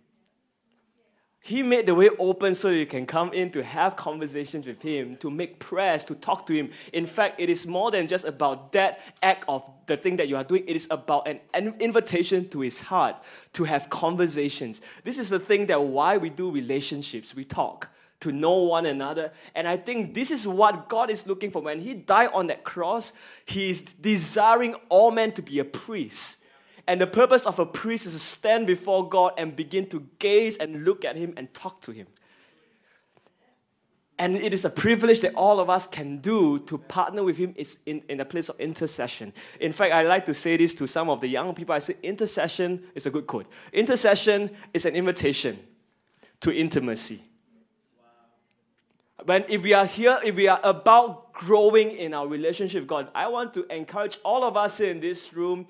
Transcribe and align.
He 1.39 1.61
made 1.61 1.85
the 1.85 1.93
way 1.93 2.09
open 2.17 2.55
so 2.55 2.69
you 2.69 2.87
can 2.87 3.05
come 3.05 3.31
in 3.31 3.51
to 3.51 3.63
have 3.63 3.95
conversations 3.95 4.65
with 4.65 4.81
Him, 4.81 5.15
to 5.17 5.29
make 5.29 5.59
prayers, 5.59 6.03
to 6.05 6.15
talk 6.15 6.47
to 6.47 6.53
Him. 6.53 6.71
In 6.91 7.05
fact, 7.05 7.39
it 7.39 7.51
is 7.51 7.67
more 7.67 7.91
than 7.91 8.07
just 8.07 8.25
about 8.25 8.71
that 8.71 9.01
act 9.21 9.45
of 9.47 9.69
the 9.85 9.95
thing 9.95 10.15
that 10.15 10.27
you 10.27 10.37
are 10.37 10.43
doing. 10.43 10.63
It 10.67 10.75
is 10.75 10.87
about 10.89 11.27
an, 11.27 11.39
invitation 11.79 12.49
to 12.49 12.61
His 12.61 12.79
heart 12.79 13.17
to 13.53 13.63
have 13.63 13.91
conversations. 13.91 14.81
This 15.03 15.19
is 15.19 15.29
the 15.29 15.37
thing 15.37 15.67
that 15.67 15.83
why 15.83 16.17
we 16.17 16.31
do 16.31 16.49
relationships. 16.49 17.35
We 17.35 17.45
talk 17.45 17.89
to 18.25 18.31
know 18.31 18.63
one 18.63 18.87
another. 18.87 19.31
And 19.53 19.67
I 19.67 19.77
think 19.77 20.15
this 20.15 20.31
is 20.31 20.47
what 20.47 20.89
God 20.89 21.11
is 21.11 21.27
looking 21.27 21.51
for. 21.51 21.61
When 21.61 21.79
He 21.79 21.93
died 21.93 22.31
on 22.33 22.47
that 22.47 22.63
cross, 22.63 23.13
He 23.45 23.69
is 23.69 23.81
desiring 23.81 24.75
all 24.89 25.11
men 25.11 25.31
to 25.33 25.43
be 25.43 25.59
a 25.59 25.65
priest. 25.65 26.43
And 26.87 26.99
the 26.99 27.07
purpose 27.07 27.45
of 27.45 27.59
a 27.59 27.65
priest 27.65 28.07
is 28.07 28.13
to 28.13 28.19
stand 28.19 28.65
before 28.65 29.07
God 29.07 29.33
and 29.37 29.55
begin 29.55 29.87
to 29.89 30.05
gaze 30.17 30.57
and 30.57 30.83
look 30.83 31.05
at 31.05 31.15
Him 31.15 31.35
and 31.37 31.53
talk 31.53 31.81
to 31.81 31.91
Him. 31.91 32.07
And 34.17 34.37
it 34.37 34.53
is 34.53 34.65
a 34.65 34.69
privilege 34.69 35.19
that 35.21 35.35
all 35.35 35.59
of 35.59 35.69
us 35.69 35.85
can 35.85 36.17
do 36.17 36.59
to 36.59 36.77
partner 36.79 37.21
with 37.21 37.37
Him 37.37 37.53
is 37.55 37.77
in, 37.85 38.01
in 38.09 38.21
a 38.21 38.25
place 38.25 38.49
of 38.49 38.59
intercession. 38.59 39.33
In 39.59 39.71
fact, 39.71 39.93
I 39.93 40.01
like 40.01 40.25
to 40.25 40.33
say 40.33 40.57
this 40.57 40.73
to 40.75 40.87
some 40.87 41.09
of 41.09 41.21
the 41.21 41.27
young 41.27 41.53
people. 41.53 41.75
I 41.75 41.79
say, 41.79 41.95
intercession 42.01 42.85
is 42.95 43.05
a 43.05 43.11
good 43.11 43.27
quote. 43.27 43.45
Intercession 43.71 44.49
is 44.73 44.85
an 44.85 44.95
invitation 44.95 45.59
to 46.39 46.55
intimacy. 46.55 47.21
When 49.25 49.43
if 49.49 49.63
we 49.63 49.73
are 49.73 49.85
here, 49.85 50.19
if 50.23 50.35
we 50.35 50.47
are 50.47 50.59
about 50.63 51.33
growing 51.33 51.91
in 51.91 52.13
our 52.13 52.27
relationship 52.27 52.81
with 52.81 52.89
God, 52.89 53.09
I 53.13 53.27
want 53.27 53.53
to 53.55 53.65
encourage 53.75 54.19
all 54.23 54.43
of 54.43 54.55
us 54.55 54.79
in 54.79 54.99
this 54.99 55.33
room 55.33 55.67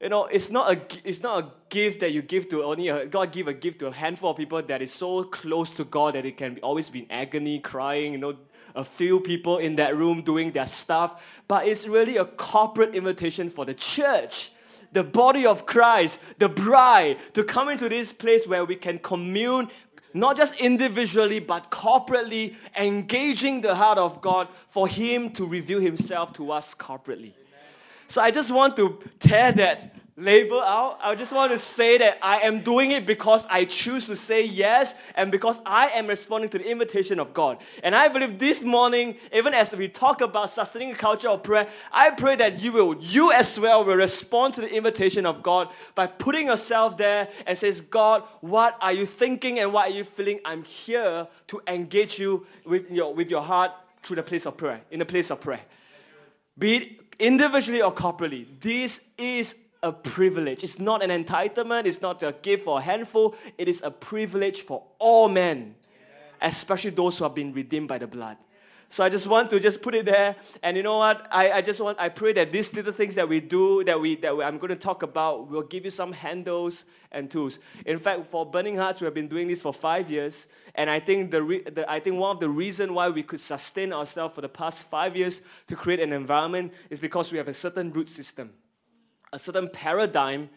you 0.00 0.08
know, 0.08 0.24
it's 0.24 0.50
not 0.50 0.72
a 0.72 0.80
it's 1.04 1.22
not 1.22 1.44
a 1.44 1.52
gift 1.68 2.00
that 2.00 2.12
you 2.12 2.22
give 2.22 2.48
to 2.48 2.64
only 2.64 2.88
a, 2.88 3.04
God 3.04 3.32
give 3.32 3.48
a 3.48 3.52
gift 3.52 3.80
to 3.80 3.88
a 3.88 3.92
handful 3.92 4.30
of 4.30 4.38
people 4.38 4.62
that 4.62 4.80
is 4.80 4.92
so 4.92 5.24
close 5.24 5.74
to 5.74 5.84
God 5.84 6.14
that 6.14 6.24
it 6.24 6.38
can 6.38 6.54
be, 6.54 6.62
always 6.62 6.88
be 6.88 7.00
in 7.00 7.10
agony, 7.10 7.58
crying. 7.58 8.12
You 8.12 8.18
know, 8.18 8.36
a 8.74 8.84
few 8.84 9.20
people 9.20 9.58
in 9.58 9.76
that 9.76 9.94
room 9.96 10.22
doing 10.22 10.52
their 10.52 10.64
stuff, 10.66 11.42
but 11.48 11.68
it's 11.68 11.86
really 11.86 12.16
a 12.16 12.24
corporate 12.24 12.94
invitation 12.94 13.50
for 13.50 13.66
the 13.66 13.74
church, 13.74 14.52
the 14.92 15.04
body 15.04 15.44
of 15.44 15.66
Christ, 15.66 16.22
the 16.38 16.48
bride, 16.48 17.18
to 17.34 17.44
come 17.44 17.68
into 17.68 17.88
this 17.88 18.10
place 18.10 18.46
where 18.46 18.64
we 18.64 18.76
can 18.76 18.98
commune. 19.00 19.68
Not 20.12 20.36
just 20.36 20.58
individually, 20.60 21.38
but 21.40 21.70
corporately, 21.70 22.54
engaging 22.76 23.60
the 23.60 23.74
heart 23.74 23.98
of 23.98 24.20
God 24.20 24.48
for 24.68 24.88
Him 24.88 25.30
to 25.32 25.46
reveal 25.46 25.80
Himself 25.80 26.32
to 26.34 26.50
us 26.52 26.74
corporately. 26.74 27.32
So 28.08 28.20
I 28.20 28.32
just 28.32 28.50
want 28.50 28.76
to 28.76 28.98
tear 29.20 29.52
that 29.52 29.94
label 30.16 30.60
out. 30.60 30.98
I 31.02 31.14
just 31.14 31.32
want 31.32 31.52
to 31.52 31.58
say 31.58 31.98
that 31.98 32.18
I 32.22 32.40
am 32.40 32.62
doing 32.62 32.90
it 32.90 33.06
because 33.06 33.46
I 33.46 33.64
choose 33.64 34.04
to 34.06 34.16
say 34.16 34.44
yes 34.44 34.94
and 35.14 35.30
because 35.30 35.60
I 35.64 35.88
am 35.90 36.06
responding 36.06 36.50
to 36.50 36.58
the 36.58 36.70
invitation 36.70 37.18
of 37.18 37.32
God. 37.32 37.58
And 37.82 37.94
I 37.94 38.08
believe 38.08 38.38
this 38.38 38.62
morning, 38.62 39.16
even 39.32 39.54
as 39.54 39.74
we 39.74 39.88
talk 39.88 40.20
about 40.20 40.50
sustaining 40.50 40.92
a 40.92 40.94
culture 40.94 41.28
of 41.28 41.42
prayer, 41.42 41.66
I 41.92 42.10
pray 42.10 42.36
that 42.36 42.62
you 42.62 42.72
will, 42.72 42.96
you 43.00 43.32
as 43.32 43.58
well, 43.58 43.84
will 43.84 43.96
respond 43.96 44.54
to 44.54 44.60
the 44.60 44.72
invitation 44.72 45.26
of 45.26 45.42
God 45.42 45.68
by 45.94 46.06
putting 46.06 46.48
yourself 46.48 46.96
there 46.96 47.28
and 47.46 47.56
says, 47.56 47.80
God, 47.80 48.24
what 48.40 48.76
are 48.80 48.92
you 48.92 49.06
thinking 49.06 49.58
and 49.58 49.72
what 49.72 49.90
are 49.90 49.94
you 49.94 50.04
feeling? 50.04 50.40
I'm 50.44 50.64
here 50.64 51.26
to 51.48 51.62
engage 51.66 52.18
you 52.18 52.46
with 52.64 52.90
your, 52.90 53.14
with 53.14 53.30
your 53.30 53.42
heart 53.42 53.72
through 54.02 54.16
the 54.16 54.22
place 54.22 54.46
of 54.46 54.56
prayer, 54.56 54.80
in 54.90 54.98
the 54.98 55.06
place 55.06 55.30
of 55.30 55.40
prayer. 55.40 55.60
Be 56.58 56.76
it 56.76 57.00
individually 57.18 57.82
or 57.82 57.92
corporately, 57.92 58.46
this 58.60 59.08
is 59.18 59.56
a 59.82 59.92
privilege. 59.92 60.62
It's 60.62 60.78
not 60.78 61.02
an 61.02 61.10
entitlement, 61.10 61.86
it's 61.86 62.02
not 62.02 62.22
a 62.22 62.32
gift 62.32 62.64
for 62.64 62.78
a 62.78 62.82
handful, 62.82 63.34
it 63.58 63.68
is 63.68 63.82
a 63.82 63.90
privilege 63.90 64.62
for 64.62 64.82
all 64.98 65.28
men, 65.28 65.74
especially 66.40 66.90
those 66.90 67.18
who 67.18 67.24
have 67.24 67.34
been 67.34 67.52
redeemed 67.52 67.88
by 67.88 67.98
the 67.98 68.06
blood. 68.06 68.36
So 68.92 69.04
I 69.04 69.08
just 69.08 69.28
want 69.28 69.50
to 69.50 69.60
just 69.60 69.82
put 69.82 69.94
it 69.94 70.04
there. 70.04 70.34
And 70.64 70.76
you 70.76 70.82
know 70.82 70.98
what? 70.98 71.28
I, 71.30 71.52
I 71.52 71.60
just 71.62 71.80
want, 71.80 72.00
I 72.00 72.08
pray 72.08 72.32
that 72.32 72.50
these 72.50 72.74
little 72.74 72.92
things 72.92 73.14
that 73.14 73.28
we 73.28 73.38
do, 73.38 73.84
that, 73.84 74.00
we, 74.00 74.16
that 74.16 74.36
we, 74.36 74.42
I'm 74.42 74.58
going 74.58 74.70
to 74.70 74.76
talk 74.76 75.04
about, 75.04 75.48
will 75.48 75.62
give 75.62 75.84
you 75.84 75.92
some 75.92 76.12
handles 76.12 76.86
and 77.12 77.30
tools. 77.30 77.60
In 77.86 78.00
fact, 78.00 78.26
for 78.26 78.44
Burning 78.44 78.76
Hearts, 78.76 79.00
we 79.00 79.04
have 79.04 79.14
been 79.14 79.28
doing 79.28 79.46
this 79.46 79.62
for 79.62 79.72
five 79.72 80.10
years. 80.10 80.48
And 80.74 80.90
I 80.90 80.98
think, 80.98 81.30
the, 81.30 81.40
re, 81.40 81.62
the 81.62 81.88
I 81.88 82.00
think 82.00 82.16
one 82.16 82.34
of 82.34 82.40
the 82.40 82.48
reasons 82.48 82.90
why 82.90 83.08
we 83.10 83.22
could 83.22 83.38
sustain 83.38 83.92
ourselves 83.92 84.34
for 84.34 84.40
the 84.40 84.48
past 84.48 84.82
five 84.82 85.16
years 85.16 85.42
to 85.68 85.76
create 85.76 86.00
an 86.00 86.12
environment 86.12 86.72
is 86.90 86.98
because 86.98 87.30
we 87.30 87.38
have 87.38 87.46
a 87.46 87.54
certain 87.54 87.92
root 87.92 88.08
system, 88.08 88.50
a 89.32 89.38
certain 89.38 89.68
paradigm 89.68 90.48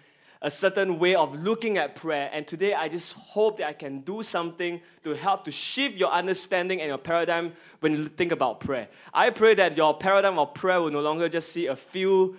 a 0.43 0.51
certain 0.51 0.99
way 0.99 1.15
of 1.15 1.41
looking 1.41 1.77
at 1.77 1.95
prayer. 1.95 2.29
And 2.33 2.45
today, 2.45 2.73
I 2.73 2.89
just 2.89 3.13
hope 3.13 3.57
that 3.59 3.67
I 3.67 3.73
can 3.73 4.01
do 4.01 4.21
something 4.21 4.81
to 5.03 5.15
help 5.15 5.45
to 5.45 5.51
shift 5.51 5.95
your 5.95 6.11
understanding 6.11 6.81
and 6.81 6.89
your 6.89 6.97
paradigm 6.97 7.53
when 7.79 7.93
you 7.93 8.03
think 8.03 8.33
about 8.33 8.59
prayer. 8.59 8.89
I 9.13 9.29
pray 9.29 9.55
that 9.55 9.77
your 9.77 9.97
paradigm 9.97 10.37
of 10.37 10.53
prayer 10.53 10.81
will 10.81 10.91
no 10.91 10.99
longer 10.99 11.29
just 11.29 11.53
see 11.53 11.67
a 11.67 11.75
few 11.75 12.35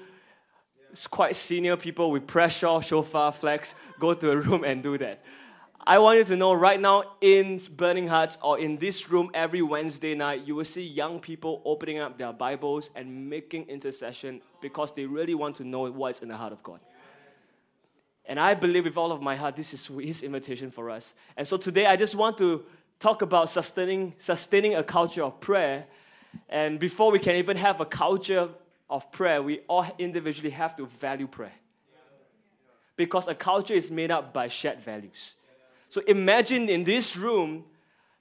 quite 1.10 1.34
senior 1.34 1.76
people 1.76 2.10
with 2.10 2.26
pressure, 2.26 2.80
shofar, 2.82 3.32
flags 3.32 3.74
go 3.98 4.14
to 4.14 4.30
a 4.30 4.36
room 4.36 4.64
and 4.64 4.82
do 4.82 4.98
that. 4.98 5.22
I 5.86 5.98
want 5.98 6.16
you 6.16 6.24
to 6.24 6.36
know 6.36 6.54
right 6.54 6.80
now 6.80 7.04
in 7.20 7.60
Burning 7.76 8.08
Hearts 8.08 8.38
or 8.42 8.58
in 8.58 8.78
this 8.78 9.10
room 9.10 9.30
every 9.34 9.60
Wednesday 9.60 10.14
night, 10.14 10.46
you 10.46 10.54
will 10.54 10.64
see 10.64 10.82
young 10.82 11.20
people 11.20 11.60
opening 11.66 11.98
up 11.98 12.16
their 12.16 12.32
Bibles 12.32 12.88
and 12.94 13.28
making 13.28 13.68
intercession 13.68 14.40
because 14.62 14.92
they 14.92 15.04
really 15.04 15.34
want 15.34 15.56
to 15.56 15.64
know 15.64 15.90
what's 15.92 16.22
in 16.22 16.28
the 16.28 16.36
heart 16.36 16.54
of 16.54 16.62
God. 16.62 16.80
And 18.24 18.40
I 18.40 18.54
believe 18.54 18.84
with 18.84 18.96
all 18.96 19.12
of 19.12 19.20
my 19.20 19.36
heart, 19.36 19.56
this 19.56 19.74
is 19.74 19.86
His 19.86 20.22
invitation 20.22 20.70
for 20.70 20.88
us. 20.88 21.14
And 21.36 21.46
so 21.46 21.58
today, 21.58 21.84
I 21.84 21.96
just 21.96 22.14
want 22.14 22.38
to 22.38 22.64
talk 22.98 23.20
about 23.20 23.50
sustaining, 23.50 24.14
sustaining 24.16 24.76
a 24.76 24.82
culture 24.82 25.22
of 25.22 25.38
prayer. 25.38 25.84
And 26.48 26.78
before 26.78 27.12
we 27.12 27.18
can 27.18 27.36
even 27.36 27.58
have 27.58 27.82
a 27.82 27.86
culture 27.86 28.48
of 28.88 29.12
prayer, 29.12 29.42
we 29.42 29.58
all 29.68 29.86
individually 29.98 30.50
have 30.50 30.74
to 30.76 30.86
value 30.86 31.26
prayer. 31.26 31.52
Because 32.96 33.28
a 33.28 33.34
culture 33.34 33.74
is 33.74 33.90
made 33.90 34.10
up 34.10 34.32
by 34.32 34.48
shared 34.48 34.80
values. 34.80 35.34
So 35.88 36.00
imagine 36.06 36.68
in 36.68 36.84
this 36.84 37.16
room, 37.16 37.64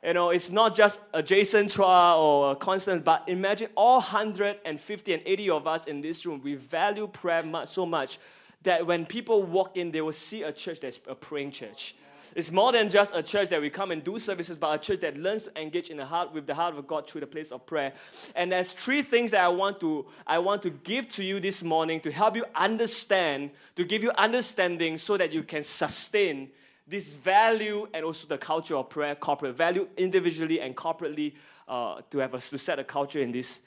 you 0.04 0.14
know, 0.14 0.32
it's 0.32 0.50
not 0.50 0.76
just 0.76 1.00
a 1.14 1.24
Jason 1.24 1.68
Chua 1.68 2.18
or 2.18 2.52
a 2.52 2.56
Constant, 2.56 3.06
but 3.06 3.24
imagine 3.28 3.70
all 3.76 3.96
150 3.96 5.14
and 5.14 5.24
80 5.26 5.50
of 5.50 5.68
us 5.68 5.86
in 5.86 6.02
this 6.02 6.26
room, 6.26 6.42
we 6.44 6.56
value 6.56 7.08
prayer 7.08 7.44
much, 7.44 7.70
so 7.70 7.86
much 7.86 8.20
that 8.64 8.86
when 8.86 9.06
people 9.06 9.44
walk 9.44 9.78
in, 9.78 9.92
they 9.92 10.02
will 10.02 10.14
see 10.14 10.44
a 10.44 10.52
church 10.52 10.82
that's 10.82 11.00
a 11.08 11.16
praying 11.16 11.52
church. 11.52 11.96
It's 12.36 12.52
more 12.52 12.72
than 12.72 12.90
just 12.90 13.16
a 13.16 13.22
church 13.22 13.50
that 13.50 13.62
we 13.62 13.70
come 13.70 13.92
and 13.92 14.04
do 14.04 14.18
services, 14.18 14.58
but 14.58 14.74
a 14.74 14.78
church 14.84 15.02
that 15.02 15.18
learns 15.18 15.44
to 15.44 15.62
engage 15.62 15.90
in 15.90 15.98
the 15.98 16.06
heart 16.06 16.34
with 16.34 16.48
the 16.48 16.56
heart 16.56 16.76
of 16.76 16.88
God 16.88 17.08
through 17.08 17.22
the 17.22 17.28
place 17.28 17.52
of 17.52 17.66
prayer. 17.66 17.94
And 18.36 18.52
there's 18.52 18.72
three 18.72 19.04
things 19.04 19.32
that 19.32 19.42
I 19.42 19.50
want 19.50 19.80
to 19.82 20.06
I 20.26 20.40
want 20.40 20.62
to 20.64 20.70
give 20.70 21.08
to 21.10 21.24
you 21.24 21.40
this 21.40 21.64
morning 21.64 22.00
to 22.02 22.12
help 22.12 22.36
you 22.36 22.46
understand, 22.56 23.52
to 23.76 23.84
give 23.84 24.02
you 24.02 24.12
understanding 24.18 24.98
so 24.98 25.18
that 25.18 25.32
you 25.32 25.44
can 25.44 25.64
sustain 25.64 26.50
this 26.88 27.14
value 27.14 27.88
and 27.94 28.06
also 28.06 28.28
the 28.28 28.38
culture 28.38 28.76
of 28.76 28.90
prayer, 28.90 29.16
corporate 29.16 29.56
value 29.56 29.88
individually 29.98 30.60
and 30.60 30.76
corporately 30.76 31.34
uh, 31.68 32.02
to 32.10 32.18
have 32.18 32.34
a, 32.34 32.40
to 32.40 32.58
set 32.58 32.80
a 32.80 32.84
culture 32.84 33.22
in 33.22 33.32
this 33.32 33.62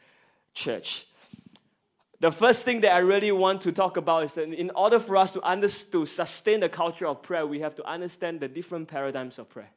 church. 0.54 1.06
The 2.20 2.32
first 2.32 2.64
thing 2.64 2.80
that 2.80 2.92
I 2.92 2.98
really 2.98 3.30
want 3.32 3.60
to 3.62 3.72
talk 3.72 3.96
about 3.98 4.24
is 4.24 4.34
that 4.34 4.48
in 4.48 4.70
order 4.74 4.98
for 4.98 5.16
us 5.16 5.32
to, 5.32 5.42
under, 5.46 5.68
to 5.68 6.06
sustain 6.06 6.60
the 6.60 6.68
culture 6.68 7.06
of 7.06 7.22
prayer, 7.22 7.46
we 7.46 7.60
have 7.60 7.74
to 7.74 7.86
understand 7.86 8.40
the 8.40 8.48
different 8.48 8.88
paradigms 8.88 9.38
of 9.38 9.50
prayer. 9.50 9.70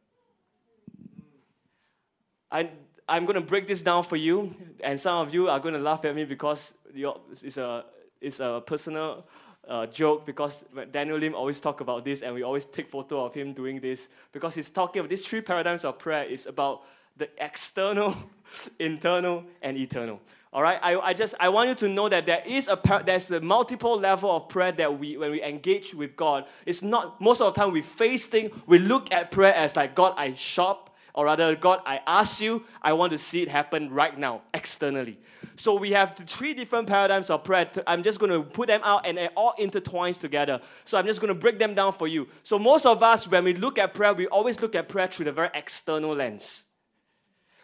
I, 2.51 2.69
I'm 3.07 3.25
going 3.25 3.35
to 3.35 3.41
break 3.41 3.67
this 3.67 3.81
down 3.81 4.03
for 4.03 4.15
you, 4.15 4.55
and 4.81 4.99
some 4.99 5.27
of 5.27 5.33
you 5.33 5.49
are 5.49 5.59
going 5.59 5.73
to 5.73 5.81
laugh 5.81 6.05
at 6.05 6.15
me 6.15 6.23
because 6.23 6.73
it's 6.93 7.57
a, 7.57 7.85
it's 8.21 8.39
a 8.39 8.63
personal 8.65 9.25
uh, 9.69 9.85
joke 9.85 10.25
because 10.25 10.65
Daniel 10.91 11.17
Lim 11.17 11.35
always 11.35 11.59
talk 11.59 11.79
about 11.79 12.03
this, 12.03 12.21
and 12.21 12.33
we 12.33 12.43
always 12.43 12.65
take 12.65 12.89
photo 12.89 13.23
of 13.25 13.33
him 13.33 13.53
doing 13.53 13.79
this 13.79 14.09
because 14.31 14.55
he's 14.55 14.69
talking 14.69 14.99
about 14.99 15.09
these 15.09 15.25
three 15.25 15.41
paradigms 15.41 15.85
of 15.85 15.99
prayer 15.99 16.23
is 16.23 16.47
about 16.47 16.81
the 17.17 17.29
external, 17.37 18.15
internal, 18.79 19.43
and 19.61 19.77
eternal. 19.77 20.19
All 20.51 20.63
right, 20.63 20.79
I, 20.81 20.99
I 20.99 21.13
just 21.13 21.35
I 21.39 21.49
want 21.49 21.69
you 21.69 21.75
to 21.75 21.87
know 21.87 22.09
that 22.09 22.25
there 22.25 22.41
is 22.43 22.67
a 22.67 22.79
there's 23.05 23.29
a 23.29 23.39
multiple 23.39 23.99
level 23.99 24.35
of 24.35 24.49
prayer 24.49 24.71
that 24.71 24.99
we 24.99 25.15
when 25.15 25.29
we 25.29 25.43
engage 25.43 25.93
with 25.93 26.15
God. 26.15 26.45
It's 26.65 26.81
not 26.81 27.21
most 27.21 27.39
of 27.39 27.53
the 27.53 27.61
time 27.61 27.71
we 27.71 27.83
face 27.83 28.25
things. 28.25 28.51
We 28.65 28.79
look 28.79 29.13
at 29.13 29.29
prayer 29.29 29.53
as 29.53 29.75
like 29.75 29.93
God, 29.93 30.15
I 30.17 30.33
shop, 30.33 30.88
or 31.13 31.25
rather, 31.25 31.55
God, 31.55 31.81
I 31.85 32.01
ask 32.07 32.41
you. 32.41 32.63
I 32.81 32.93
want 32.93 33.11
to 33.11 33.17
see 33.17 33.41
it 33.41 33.47
happen 33.47 33.89
right 33.89 34.17
now 34.17 34.41
externally. 34.53 35.17
So 35.55 35.75
we 35.75 35.91
have 35.91 36.15
three 36.15 36.53
different 36.53 36.87
paradigms 36.87 37.29
of 37.29 37.43
prayer. 37.43 37.69
I'm 37.85 38.03
just 38.03 38.19
going 38.19 38.31
to 38.31 38.41
put 38.41 38.67
them 38.67 38.81
out, 38.83 39.05
and 39.05 39.17
it 39.17 39.31
all 39.35 39.53
intertwines 39.59 40.19
together. 40.19 40.61
So 40.85 40.97
I'm 40.97 41.05
just 41.05 41.19
going 41.19 41.33
to 41.33 41.39
break 41.39 41.59
them 41.59 41.75
down 41.75 41.93
for 41.93 42.07
you. 42.07 42.27
So 42.43 42.57
most 42.57 42.85
of 42.85 43.03
us, 43.03 43.27
when 43.27 43.43
we 43.43 43.53
look 43.53 43.77
at 43.77 43.93
prayer, 43.93 44.13
we 44.13 44.27
always 44.27 44.61
look 44.61 44.75
at 44.75 44.87
prayer 44.87 45.07
through 45.07 45.25
the 45.25 45.31
very 45.31 45.49
external 45.53 46.15
lens. 46.15 46.63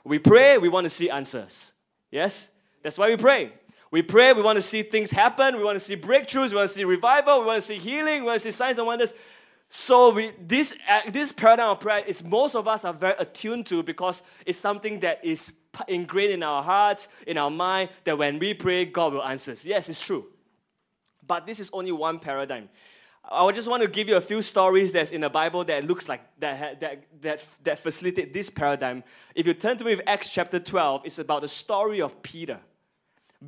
We 0.03 0.19
pray, 0.19 0.57
we 0.57 0.69
want 0.69 0.83
to 0.85 0.89
see 0.89 1.09
answers. 1.09 1.73
Yes. 2.11 2.51
That's 2.83 2.97
why 2.97 3.09
we 3.09 3.17
pray. 3.17 3.51
We 3.91 4.01
pray, 4.01 4.33
we 4.33 4.41
want 4.41 4.57
to 4.57 4.61
see 4.61 4.83
things 4.83 5.09
happen, 5.09 5.55
we 5.55 5.63
want 5.63 5.77
to 5.77 5.83
see 5.83 5.95
breakthroughs, 5.95 6.49
we 6.49 6.57
want 6.57 6.67
to 6.67 6.73
see 6.75 6.83
revival, 6.83 7.39
we 7.39 7.45
want 7.45 7.57
to 7.57 7.61
see 7.61 7.77
healing, 7.77 8.21
we 8.21 8.27
want 8.27 8.41
to 8.41 8.43
see 8.43 8.51
signs 8.51 8.77
and 8.77 8.85
wonders. 8.85 9.13
So 9.77 10.09
we, 10.11 10.31
this, 10.39 10.73
uh, 10.89 11.01
this 11.11 11.33
paradigm 11.33 11.69
of 11.71 11.81
prayer 11.81 12.01
is 12.07 12.23
most 12.23 12.55
of 12.55 12.65
us 12.65 12.85
are 12.85 12.93
very 12.93 13.13
attuned 13.19 13.65
to 13.67 13.83
because 13.83 14.23
it's 14.45 14.57
something 14.57 15.01
that 15.01 15.23
is 15.23 15.51
ingrained 15.89 16.31
in 16.31 16.43
our 16.43 16.63
hearts, 16.63 17.09
in 17.27 17.37
our 17.37 17.51
mind, 17.51 17.89
that 18.05 18.17
when 18.17 18.39
we 18.39 18.53
pray, 18.53 18.85
God 18.85 19.13
will 19.13 19.23
answer. 19.23 19.53
Yes, 19.67 19.89
it's 19.89 20.01
true. 20.01 20.27
But 21.27 21.45
this 21.45 21.59
is 21.59 21.69
only 21.73 21.91
one 21.91 22.19
paradigm. 22.19 22.69
I 23.29 23.51
just 23.51 23.67
want 23.67 23.83
to 23.83 23.89
give 23.89 24.07
you 24.07 24.15
a 24.15 24.21
few 24.21 24.41
stories 24.41 24.93
that's 24.93 25.11
in 25.11 25.21
the 25.21 25.29
Bible 25.29 25.65
that 25.65 25.83
looks 25.83 26.07
like 26.07 26.21
that 26.39 26.79
that 26.79 27.03
that 27.21 27.43
that 27.63 27.79
facilitate 27.79 28.31
this 28.31 28.49
paradigm. 28.49 29.03
If 29.35 29.45
you 29.45 29.53
turn 29.53 29.77
to 29.77 29.83
me 29.83 29.97
with 29.97 30.05
Acts 30.07 30.29
chapter 30.29 30.57
12, 30.57 31.01
it's 31.05 31.19
about 31.19 31.41
the 31.41 31.49
story 31.49 32.01
of 32.01 32.21
Peter 32.23 32.59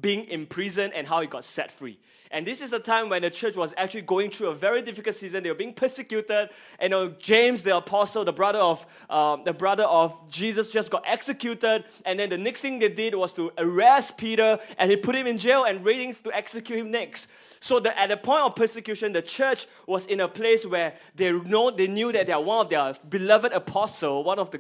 being 0.01 0.25
imprisoned 0.25 0.93
and 0.93 1.07
how 1.07 1.21
he 1.21 1.27
got 1.27 1.45
set 1.45 1.71
free. 1.71 1.97
And 2.31 2.45
this 2.45 2.61
is 2.61 2.73
a 2.73 2.79
time 2.79 3.09
when 3.09 3.21
the 3.21 3.29
church 3.29 3.55
was 3.55 3.73
actually 3.77 4.01
going 4.01 4.31
through 4.31 4.47
a 4.47 4.55
very 4.55 4.81
difficult 4.81 5.15
season. 5.15 5.43
They 5.43 5.49
were 5.49 5.55
being 5.55 5.73
persecuted. 5.73 6.49
And 6.79 6.83
you 6.83 6.89
know, 6.89 7.09
James, 7.19 7.63
the 7.63 7.77
apostle, 7.77 8.25
the 8.25 8.33
brother 8.33 8.59
of 8.59 8.85
um, 9.09 9.43
the 9.45 9.53
brother 9.53 9.83
of 9.83 10.29
Jesus, 10.29 10.69
just 10.69 10.91
got 10.91 11.03
executed. 11.05 11.85
And 12.05 12.19
then 12.19 12.29
the 12.29 12.37
next 12.37 12.61
thing 12.61 12.79
they 12.79 12.89
did 12.89 13.15
was 13.15 13.33
to 13.33 13.51
arrest 13.57 14.17
Peter 14.17 14.59
and 14.77 14.91
he 14.91 14.97
put 14.97 15.15
him 15.15 15.27
in 15.27 15.37
jail 15.37 15.63
and 15.63 15.83
waiting 15.83 16.13
to 16.23 16.35
execute 16.35 16.79
him 16.79 16.91
next. 16.91 17.29
So 17.59 17.79
that 17.79 17.97
at 17.97 18.09
the 18.09 18.17
point 18.17 18.41
of 18.41 18.55
persecution, 18.55 19.13
the 19.13 19.21
church 19.21 19.67
was 19.87 20.05
in 20.05 20.19
a 20.19 20.27
place 20.27 20.65
where 20.65 20.93
they 21.15 21.31
know 21.31 21.71
they 21.71 21.87
knew 21.87 22.11
that 22.11 22.27
they 22.27 22.33
are 22.33 22.41
one 22.41 22.65
of 22.65 22.69
their 22.69 22.95
beloved 23.09 23.51
apostle, 23.51 24.23
one 24.23 24.37
of 24.37 24.51
the 24.51 24.59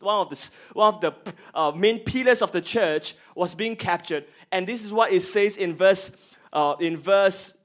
one 0.00 0.20
of 0.20 0.30
the 0.30 0.50
one 0.72 0.94
of 0.94 1.00
the 1.00 1.14
uh, 1.54 1.70
main 1.72 2.00
pillars 2.00 2.42
of 2.42 2.50
the 2.52 2.60
church, 2.60 3.14
was 3.34 3.54
being 3.54 3.76
captured. 3.76 4.24
And 4.50 4.66
this 4.66 4.84
is 4.84 4.92
what 4.92 5.12
it 5.12 5.20
says 5.20 5.56
in 5.56 5.76
verse 5.76 6.16
uh, 6.52 6.76
in 6.80 6.96
verse 6.96 7.56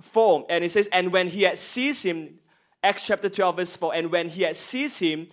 4. 0.00 0.46
And 0.48 0.64
it 0.64 0.70
says, 0.70 0.88
And 0.92 1.12
when 1.12 1.28
he 1.28 1.42
had 1.42 1.58
seized 1.58 2.04
him, 2.04 2.38
Acts 2.82 3.02
chapter 3.02 3.28
12, 3.28 3.56
verse 3.56 3.76
4, 3.76 3.94
and 3.94 4.12
when 4.12 4.28
he 4.28 4.42
had 4.42 4.56
seized 4.56 5.00
him, 5.00 5.28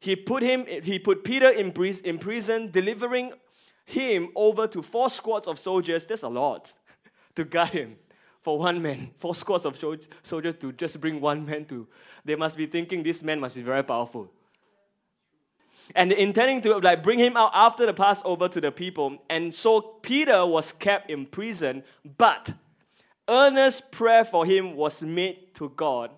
he 0.00 0.16
put 0.16 0.42
him, 0.42 0.64
he 0.66 0.98
put 0.98 1.22
Peter 1.24 1.50
in, 1.50 1.72
in 2.04 2.18
prison, 2.18 2.70
delivering 2.70 3.32
him 3.84 4.30
over 4.34 4.66
to 4.66 4.82
four 4.82 5.10
squads 5.10 5.46
of 5.46 5.58
soldiers. 5.58 6.06
That's 6.06 6.22
a 6.22 6.28
lot 6.28 6.72
to 7.34 7.44
guard 7.44 7.68
him 7.70 7.96
for 8.40 8.58
one 8.58 8.80
man. 8.80 9.10
Four 9.18 9.34
squads 9.34 9.66
of 9.66 9.78
soldiers 10.22 10.54
to 10.54 10.72
just 10.72 11.00
bring 11.00 11.20
one 11.20 11.44
man 11.44 11.66
to. 11.66 11.86
They 12.24 12.34
must 12.34 12.56
be 12.56 12.64
thinking 12.66 13.02
this 13.02 13.22
man 13.22 13.38
must 13.38 13.56
be 13.56 13.62
very 13.62 13.84
powerful 13.84 14.32
and 15.94 16.12
intending 16.12 16.60
to 16.62 16.78
like 16.78 17.02
bring 17.02 17.18
him 17.18 17.36
out 17.36 17.50
after 17.54 17.86
the 17.86 17.94
Passover 17.94 18.48
to 18.48 18.60
the 18.60 18.72
people. 18.72 19.18
And 19.28 19.52
so 19.52 19.80
Peter 19.80 20.46
was 20.46 20.72
kept 20.72 21.10
in 21.10 21.26
prison, 21.26 21.82
but 22.18 22.52
earnest 23.28 23.90
prayer 23.90 24.24
for 24.24 24.44
him 24.44 24.76
was 24.76 25.02
made 25.02 25.54
to 25.54 25.70
God 25.70 26.10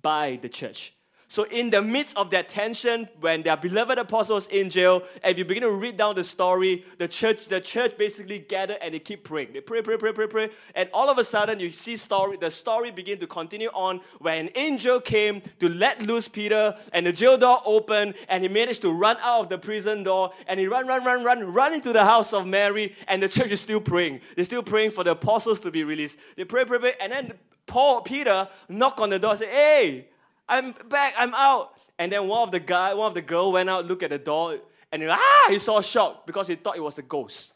by 0.00 0.38
the 0.40 0.48
church. 0.48 0.94
So, 1.30 1.44
in 1.44 1.70
the 1.70 1.80
midst 1.80 2.16
of 2.16 2.28
that 2.30 2.48
tension, 2.48 3.08
when 3.20 3.44
their 3.44 3.56
beloved 3.56 3.98
apostles 3.98 4.48
in 4.48 4.68
jail, 4.68 5.04
if 5.22 5.38
you 5.38 5.44
begin 5.44 5.62
to 5.62 5.70
read 5.70 5.96
down 5.96 6.16
the 6.16 6.24
story, 6.24 6.84
the 6.98 7.06
church, 7.06 7.46
the 7.46 7.60
church 7.60 7.96
basically 7.96 8.40
gathered 8.40 8.78
and 8.82 8.92
they 8.92 8.98
keep 8.98 9.22
praying. 9.22 9.52
They 9.52 9.60
pray, 9.60 9.80
pray, 9.80 9.96
pray, 9.96 10.12
pray, 10.12 10.26
pray, 10.26 10.50
and 10.74 10.90
all 10.92 11.08
of 11.08 11.18
a 11.18 11.24
sudden 11.24 11.60
you 11.60 11.70
see 11.70 11.96
story. 11.96 12.36
The 12.36 12.50
story 12.50 12.90
begin 12.90 13.20
to 13.20 13.28
continue 13.28 13.68
on 13.68 14.00
where 14.18 14.40
an 14.40 14.50
angel 14.56 15.00
came 15.00 15.40
to 15.60 15.68
let 15.68 16.02
loose 16.04 16.26
Peter, 16.26 16.76
and 16.92 17.06
the 17.06 17.12
jail 17.12 17.38
door 17.38 17.62
opened, 17.64 18.14
and 18.28 18.42
he 18.42 18.48
managed 18.48 18.82
to 18.82 18.90
run 18.90 19.16
out 19.20 19.44
of 19.44 19.48
the 19.50 19.58
prison 19.58 20.02
door, 20.02 20.32
and 20.48 20.58
he 20.58 20.66
run, 20.66 20.88
run, 20.88 21.04
run, 21.04 21.22
run, 21.22 21.52
run 21.52 21.72
into 21.72 21.92
the 21.92 22.04
house 22.04 22.32
of 22.32 22.44
Mary, 22.44 22.92
and 23.06 23.22
the 23.22 23.28
church 23.28 23.52
is 23.52 23.60
still 23.60 23.80
praying. 23.80 24.20
They're 24.34 24.44
still 24.44 24.64
praying 24.64 24.90
for 24.90 25.04
the 25.04 25.12
apostles 25.12 25.60
to 25.60 25.70
be 25.70 25.84
released. 25.84 26.18
They 26.34 26.42
pray, 26.42 26.64
pray, 26.64 26.80
pray, 26.80 26.94
and 27.00 27.12
then 27.12 27.34
Paul, 27.66 28.00
Peter, 28.00 28.48
knock 28.68 29.00
on 29.00 29.10
the 29.10 29.20
door, 29.20 29.36
say, 29.36 29.46
"Hey." 29.46 30.09
I'm 30.50 30.74
back, 30.88 31.14
I'm 31.16 31.34
out. 31.34 31.72
And 31.98 32.10
then 32.10 32.26
one 32.26 32.42
of 32.42 32.52
the 32.52 32.60
guy, 32.60 32.92
one 32.92 33.08
of 33.08 33.14
the 33.14 33.22
girl 33.22 33.52
went 33.52 33.70
out, 33.70 33.86
looked 33.86 34.02
at 34.02 34.10
the 34.10 34.18
door, 34.18 34.58
and 34.90 35.02
he, 35.02 35.08
ah, 35.08 35.46
he 35.48 35.58
saw 35.58 35.78
a 35.78 35.82
shock 35.82 36.26
because 36.26 36.48
he 36.48 36.56
thought 36.56 36.76
it 36.76 36.82
was 36.82 36.98
a 36.98 37.02
ghost. 37.02 37.54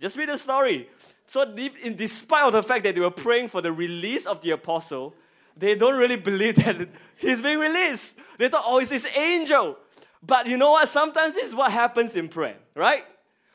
Just 0.00 0.16
read 0.16 0.28
the 0.28 0.36
story. 0.36 0.88
So, 1.26 1.42
in, 1.42 1.96
despite 1.96 2.44
of 2.44 2.52
the 2.52 2.62
fact 2.62 2.84
that 2.84 2.94
they 2.94 3.00
were 3.00 3.10
praying 3.10 3.48
for 3.48 3.60
the 3.60 3.72
release 3.72 4.26
of 4.26 4.40
the 4.42 4.50
apostle, 4.50 5.14
they 5.56 5.74
don't 5.74 5.98
really 5.98 6.16
believe 6.16 6.56
that 6.64 6.88
he's 7.16 7.40
being 7.40 7.58
released. 7.58 8.18
They 8.38 8.48
thought, 8.48 8.64
oh, 8.66 8.78
it's 8.78 8.90
his 8.90 9.06
angel. 9.16 9.78
But 10.22 10.46
you 10.46 10.56
know 10.56 10.72
what? 10.72 10.88
Sometimes 10.88 11.34
this 11.34 11.48
is 11.48 11.54
what 11.54 11.72
happens 11.72 12.16
in 12.16 12.28
prayer, 12.28 12.56
right? 12.74 13.04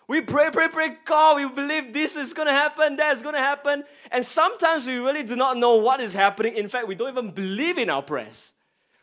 We 0.08 0.22
pray, 0.22 0.50
pray, 0.52 0.70
pray, 0.70 0.98
God, 1.04 1.36
we 1.36 1.50
believe 1.50 1.94
this 1.94 2.16
is 2.16 2.34
going 2.34 2.48
to 2.48 2.54
happen, 2.54 2.96
that's 2.96 3.22
going 3.22 3.36
to 3.36 3.42
happen. 3.42 3.84
And 4.10 4.24
sometimes 4.24 4.88
we 4.88 4.96
really 4.96 5.24
do 5.24 5.36
not 5.36 5.58
know 5.58 5.76
what 5.76 6.00
is 6.00 6.14
happening. 6.14 6.56
In 6.56 6.70
fact, 6.70 6.88
we 6.88 6.96
don't 6.96 7.10
even 7.10 7.32
believe 7.32 7.78
in 7.78 7.90
our 7.90 8.02
prayers. 8.02 8.54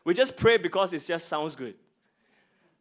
We 0.05 0.15
just 0.15 0.37
pray 0.37 0.57
because 0.57 0.95
it 0.95 1.05
just 1.05 1.29
sounds 1.29 1.57
good. 1.57 1.75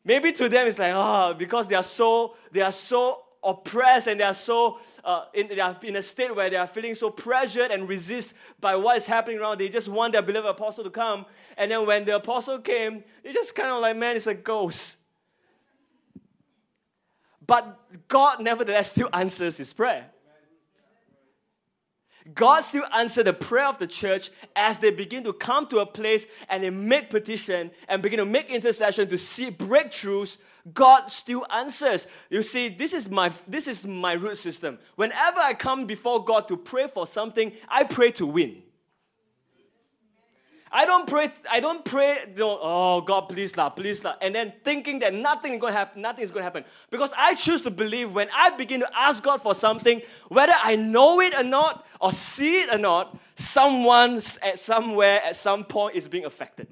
Maybe 0.06 0.32
to 0.34 0.48
them 0.48 0.68
it's 0.68 0.80
like, 0.80 0.94
oh, 0.96 1.34
because 1.34 1.68
they 1.68 1.76
are 1.76 1.84
so, 1.84 2.36
they 2.52 2.62
are 2.62 2.72
so 2.72 3.24
oppressed 3.44 4.08
and 4.08 4.20
they 4.20 4.24
are 4.24 4.34
so 4.34 4.80
uh, 5.04 5.26
in, 5.34 5.50
they 5.50 5.60
are 5.60 5.78
in 5.84 5.98
a 5.98 6.02
state 6.02 6.34
where 6.34 6.50
they 6.50 6.56
are 6.56 6.68
feeling 6.68 6.96
so 6.96 7.10
pressured 7.10 7.72
and 7.72 7.90
resist 7.90 8.36
by 8.62 8.76
what 8.76 8.96
is 8.96 9.06
happening 9.06 9.40
around. 9.40 9.60
They 9.60 9.68
just 9.68 9.90
want 9.90 10.14
their 10.14 10.22
beloved 10.22 10.50
apostle 10.50 10.86
to 10.86 10.90
come. 10.90 11.26
And 11.58 11.70
then 11.72 11.86
when 11.86 12.06
the 12.06 12.16
apostle 12.16 12.60
came, 12.60 13.04
they 13.22 13.34
just 13.34 13.54
kind 13.54 13.70
of 13.70 13.82
like, 13.82 13.98
man, 13.98 14.16
it's 14.16 14.28
a 14.28 14.34
ghost. 14.34 14.98
But 17.46 18.08
God 18.08 18.42
nevertheless 18.42 18.92
still 18.92 19.10
answers 19.14 19.58
his 19.58 19.74
prayer. 19.74 20.06
God 22.34 22.62
still 22.62 22.86
answers 22.94 23.26
the 23.26 23.34
prayer 23.34 23.68
of 23.68 23.78
the 23.80 23.88
church 23.88 24.30
as 24.56 24.80
they 24.80 24.92
begin 24.92 25.26
to 25.26 25.34
come 25.34 25.68
to 25.68 25.80
a 25.80 25.86
place 25.86 26.26
and 26.48 26.64
they 26.64 26.70
make 26.70 27.10
petition 27.10 27.70
and 27.90 28.02
begin 28.02 28.20
to 28.20 28.26
make 28.26 28.50
intercession 28.50 29.10
to 29.10 29.18
see 29.18 29.52
breakthroughs. 29.52 30.38
God 30.74 31.08
still 31.12 31.46
answers. 31.50 32.08
You 32.30 32.42
see, 32.42 32.70
this 32.70 32.94
is 32.94 33.10
my 33.10 33.34
this 33.46 33.68
is 33.68 33.86
my 33.86 34.14
root 34.14 34.38
system. 34.38 34.80
Whenever 34.96 35.40
I 35.40 35.54
come 35.54 35.86
before 35.86 36.24
God 36.24 36.48
to 36.48 36.56
pray 36.56 36.88
for 36.88 37.06
something, 37.06 37.52
I 37.68 37.84
pray 37.84 38.12
to 38.12 38.26
win. 38.26 38.64
I 40.76 40.86
don't 40.86 41.06
pray, 41.06 41.32
I 41.52 41.60
don't 41.60 41.86
pray, 41.86 42.18
oh 42.40 43.00
God, 43.02 43.30
please 43.30 43.56
lah, 43.56 43.70
please 43.70 44.04
lah, 44.04 44.16
and 44.22 44.34
then 44.34 44.52
thinking 44.64 44.98
that 45.00 45.14
nothing 45.14 45.54
is 45.54 45.62
going 45.62 45.72
to 45.72 45.78
happen, 45.78 46.02
nothing 46.02 46.24
is 46.24 46.32
to 46.32 46.42
happen. 46.42 46.66
Because 46.90 47.14
I 47.16 47.36
choose 47.36 47.62
to 47.62 47.70
believe 47.70 48.12
when 48.12 48.28
I 48.36 48.50
begin 48.50 48.80
to 48.80 48.90
ask 48.98 49.22
God 49.22 49.40
for 49.40 49.54
something, 49.54 50.02
whether 50.30 50.56
I 50.60 50.76
know 50.76 51.22
it 51.22 51.36
or 51.36 51.44
not, 51.44 51.86
or 52.02 52.12
see 52.12 52.62
it 52.62 52.74
or 52.74 52.80
not, 52.80 53.16
someone 53.36 54.20
at 54.42 54.58
somewhere 54.58 55.22
at 55.24 55.36
some 55.36 55.64
point 55.64 55.96
is 55.96 56.08
being 56.08 56.26
affected. 56.26 56.68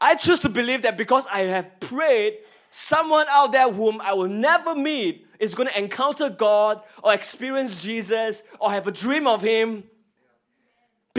I 0.00 0.16
choose 0.16 0.40
to 0.40 0.48
believe 0.48 0.82
that 0.82 0.96
because 0.96 1.28
I 1.28 1.42
have 1.42 1.78
prayed, 1.78 2.38
someone 2.70 3.26
out 3.28 3.52
there 3.52 3.70
whom 3.70 4.00
I 4.00 4.14
will 4.14 4.28
never 4.28 4.74
meet 4.74 5.28
is 5.38 5.54
going 5.54 5.68
to 5.68 5.78
encounter 5.78 6.28
God 6.28 6.82
or 7.04 7.14
experience 7.14 7.82
Jesus 7.82 8.42
or 8.58 8.72
have 8.72 8.88
a 8.88 8.92
dream 8.92 9.28
of 9.28 9.42
Him 9.42 9.84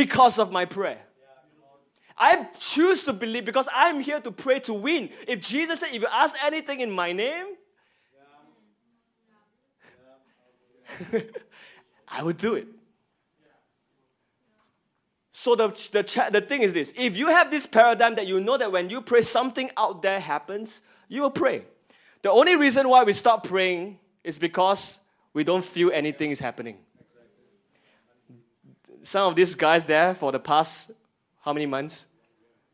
because 0.02 0.40
of 0.40 0.52
my 0.52 0.66
prayer. 0.66 1.00
I 2.18 2.48
choose 2.58 3.04
to 3.04 3.14
believe 3.14 3.46
because 3.46 3.70
I'm 3.72 4.00
here 4.00 4.20
to 4.20 4.32
pray 4.32 4.60
to 4.62 4.74
win. 4.74 5.10
If 5.28 5.42
Jesus 5.42 5.80
said, 5.80 5.90
if 5.94 6.02
you 6.02 6.08
ask 6.12 6.36
anything 6.44 6.82
in 6.82 6.90
my 6.90 7.12
name, 7.12 7.46
I 12.08 12.24
would 12.24 12.38
do 12.38 12.56
it. 12.56 12.68
So 15.32 15.56
the, 15.56 15.68
the, 15.68 16.30
the 16.32 16.42
thing 16.42 16.64
is 16.64 16.74
this 16.74 16.94
if 16.98 17.16
you 17.16 17.28
have 17.28 17.52
this 17.52 17.68
paradigm 17.68 18.16
that 18.16 18.26
you 18.26 18.40
know 18.42 18.58
that 18.58 18.72
when 18.72 18.90
you 18.90 19.02
pray, 19.02 19.22
something 19.22 19.70
out 19.78 20.02
there 20.02 20.20
happens, 20.20 20.82
you 21.10 21.22
will 21.22 21.32
pray. 21.32 21.64
The 22.24 22.32
only 22.32 22.56
reason 22.56 22.90
why 22.90 23.04
we 23.04 23.14
stop 23.14 23.48
praying 23.48 24.00
is 24.24 24.40
because 24.40 25.00
we 25.34 25.44
don't 25.44 25.64
feel 25.64 25.92
anything 25.94 26.32
is 26.32 26.40
happening 26.40 26.78
some 29.04 29.28
of 29.28 29.36
these 29.36 29.56
guys 29.56 29.86
there 29.86 30.14
for 30.14 30.32
the 30.32 30.40
past 30.40 30.92
how 31.42 31.54
many 31.54 31.66
months? 31.66 32.08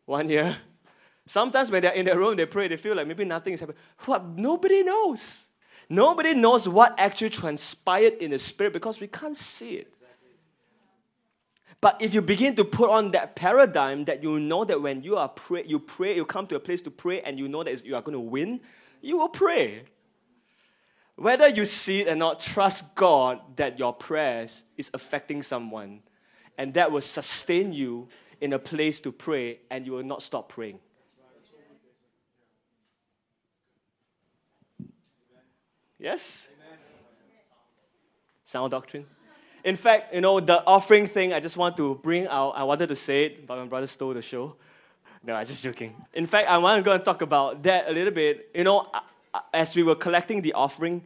One 0.06 0.30
year. 0.30 0.56
Sometimes 1.26 1.72
when 1.72 1.82
they're 1.82 1.94
in 1.94 2.06
their 2.06 2.18
room, 2.18 2.36
they 2.36 2.46
pray, 2.46 2.68
they 2.68 2.78
feel 2.78 2.96
like 2.96 3.08
maybe 3.08 3.26
nothing 3.26 3.54
is 3.54 3.60
happening. 3.60 3.80
What? 4.06 4.26
Nobody 4.26 4.84
knows. 4.84 5.46
Nobody 5.90 6.34
knows 6.34 6.68
what 6.68 6.96
actually 6.98 7.30
transpired 7.30 8.14
in 8.16 8.32
the 8.32 8.40
spirit 8.40 8.74
because 8.74 9.00
we 9.00 9.08
can't 9.08 9.36
see 9.36 9.76
it. 9.76 9.94
But 11.80 12.02
if 12.02 12.14
you 12.14 12.22
begin 12.22 12.56
to 12.56 12.66
put 12.66 12.90
on 12.90 13.12
that 13.12 13.36
paradigm 13.36 14.06
that 14.06 14.24
you 14.24 14.40
know 14.40 14.66
that 14.66 14.82
when 14.82 15.04
you 15.04 15.16
are 15.16 15.30
pray, 15.30 15.64
you 15.66 15.80
pray, 15.80 16.16
you 16.16 16.26
come 16.26 16.48
to 16.48 16.56
a 16.56 16.60
place 16.60 16.82
to 16.82 16.92
pray, 16.92 17.22
and 17.22 17.38
you 17.38 17.48
know 17.48 17.64
that 17.64 17.86
you 17.86 17.96
are 17.96 18.02
going 18.02 18.14
to 18.14 18.20
win, 18.20 18.60
you 19.02 19.18
will 19.18 19.30
pray. 19.30 19.84
Whether 21.16 21.48
you 21.48 21.66
see 21.66 22.02
it 22.02 22.08
or 22.08 22.16
not, 22.16 22.40
trust 22.40 22.96
God 22.96 23.40
that 23.58 23.78
your 23.78 23.94
prayers 23.94 24.64
is 24.76 24.90
affecting 24.94 25.44
someone, 25.44 26.02
and 26.58 26.74
that 26.74 26.92
will 26.92 27.02
sustain 27.02 27.74
you 27.74 28.08
in 28.42 28.54
a 28.54 28.60
place 28.60 29.00
to 29.02 29.12
pray, 29.12 29.60
and 29.70 29.86
you 29.86 29.94
will 29.94 30.04
not 30.04 30.22
stop 30.22 30.50
praying. 30.50 30.80
Yes? 36.00 36.50
Sound 38.46 38.72
doctrine? 38.72 39.06
In 39.64 39.76
fact, 39.76 40.14
you 40.14 40.22
know, 40.22 40.40
the 40.40 40.64
offering 40.66 41.08
thing, 41.08 41.34
I 41.34 41.40
just 41.40 41.58
want 41.58 41.76
to 41.78 41.96
bring 41.96 42.28
out, 42.28 42.52
I 42.52 42.64
wanted 42.64 42.88
to 42.88 42.96
say 42.96 43.26
it, 43.26 43.48
but 43.48 43.58
my 43.58 43.66
brother 43.66 43.88
stole 43.88 44.14
the 44.14 44.22
show. 44.22 44.56
No, 45.24 45.34
I'm 45.34 45.46
just 45.46 45.64
joking. 45.64 45.96
In 46.14 46.26
fact, 46.26 46.48
I 46.48 46.58
want 46.58 46.78
to 46.78 46.84
go 46.84 46.94
and 46.94 47.04
talk 47.04 47.22
about 47.22 47.64
that 47.64 47.90
a 47.90 47.92
little 47.92 48.14
bit. 48.14 48.50
You 48.56 48.64
know, 48.64 48.90
as 49.54 49.76
we 49.76 49.84
were 49.84 49.96
collecting 49.96 50.42
the 50.42 50.54
offering, 50.54 51.04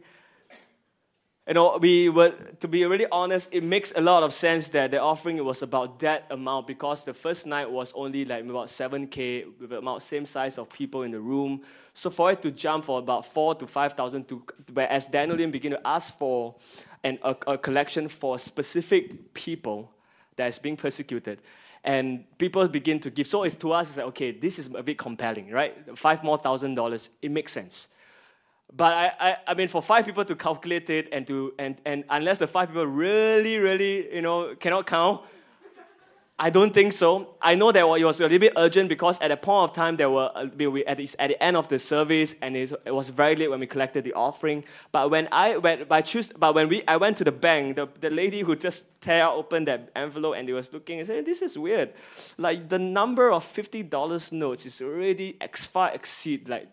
you 1.48 1.54
know, 1.54 1.76
we 1.80 2.08
were, 2.08 2.30
to 2.60 2.68
be 2.68 2.84
really 2.84 3.06
honest, 3.10 3.48
it 3.50 3.64
makes 3.64 3.92
a 3.96 4.00
lot 4.00 4.22
of 4.22 4.32
sense 4.32 4.68
that 4.68 4.92
the 4.92 5.00
offering 5.00 5.44
was 5.44 5.62
about 5.62 5.98
that 5.98 6.26
amount 6.30 6.68
because 6.68 7.04
the 7.04 7.12
first 7.12 7.48
night 7.48 7.68
was 7.68 7.92
only 7.94 8.24
like 8.24 8.44
about 8.44 8.68
7K 8.68 9.46
with 9.58 9.72
about 9.72 10.04
same 10.04 10.24
size 10.24 10.56
of 10.56 10.70
people 10.70 11.02
in 11.02 11.10
the 11.10 11.18
room. 11.18 11.62
So 11.94 12.10
for 12.10 12.30
it 12.30 12.42
to 12.42 12.52
jump 12.52 12.84
for 12.84 13.00
about 13.00 13.26
four 13.26 13.56
to 13.56 13.66
5,000 13.66 14.28
to, 14.28 14.42
whereas 14.72 15.06
Daniel 15.06 15.36
begin 15.50 15.72
to 15.72 15.86
ask 15.86 16.16
for 16.16 16.54
an, 17.02 17.18
a, 17.22 17.34
a 17.48 17.58
collection 17.58 18.06
for 18.06 18.38
specific 18.38 19.34
people 19.34 19.90
that 20.36 20.46
is 20.46 20.60
being 20.60 20.76
persecuted 20.76 21.42
and 21.84 22.24
people 22.38 22.66
begin 22.68 23.00
to 23.00 23.10
give. 23.10 23.26
So 23.26 23.42
it's 23.42 23.56
to 23.56 23.72
us, 23.72 23.88
it's 23.88 23.96
like, 23.96 24.06
okay, 24.06 24.30
this 24.30 24.58
is 24.58 24.70
a 24.72 24.82
bit 24.82 24.98
compelling, 24.98 25.50
right? 25.50 25.98
Five 25.98 26.22
more 26.22 26.38
thousand 26.38 26.76
dollars, 26.76 27.10
it 27.20 27.32
makes 27.32 27.50
sense. 27.50 27.88
But 28.74 28.92
I, 28.94 29.12
I, 29.20 29.36
I 29.48 29.54
mean, 29.54 29.68
for 29.68 29.82
five 29.82 30.06
people 30.06 30.24
to 30.24 30.34
calculate 30.34 30.88
it 30.88 31.08
and 31.12 31.26
to 31.26 31.52
and, 31.58 31.76
and 31.84 32.04
unless 32.08 32.38
the 32.38 32.46
five 32.46 32.68
people 32.68 32.86
really, 32.86 33.58
really, 33.58 34.14
you 34.14 34.22
know, 34.22 34.54
cannot 34.54 34.86
count, 34.86 35.20
I 36.38 36.50
don't 36.50 36.74
think 36.74 36.92
so. 36.92 37.36
I 37.40 37.54
know 37.54 37.70
that 37.70 37.80
it 37.80 38.04
was 38.04 38.18
a 38.18 38.24
little 38.24 38.38
bit 38.38 38.54
urgent 38.56 38.88
because 38.88 39.20
at 39.20 39.30
a 39.30 39.36
point 39.36 39.70
of 39.70 39.76
time 39.76 39.96
there 39.96 40.10
were 40.10 40.28
uh, 40.34 40.46
at 40.86 40.96
the, 40.96 41.08
at 41.20 41.28
the 41.28 41.40
end 41.40 41.56
of 41.56 41.68
the 41.68 41.78
service 41.78 42.34
and 42.42 42.56
it, 42.56 42.72
was 42.86 43.10
very 43.10 43.36
late 43.36 43.48
when 43.48 43.60
we 43.60 43.66
collected 43.66 44.02
the 44.02 44.12
offering. 44.14 44.64
But 44.90 45.10
when 45.10 45.28
I 45.30 45.58
went, 45.58 45.88
by 45.88 46.00
choose, 46.00 46.32
but 46.36 46.54
when 46.54 46.68
we 46.68 46.82
I 46.88 46.96
went 46.96 47.18
to 47.18 47.24
the 47.24 47.30
bank, 47.30 47.76
the, 47.76 47.86
the 48.00 48.10
lady 48.10 48.40
who 48.40 48.56
just 48.56 48.84
tear 49.00 49.26
open 49.26 49.66
that 49.66 49.90
envelope 49.94 50.34
and 50.36 50.48
they 50.48 50.52
was 50.52 50.72
looking 50.72 50.98
and 50.98 51.06
said, 51.06 51.24
"This 51.24 51.42
is 51.42 51.56
weird. 51.56 51.92
Like 52.38 52.68
the 52.68 52.78
number 52.78 53.30
of 53.30 53.44
fifty 53.44 53.84
dollars 53.84 54.32
notes 54.32 54.66
is 54.66 54.82
already 54.82 55.36
ex, 55.40 55.66
far 55.66 55.92
exceed 55.92 56.48
like 56.48 56.66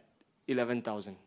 eleven 0.48 0.82
thousand. 0.82 1.18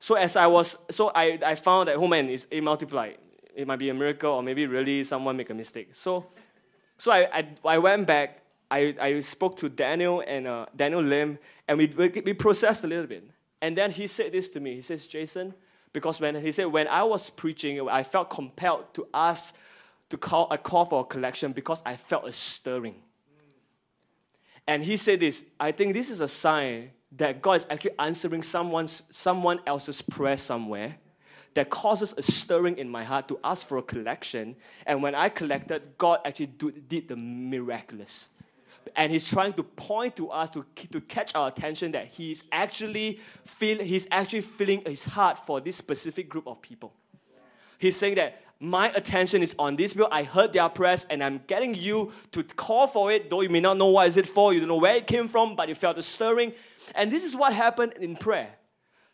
So 0.00 0.14
as 0.14 0.34
I 0.34 0.46
was, 0.46 0.78
so 0.90 1.12
I, 1.14 1.38
I 1.44 1.54
found 1.54 1.88
that, 1.88 1.96
oh 1.96 2.08
man, 2.08 2.30
it's, 2.30 2.46
it 2.50 2.62
multiplied. 2.62 3.18
It 3.54 3.66
might 3.66 3.78
be 3.78 3.90
a 3.90 3.94
miracle 3.94 4.32
or 4.32 4.42
maybe 4.42 4.66
really 4.66 5.04
someone 5.04 5.36
make 5.36 5.50
a 5.50 5.54
mistake. 5.54 5.90
So, 5.92 6.26
so 6.96 7.12
I, 7.12 7.28
I, 7.38 7.48
I 7.66 7.78
went 7.78 8.06
back, 8.06 8.40
I, 8.70 8.94
I 8.98 9.20
spoke 9.20 9.56
to 9.58 9.68
Daniel 9.68 10.24
and 10.26 10.46
uh, 10.46 10.66
Daniel 10.74 11.02
Lim, 11.02 11.38
and 11.68 11.76
we, 11.76 11.86
we 11.86 12.32
processed 12.32 12.82
a 12.84 12.86
little 12.86 13.06
bit. 13.06 13.28
And 13.60 13.76
then 13.76 13.90
he 13.90 14.06
said 14.06 14.32
this 14.32 14.48
to 14.50 14.60
me. 14.60 14.74
He 14.74 14.80
says, 14.80 15.06
Jason, 15.06 15.52
because 15.92 16.18
when 16.18 16.34
he 16.34 16.50
said, 16.50 16.66
when 16.66 16.88
I 16.88 17.02
was 17.02 17.28
preaching, 17.28 17.86
I 17.88 18.02
felt 18.02 18.30
compelled 18.30 18.94
to 18.94 19.06
ask 19.12 19.54
to 20.08 20.16
call 20.16 20.48
a 20.50 20.56
call 20.56 20.86
for 20.86 21.02
a 21.02 21.04
collection 21.04 21.52
because 21.52 21.82
I 21.84 21.96
felt 21.96 22.26
a 22.26 22.32
stirring. 22.32 22.96
And 24.66 24.82
he 24.82 24.96
said 24.96 25.20
this, 25.20 25.44
I 25.58 25.72
think 25.72 25.92
this 25.92 26.08
is 26.10 26.20
a 26.20 26.28
sign 26.28 26.90
that 27.12 27.42
God 27.42 27.54
is 27.54 27.66
actually 27.70 27.98
answering 27.98 28.42
someone's, 28.42 29.02
someone 29.10 29.60
else's 29.66 30.00
prayer 30.00 30.36
somewhere 30.36 30.96
that 31.54 31.68
causes 31.70 32.14
a 32.16 32.22
stirring 32.22 32.78
in 32.78 32.88
my 32.88 33.02
heart 33.02 33.26
to 33.28 33.38
ask 33.42 33.66
for 33.66 33.78
a 33.78 33.82
collection. 33.82 34.54
And 34.86 35.02
when 35.02 35.14
I 35.14 35.28
collected, 35.28 35.82
God 35.98 36.20
actually 36.24 36.46
do, 36.46 36.70
did 36.70 37.08
the 37.08 37.16
miraculous. 37.16 38.30
And 38.96 39.12
he's 39.12 39.28
trying 39.28 39.52
to 39.54 39.62
point 39.62 40.16
to 40.16 40.30
us 40.30 40.50
to, 40.50 40.64
to 40.92 41.00
catch 41.02 41.34
our 41.34 41.48
attention 41.48 41.92
that 41.92 42.06
he's 42.06 42.44
actually 42.50 43.20
feel 43.44 43.78
he's 43.82 44.08
actually 44.10 44.40
feeling 44.40 44.82
his 44.86 45.04
heart 45.04 45.38
for 45.46 45.60
this 45.60 45.76
specific 45.76 46.28
group 46.28 46.46
of 46.46 46.62
people. 46.62 46.92
He's 47.78 47.96
saying 47.96 48.16
that 48.16 48.42
my 48.58 48.90
attention 48.90 49.42
is 49.42 49.54
on 49.58 49.76
this 49.76 49.94
bill. 49.94 50.08
I 50.10 50.22
heard 50.22 50.52
their 50.52 50.68
prayers 50.68 51.06
and 51.08 51.22
I'm 51.24 51.40
getting 51.46 51.74
you 51.74 52.12
to 52.32 52.42
call 52.42 52.86
for 52.86 53.10
it, 53.10 53.30
though 53.30 53.40
you 53.40 53.48
may 53.48 53.60
not 53.60 53.76
know 53.76 53.86
what 53.86 54.08
is 54.08 54.16
it 54.16 54.26
for, 54.26 54.52
you 54.52 54.60
don't 54.60 54.68
know 54.68 54.76
where 54.76 54.96
it 54.96 55.06
came 55.06 55.28
from, 55.28 55.56
but 55.56 55.68
you 55.68 55.74
felt 55.74 55.96
the 55.96 56.02
stirring. 56.02 56.52
And 56.94 57.10
this 57.10 57.24
is 57.24 57.34
what 57.36 57.52
happened 57.52 57.94
in 58.00 58.16
prayer. 58.16 58.54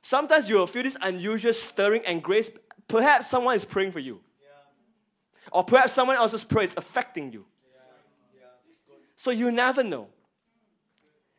Sometimes 0.03 0.49
you 0.49 0.57
will 0.57 0.67
feel 0.67 0.85
this 0.85 0.97
unusual 1.01 1.53
stirring 1.53 2.03
and 2.07 2.23
grace. 2.23 2.51
Perhaps 2.89 3.29
someone 3.29 3.57
is 3.57 3.65
praying 3.65 3.93
for 3.93 3.99
you. 3.99 4.21
Yeah. 4.41 4.49
Or 5.51 5.65
perhaps 5.65 5.93
someone 5.93 6.17
else's 6.17 6.45
prayer 6.45 6.65
is 6.65 6.75
affecting 6.77 7.33
you. 7.33 7.45
Yeah. 7.75 8.41
Yeah. 8.41 8.97
So 9.17 9.31
you 9.31 9.51
never 9.51 9.83
know. 9.83 10.09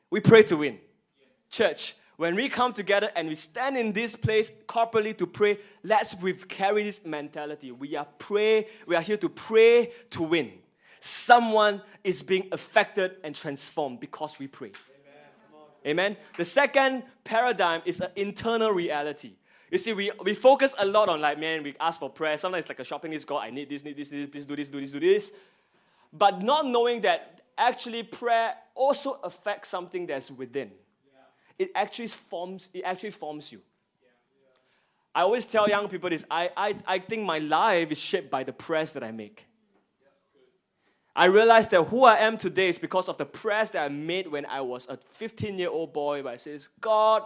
We 0.09 0.19
pray 0.19 0.43
to 0.43 0.57
win. 0.57 0.79
Church, 1.49 1.95
when 2.17 2.35
we 2.35 2.49
come 2.49 2.73
together 2.73 3.11
and 3.15 3.27
we 3.29 3.35
stand 3.35 3.77
in 3.77 3.93
this 3.93 4.15
place 4.15 4.51
corporately 4.65 5.15
to 5.17 5.27
pray, 5.27 5.59
let's 5.83 6.15
carry 6.47 6.83
this 6.83 7.05
mentality. 7.05 7.71
We 7.71 7.95
are 7.95 8.07
pray, 8.17 8.67
we 8.85 8.95
are 8.95 9.01
here 9.01 9.17
to 9.17 9.29
pray 9.29 9.91
to 10.09 10.23
win. 10.23 10.51
Someone 10.99 11.81
is 12.03 12.23
being 12.23 12.47
affected 12.51 13.17
and 13.23 13.35
transformed 13.35 13.99
because 13.99 14.39
we 14.39 14.47
pray. 14.47 14.71
Amen. 15.87 16.17
The 16.35 16.43
second 16.43 17.03
paradigm 17.23 17.81
is 17.85 18.01
an 18.01 18.09
internal 18.17 18.71
reality. 18.71 19.31
You 19.71 19.77
see, 19.77 19.93
we, 19.93 20.11
we 20.23 20.33
focus 20.33 20.75
a 20.77 20.85
lot 20.85 21.07
on 21.07 21.21
like, 21.21 21.39
man, 21.39 21.63
we 21.63 21.75
ask 21.79 21.99
for 21.99 22.09
prayer. 22.09 22.37
Sometimes 22.37 22.63
it's 22.63 22.69
like 22.69 22.79
a 22.79 22.83
shopping 22.83 23.11
list, 23.11 23.25
God, 23.25 23.39
I 23.39 23.49
need 23.49 23.69
this, 23.69 23.83
need 23.85 23.95
this, 23.95 24.11
need 24.11 24.23
this, 24.23 24.29
please 24.29 24.45
do 24.45 24.55
this, 24.55 24.69
do 24.69 24.79
this, 24.81 24.91
do 24.91 24.99
this. 24.99 25.31
But 26.11 26.41
not 26.41 26.67
knowing 26.67 27.01
that 27.01 27.41
actually 27.57 28.03
prayer 28.03 28.55
also 28.75 29.19
affects 29.23 29.69
something 29.69 30.05
that's 30.05 30.29
within. 30.29 30.71
Yeah. 31.05 31.65
It 31.65 31.71
actually 31.73 32.07
forms, 32.07 32.69
it 32.73 32.81
actually 32.83 33.11
forms 33.11 33.51
you. 33.51 33.59
Yeah. 34.01 34.09
Yeah. 34.39 35.21
I 35.21 35.23
always 35.23 35.45
tell 35.45 35.69
young 35.69 35.87
people 35.87 36.09
this 36.09 36.25
I, 36.29 36.49
I, 36.55 36.75
I 36.85 36.99
think 36.99 37.23
my 37.23 37.39
life 37.39 37.91
is 37.91 37.99
shaped 37.99 38.29
by 38.29 38.43
the 38.43 38.53
prayers 38.53 38.91
that 38.93 39.03
I 39.03 39.11
make. 39.11 39.46
I 41.17 41.25
realized 41.25 41.71
that 41.71 41.83
who 41.85 42.03
I 42.03 42.19
am 42.19 42.37
today 42.37 42.69
is 42.69 42.77
because 42.77 43.09
of 43.09 43.17
the 43.17 43.25
prayers 43.25 43.71
that 43.71 43.83
I 43.83 43.89
made 43.89 44.27
when 44.27 44.45
I 44.45 44.61
was 44.61 44.87
a 44.87 44.97
15 44.97 45.57
year 45.57 45.69
old 45.69 45.91
boy. 45.91 46.21
But 46.21 46.33
I 46.33 46.37
says, 46.37 46.69
God, 46.79 47.23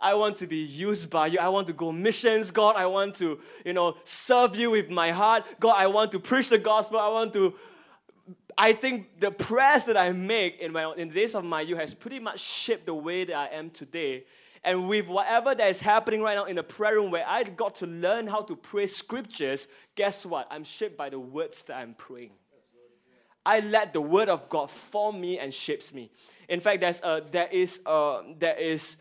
I 0.00 0.14
want 0.14 0.36
to 0.36 0.46
be 0.46 0.56
used 0.56 1.10
by 1.10 1.26
you. 1.26 1.38
I 1.38 1.50
want 1.50 1.66
to 1.66 1.74
go 1.74 1.92
missions. 1.92 2.50
God, 2.50 2.76
I 2.76 2.86
want 2.86 3.16
to, 3.16 3.38
you 3.66 3.74
know, 3.74 3.98
serve 4.02 4.56
you 4.56 4.70
with 4.70 4.88
my 4.88 5.10
heart. 5.10 5.44
God, 5.60 5.74
I 5.76 5.88
want 5.88 6.10
to 6.12 6.18
preach 6.18 6.48
the 6.48 6.56
gospel. 6.56 6.98
I 6.98 7.08
want 7.08 7.34
to. 7.34 7.54
I 8.56 8.72
think 8.72 9.20
the 9.20 9.30
prayers 9.30 9.84
that 9.84 9.98
I 9.98 10.10
make 10.10 10.58
in 10.60 10.72
my 10.72 10.90
in 10.94 11.08
the 11.08 11.14
days 11.14 11.34
of 11.34 11.44
my 11.44 11.60
youth 11.60 11.78
has 11.80 11.92
pretty 11.92 12.20
much 12.20 12.40
shaped 12.40 12.86
the 12.86 12.94
way 12.94 13.24
that 13.24 13.36
I 13.36 13.48
am 13.48 13.68
today. 13.68 14.24
And 14.64 14.88
with 14.88 15.06
whatever 15.06 15.54
that 15.54 15.68
is 15.68 15.82
happening 15.82 16.22
right 16.22 16.34
now 16.34 16.46
in 16.46 16.56
the 16.56 16.62
prayer 16.62 16.94
room 16.94 17.10
where 17.10 17.28
I 17.28 17.44
got 17.44 17.74
to 17.76 17.86
learn 17.86 18.26
how 18.26 18.40
to 18.40 18.56
pray 18.56 18.86
scriptures, 18.86 19.68
guess 19.96 20.24
what? 20.24 20.48
I'm 20.50 20.64
shaped 20.64 20.96
by 20.96 21.10
the 21.10 21.20
words 21.20 21.62
that 21.64 21.76
I'm 21.76 21.92
praying. 21.92 22.30
I 23.48 23.60
let 23.60 23.94
the 23.94 24.00
word 24.02 24.28
of 24.28 24.46
God 24.50 24.70
form 24.70 25.22
me 25.22 25.38
and 25.38 25.54
shapes 25.54 25.94
me. 25.94 26.10
In 26.50 26.60
fact, 26.60 26.82
there's 26.82 27.00
a, 27.02 27.22
there 27.30 27.48
is 27.50 27.80
a, 27.86 28.20
there 28.38 28.58
is 28.58 28.98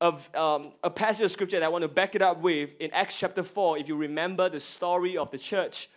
um, 0.00 0.72
a 0.82 0.90
passage 0.90 1.26
of 1.26 1.30
scripture 1.30 1.60
that 1.60 1.64
I 1.64 1.68
want 1.68 1.82
to 1.82 1.88
back 1.88 2.16
it 2.16 2.20
up 2.20 2.40
with 2.40 2.74
in 2.80 2.90
Acts 2.90 3.16
chapter 3.16 3.44
4. 3.44 3.78
If 3.78 3.86
you 3.86 3.94
remember 3.94 4.48
the 4.48 4.58
story 4.58 5.16
of 5.16 5.30
the 5.30 5.38
church, 5.38 5.88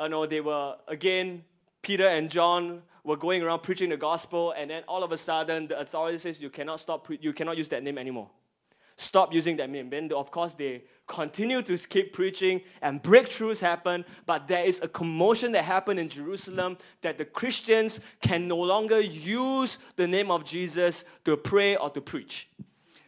you 0.00 0.08
know, 0.08 0.24
they 0.24 0.40
were, 0.40 0.76
again, 0.88 1.44
Peter 1.82 2.08
and 2.08 2.30
John 2.30 2.80
were 3.04 3.18
going 3.18 3.42
around 3.42 3.62
preaching 3.62 3.90
the 3.90 3.98
gospel, 3.98 4.54
and 4.56 4.70
then 4.70 4.82
all 4.88 5.04
of 5.04 5.12
a 5.12 5.18
sudden 5.18 5.66
the 5.66 5.78
authority 5.78 6.16
says 6.16 6.40
you 6.40 6.48
cannot 6.48 6.80
stop, 6.80 7.04
pre- 7.04 7.18
you 7.20 7.34
cannot 7.34 7.58
use 7.58 7.68
that 7.68 7.82
name 7.82 7.98
anymore. 7.98 8.30
Stop 8.96 9.34
using 9.34 9.58
that 9.58 9.68
name. 9.68 9.90
Then, 9.90 10.10
of 10.14 10.30
course, 10.30 10.54
they 10.54 10.84
continue 11.06 11.62
to 11.62 11.76
keep 11.76 12.12
preaching 12.12 12.60
and 12.82 13.02
breakthroughs 13.02 13.60
happen, 13.60 14.04
but 14.26 14.48
there 14.48 14.64
is 14.64 14.80
a 14.82 14.88
commotion 14.88 15.52
that 15.52 15.64
happened 15.64 16.00
in 16.00 16.08
Jerusalem 16.08 16.78
that 17.02 17.18
the 17.18 17.24
Christians 17.24 18.00
can 18.20 18.48
no 18.48 18.56
longer 18.56 19.00
use 19.00 19.78
the 19.96 20.06
name 20.08 20.30
of 20.30 20.44
Jesus 20.44 21.04
to 21.24 21.36
pray 21.36 21.76
or 21.76 21.90
to 21.90 22.00
preach. 22.00 22.48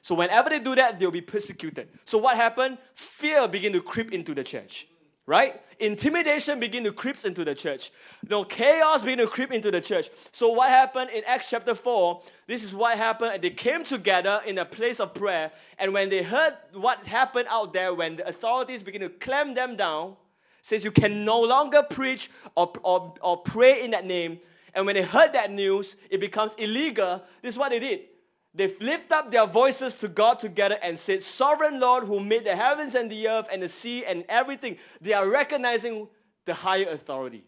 So 0.03 0.15
whenever 0.15 0.51
they 0.51 0.61
do 0.61 0.75
that, 0.75 1.01
they'll 1.01 1.11
be 1.11 1.21
persecuted. 1.21 1.89
So 2.05 2.19
what 2.19 2.37
happened? 2.37 2.79
Fear 2.95 3.49
began 3.49 3.73
to 3.73 3.81
creep 3.81 4.13
into 4.13 4.35
the 4.35 4.45
church. 4.45 4.87
Right? 5.27 5.61
Intimidation 5.79 6.59
begin 6.59 6.85
to 6.85 6.93
creep 6.93 7.23
into 7.25 7.45
the 7.45 7.55
church. 7.55 7.91
No 8.29 8.45
chaos 8.45 9.03
begin 9.03 9.19
to 9.19 9.27
creep 9.27 9.53
into 9.53 9.71
the 9.71 9.81
church. 9.81 10.09
So 10.33 10.51
what 10.51 10.71
happened 10.71 11.11
in 11.11 11.23
Acts 11.25 11.51
chapter 11.51 11.75
4? 11.75 12.23
This 12.47 12.65
is 12.65 12.75
what 12.75 12.97
happened. 12.97 13.43
They 13.43 13.51
came 13.51 13.85
together 13.85 14.41
in 14.47 14.59
a 14.59 14.65
place 14.65 15.01
of 15.01 15.13
prayer, 15.13 15.51
and 15.79 15.93
when 15.93 16.09
they 16.09 16.23
heard 16.23 16.55
what 16.73 17.05
happened 17.05 17.49
out 17.51 17.73
there, 17.73 17.93
when 17.93 18.17
the 18.17 18.29
authorities 18.29 18.83
begin 18.83 19.03
to 19.03 19.11
clamp 19.11 19.55
them 19.55 19.77
down, 19.77 20.17
says 20.63 20.83
you 20.83 20.91
can 20.91 21.25
no 21.25 21.41
longer 21.41 21.83
preach 21.83 22.31
or, 22.57 22.73
or, 22.83 23.15
or 23.21 23.37
pray 23.37 23.85
in 23.85 23.91
that 23.91 24.07
name. 24.07 24.39
And 24.75 24.85
when 24.85 24.95
they 24.95 25.03
heard 25.03 25.33
that 25.33 25.53
news, 25.53 25.97
it 26.11 26.19
becomes 26.21 26.55
illegal. 26.55 27.23
This 27.43 27.55
is 27.55 27.59
what 27.59 27.71
they 27.71 27.79
did. 27.79 28.01
They 28.57 28.69
lift 28.81 29.13
up 29.13 29.31
their 29.31 29.47
voices 29.47 29.97
to 29.97 30.09
God 30.09 30.39
together 30.39 30.79
and 30.83 30.99
said, 30.99 31.23
Sovereign 31.23 31.79
Lord, 31.79 32.05
who 32.05 32.21
made 32.21 32.45
the 32.45 32.57
heavens 32.57 32.95
and 32.95 33.11
the 33.11 33.29
earth 33.29 33.49
and 33.53 33.63
the 33.63 33.69
sea 33.69 34.03
and 34.07 34.25
everything, 34.31 34.79
they 35.03 35.13
are 35.13 35.29
recognizing 35.29 36.09
the 36.47 36.55
higher 36.55 36.89
authority. 36.89 37.45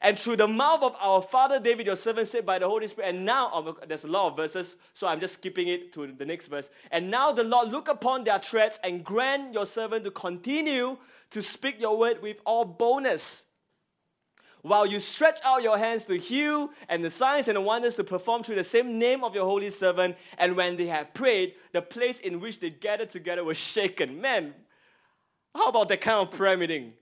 And 0.00 0.16
through 0.16 0.36
the 0.36 0.46
mouth 0.46 0.82
of 0.82 0.94
our 1.00 1.20
father 1.20 1.58
David, 1.58 1.86
your 1.86 1.96
servant 1.96 2.28
said 2.28 2.46
by 2.46 2.60
the 2.60 2.68
Holy 2.68 2.86
Spirit, 2.86 3.08
and 3.08 3.24
now, 3.24 3.50
oh, 3.52 3.76
there's 3.88 4.04
a 4.04 4.08
lot 4.08 4.28
of 4.28 4.36
verses, 4.36 4.76
so 4.92 5.08
I'm 5.08 5.18
just 5.18 5.34
skipping 5.34 5.66
it 5.66 5.92
to 5.94 6.06
the 6.06 6.24
next 6.24 6.46
verse. 6.46 6.70
And 6.92 7.10
now 7.10 7.32
the 7.32 7.42
Lord 7.42 7.72
look 7.72 7.88
upon 7.88 8.22
their 8.22 8.38
threats 8.38 8.78
and 8.84 9.02
grant 9.02 9.52
your 9.52 9.66
servant 9.66 10.04
to 10.04 10.12
continue 10.12 10.96
to 11.30 11.42
speak 11.42 11.80
your 11.80 11.98
word 11.98 12.22
with 12.22 12.36
all 12.44 12.64
boldness 12.64 13.46
while 14.64 14.86
you 14.86 14.98
stretch 14.98 15.38
out 15.44 15.62
your 15.62 15.76
hands 15.76 16.04
to 16.06 16.16
heal 16.16 16.70
and 16.88 17.04
the 17.04 17.10
signs 17.10 17.48
and 17.48 17.56
the 17.56 17.60
wonders 17.60 17.96
to 17.96 18.02
perform 18.02 18.42
through 18.42 18.54
the 18.54 18.64
same 18.64 18.98
name 18.98 19.22
of 19.22 19.34
your 19.34 19.44
holy 19.44 19.68
servant. 19.68 20.16
And 20.38 20.56
when 20.56 20.78
they 20.78 20.86
had 20.86 21.12
prayed, 21.12 21.54
the 21.72 21.82
place 21.82 22.20
in 22.20 22.40
which 22.40 22.60
they 22.60 22.70
gathered 22.70 23.10
together 23.10 23.44
was 23.44 23.58
shaken. 23.58 24.22
Man, 24.22 24.54
how 25.54 25.68
about 25.68 25.90
that 25.90 26.00
kind 26.00 26.26
of 26.26 26.34
prayer 26.34 26.56
meeting? 26.56 26.94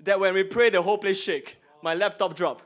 That 0.00 0.18
when 0.18 0.34
we 0.34 0.42
pray, 0.42 0.68
the 0.68 0.82
whole 0.82 0.98
place 0.98 1.22
shake. 1.22 1.58
My 1.80 1.94
laptop 1.94 2.34
drop. 2.34 2.60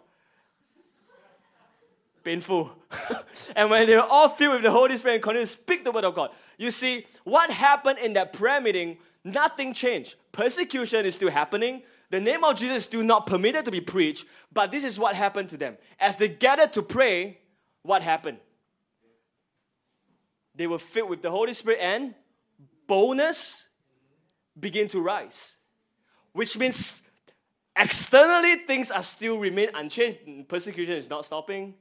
Painful. 2.25 2.73
and 3.57 3.69
when 3.69 3.87
they 3.87 3.95
were 3.95 4.00
all 4.00 4.31
filled 4.31 4.55
with 4.55 4.62
the 4.62 4.71
Holy 4.71 4.97
Spirit 4.97 5.17
and 5.17 5.23
continued 5.23 5.49
to 5.49 5.53
speak 5.53 5.85
the 5.85 5.93
word 5.93 6.05
of 6.05 6.15
God. 6.15 6.31
You 6.57 6.71
see, 6.71 7.07
what 7.25 7.50
happened 7.50 7.99
in 7.99 8.15
that 8.15 8.33
prayer 8.33 8.62
meeting, 8.62 8.97
nothing 9.23 9.75
changed. 9.75 10.15
Persecution 10.33 11.05
is 11.05 11.15
still 11.15 11.31
happening 11.31 11.83
the 12.11 12.21
name 12.21 12.43
of 12.43 12.57
Jesus 12.57 12.77
is 12.77 12.85
still 12.85 13.03
not 13.03 13.27
permitted 13.27 13.65
to 13.67 13.71
be 13.71 13.81
preached, 13.81 14.27
but 14.53 14.71
this 14.71 14.85
is 14.85 14.99
what 14.99 15.15
happened 15.15 15.50
to 15.50 15.57
them. 15.57 15.77
As 16.00 16.17
they 16.17 16.29
gathered 16.29 16.73
to 16.75 16.83
pray, 16.83 17.38
what 17.83 18.03
happened? 18.03 18.38
They 20.55 20.67
were 20.67 20.79
filled 20.79 21.11
with 21.11 21.23
the 21.23 21.31
Holy 21.31 21.53
Spirit 21.53 21.79
and 21.81 22.15
boldness 22.87 23.69
begin 24.59 24.88
to 24.88 25.00
rise. 25.00 25.57
Which 26.33 26.57
means 26.59 27.03
externally 27.77 28.57
things 28.67 28.91
are 28.91 29.03
still 29.03 29.38
remain 29.38 29.69
unchanged. 29.75 30.49
Persecution 30.49 30.95
is 30.95 31.09
not 31.09 31.25
stopping. 31.25 31.75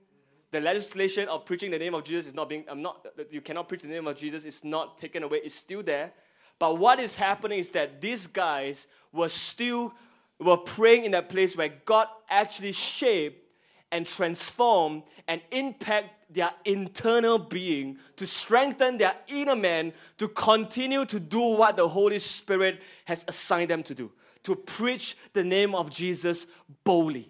The 0.51 0.59
legislation 0.59 1.27
of 1.27 1.45
preaching 1.45 1.71
the 1.71 1.79
name 1.79 1.93
of 1.93 2.03
Jesus 2.03 2.27
is 2.27 2.33
not 2.33 2.49
being, 2.49 2.65
I'm 2.69 2.81
not, 2.81 3.05
you 3.29 3.41
cannot 3.41 3.67
preach 3.67 3.81
the 3.81 3.87
name 3.87 4.07
of 4.07 4.15
Jesus, 4.15 4.45
it's 4.45 4.63
not 4.63 4.97
taken 4.97 5.23
away, 5.23 5.39
it's 5.43 5.55
still 5.55 5.83
there. 5.83 6.13
But 6.59 6.77
what 6.77 6.99
is 6.99 7.15
happening 7.15 7.59
is 7.59 7.69
that 7.71 8.01
these 8.01 8.27
guys 8.27 8.87
were 9.11 9.29
still 9.29 9.93
were 10.39 10.57
praying 10.57 11.05
in 11.05 11.11
that 11.11 11.29
place 11.29 11.57
where 11.57 11.69
God 11.85 12.07
actually 12.29 12.71
shaped 12.71 13.43
and 13.91 14.05
transformed 14.05 15.03
and 15.27 15.41
impact 15.51 16.09
their 16.29 16.51
internal 16.65 17.39
being 17.39 17.97
to 18.17 18.27
strengthen 18.27 18.97
their 18.97 19.15
inner 19.27 19.55
man 19.55 19.93
to 20.17 20.27
continue 20.27 21.05
to 21.05 21.19
do 21.19 21.39
what 21.39 21.77
the 21.77 21.87
Holy 21.87 22.19
Spirit 22.19 22.81
has 23.05 23.23
assigned 23.27 23.69
them 23.69 23.81
to 23.83 23.95
do 23.95 24.11
to 24.43 24.55
preach 24.55 25.17
the 25.33 25.43
name 25.43 25.75
of 25.75 25.89
Jesus 25.89 26.47
boldly. 26.83 27.29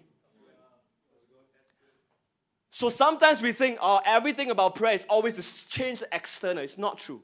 So 2.70 2.88
sometimes 2.88 3.42
we 3.42 3.50
think, 3.50 3.78
oh, 3.82 4.00
everything 4.04 4.52
about 4.52 4.76
prayer 4.76 4.94
is 4.94 5.04
always 5.08 5.34
to 5.34 5.68
change 5.68 5.98
the 5.98 6.08
external. 6.12 6.62
It's 6.62 6.78
not 6.78 6.96
true. 6.98 7.20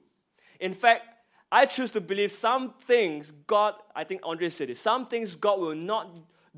In 0.59 0.75
fact, 0.75 1.14
I 1.55 1.67
choose 1.67 1.93
to 1.93 2.01
believe 2.01 2.33
some 2.33 2.75
things 2.81 3.33
God, 3.47 3.75
I 3.95 4.03
think 4.03 4.23
Andre 4.25 4.49
said 4.49 4.71
it, 4.71 4.77
some 4.77 5.07
things 5.07 5.37
God 5.37 5.61
will 5.61 5.77
not 5.77 6.11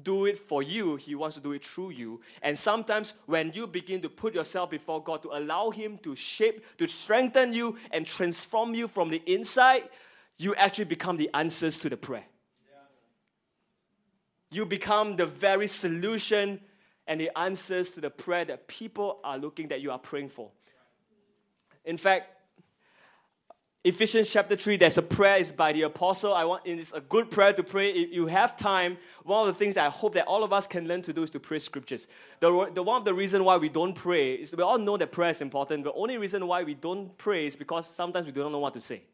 do 0.02 0.24
it 0.24 0.38
for 0.38 0.62
you, 0.62 0.96
He 0.96 1.14
wants 1.14 1.36
to 1.36 1.42
do 1.42 1.52
it 1.52 1.62
through 1.62 1.90
you. 1.90 2.22
And 2.40 2.58
sometimes 2.58 3.12
when 3.26 3.52
you 3.52 3.66
begin 3.66 4.00
to 4.00 4.08
put 4.08 4.34
yourself 4.34 4.70
before 4.70 5.04
God 5.04 5.20
to 5.24 5.36
allow 5.36 5.68
Him 5.68 5.98
to 5.98 6.16
shape, 6.16 6.64
to 6.78 6.88
strengthen 6.88 7.52
you 7.52 7.76
and 7.90 8.06
transform 8.06 8.74
you 8.74 8.88
from 8.88 9.10
the 9.10 9.22
inside, 9.26 9.82
you 10.38 10.54
actually 10.54 10.86
become 10.86 11.18
the 11.18 11.28
answers 11.34 11.78
to 11.80 11.90
the 11.90 11.96
prayer. 11.98 12.24
You 14.50 14.64
become 14.64 15.14
the 15.14 15.26
very 15.26 15.66
solution 15.66 16.58
and 17.06 17.20
the 17.20 17.30
answers 17.38 17.90
to 17.90 18.00
the 18.00 18.08
prayer 18.08 18.46
that 18.46 18.66
people 18.66 19.20
are 19.24 19.36
looking 19.36 19.68
that 19.68 19.82
you 19.82 19.90
are 19.90 19.98
praying 19.98 20.30
for. 20.30 20.50
In 21.84 21.98
fact, 21.98 22.35
Ephesians 23.86 24.28
chapter 24.28 24.56
3, 24.56 24.78
there's 24.78 24.98
a 24.98 25.02
prayer 25.02 25.36
is 25.36 25.52
by 25.52 25.72
the 25.72 25.82
apostle. 25.82 26.34
I 26.34 26.44
want 26.44 26.62
it's 26.64 26.92
a 26.92 27.00
good 27.00 27.30
prayer 27.30 27.52
to 27.52 27.62
pray. 27.62 27.90
If 27.90 28.10
you 28.10 28.26
have 28.26 28.56
time, 28.56 28.98
one 29.22 29.46
of 29.46 29.54
the 29.54 29.56
things 29.56 29.76
I 29.76 29.88
hope 29.88 30.14
that 30.14 30.26
all 30.26 30.42
of 30.42 30.52
us 30.52 30.66
can 30.66 30.88
learn 30.88 31.02
to 31.02 31.12
do 31.12 31.22
is 31.22 31.30
to 31.30 31.38
pray 31.38 31.60
scriptures. 31.60 32.08
The, 32.40 32.68
the 32.74 32.82
one 32.82 32.96
of 32.96 33.04
the 33.04 33.14
reason 33.14 33.44
why 33.44 33.56
we 33.58 33.68
don't 33.68 33.94
pray 33.94 34.34
is 34.34 34.52
we 34.56 34.64
all 34.64 34.76
know 34.76 34.96
that 34.96 35.12
prayer 35.12 35.30
is 35.30 35.40
important. 35.40 35.84
The 35.84 35.92
only 35.92 36.18
reason 36.18 36.48
why 36.48 36.64
we 36.64 36.74
don't 36.74 37.16
pray 37.16 37.46
is 37.46 37.54
because 37.54 37.86
sometimes 37.86 38.26
we 38.26 38.32
don't 38.32 38.50
know 38.50 38.58
what 38.58 38.74
to 38.74 38.80
say. 38.80 39.04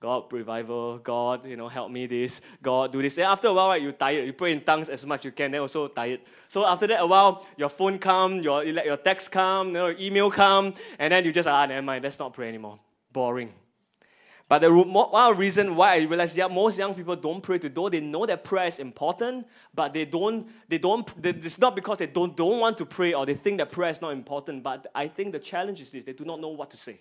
God, 0.00 0.30
revival, 0.30 0.98
God, 0.98 1.46
you 1.46 1.56
know, 1.56 1.68
help 1.68 1.90
me 1.90 2.04
this, 2.04 2.42
God, 2.62 2.92
do 2.92 3.00
this. 3.00 3.14
Then 3.14 3.26
after 3.26 3.48
a 3.48 3.54
while, 3.54 3.68
right, 3.68 3.80
you're 3.80 3.92
tired. 3.92 4.26
You 4.26 4.34
pray 4.34 4.52
in 4.52 4.60
tongues 4.60 4.90
as 4.90 5.06
much 5.06 5.24
you 5.24 5.32
can, 5.32 5.50
then 5.50 5.62
also 5.62 5.88
tired. 5.88 6.20
So 6.48 6.66
after 6.66 6.86
that, 6.88 7.00
a 7.00 7.06
while, 7.06 7.46
your 7.56 7.70
phone 7.70 7.98
come, 7.98 8.40
your, 8.40 8.64
your 8.64 8.98
text 8.98 9.32
come, 9.32 9.74
your 9.74 9.92
email 9.98 10.30
come, 10.30 10.74
and 10.98 11.10
then 11.10 11.24
you 11.24 11.32
just, 11.32 11.48
ah, 11.48 11.64
never 11.64 11.80
mind, 11.80 12.04
let's 12.04 12.18
not 12.18 12.34
pray 12.34 12.48
anymore. 12.48 12.78
Boring. 13.14 13.61
But 14.52 14.60
the 14.60 14.70
one 14.70 15.38
reason 15.38 15.76
why 15.76 15.94
I 15.94 15.98
realized 16.00 16.36
that 16.36 16.50
most 16.50 16.78
young 16.78 16.94
people 16.94 17.16
don't 17.16 17.40
pray 17.40 17.56
to 17.56 17.70
though 17.70 17.88
they 17.88 18.00
know 18.00 18.26
that 18.26 18.44
prayer 18.44 18.66
is 18.66 18.80
important, 18.80 19.46
but 19.72 19.94
they 19.94 20.04
don't, 20.04 20.46
they 20.68 20.76
don't, 20.76 21.22
they, 21.22 21.30
it's 21.30 21.58
not 21.58 21.74
because 21.74 21.96
they 21.96 22.06
don't, 22.06 22.36
don't 22.36 22.60
want 22.60 22.76
to 22.76 22.84
pray 22.84 23.14
or 23.14 23.24
they 23.24 23.32
think 23.32 23.56
that 23.56 23.72
prayer 23.72 23.88
is 23.88 24.02
not 24.02 24.10
important, 24.10 24.62
but 24.62 24.88
I 24.94 25.08
think 25.08 25.32
the 25.32 25.38
challenge 25.38 25.80
is 25.80 25.90
this, 25.90 26.04
they 26.04 26.12
do 26.12 26.26
not 26.26 26.38
know 26.38 26.48
what 26.48 26.68
to 26.68 26.76
say. 26.76 27.00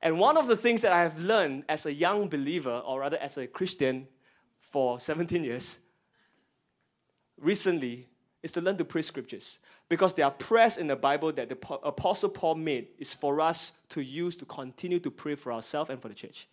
And 0.00 0.20
one 0.20 0.36
of 0.36 0.46
the 0.46 0.56
things 0.56 0.82
that 0.82 0.92
I 0.92 1.00
have 1.00 1.18
learned 1.18 1.64
as 1.68 1.84
a 1.84 1.92
young 1.92 2.28
believer, 2.28 2.80
or 2.86 3.00
rather 3.00 3.16
as 3.16 3.36
a 3.36 3.48
Christian 3.48 4.06
for 4.60 5.00
17 5.00 5.42
years, 5.42 5.80
recently, 7.40 8.06
is 8.40 8.52
to 8.52 8.60
learn 8.60 8.76
to 8.76 8.84
pray 8.84 9.02
scriptures 9.02 9.58
because 9.88 10.12
there 10.12 10.26
are 10.26 10.30
prayers 10.30 10.76
in 10.76 10.86
the 10.86 10.96
Bible 10.96 11.32
that 11.32 11.48
the 11.48 11.56
Apostle 11.82 12.28
Paul 12.28 12.56
made 12.56 12.88
is 12.98 13.14
for 13.14 13.40
us 13.40 13.72
to 13.90 14.00
use 14.00 14.36
to 14.36 14.44
continue 14.44 14.98
to 15.00 15.10
pray 15.10 15.34
for 15.34 15.52
ourselves 15.52 15.90
and 15.90 16.00
for 16.00 16.08
the 16.08 16.14
church. 16.14 16.46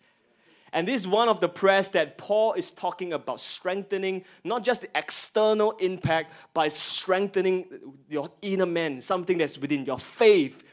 And 0.72 0.88
this 0.88 1.02
is 1.02 1.08
one 1.08 1.28
of 1.28 1.40
the 1.40 1.48
prayers 1.48 1.90
that 1.90 2.18
Paul 2.18 2.54
is 2.54 2.72
talking 2.72 3.12
about 3.12 3.40
strengthening 3.40 4.24
not 4.42 4.64
just 4.64 4.82
the 4.82 4.88
external 4.94 5.72
impact, 5.72 6.32
but 6.54 6.72
strengthening 6.72 7.66
your 8.08 8.30
inner 8.42 8.66
man, 8.66 9.00
something 9.00 9.38
that's 9.38 9.58
within 9.58 9.84
your 9.84 9.98
faith, 9.98 10.64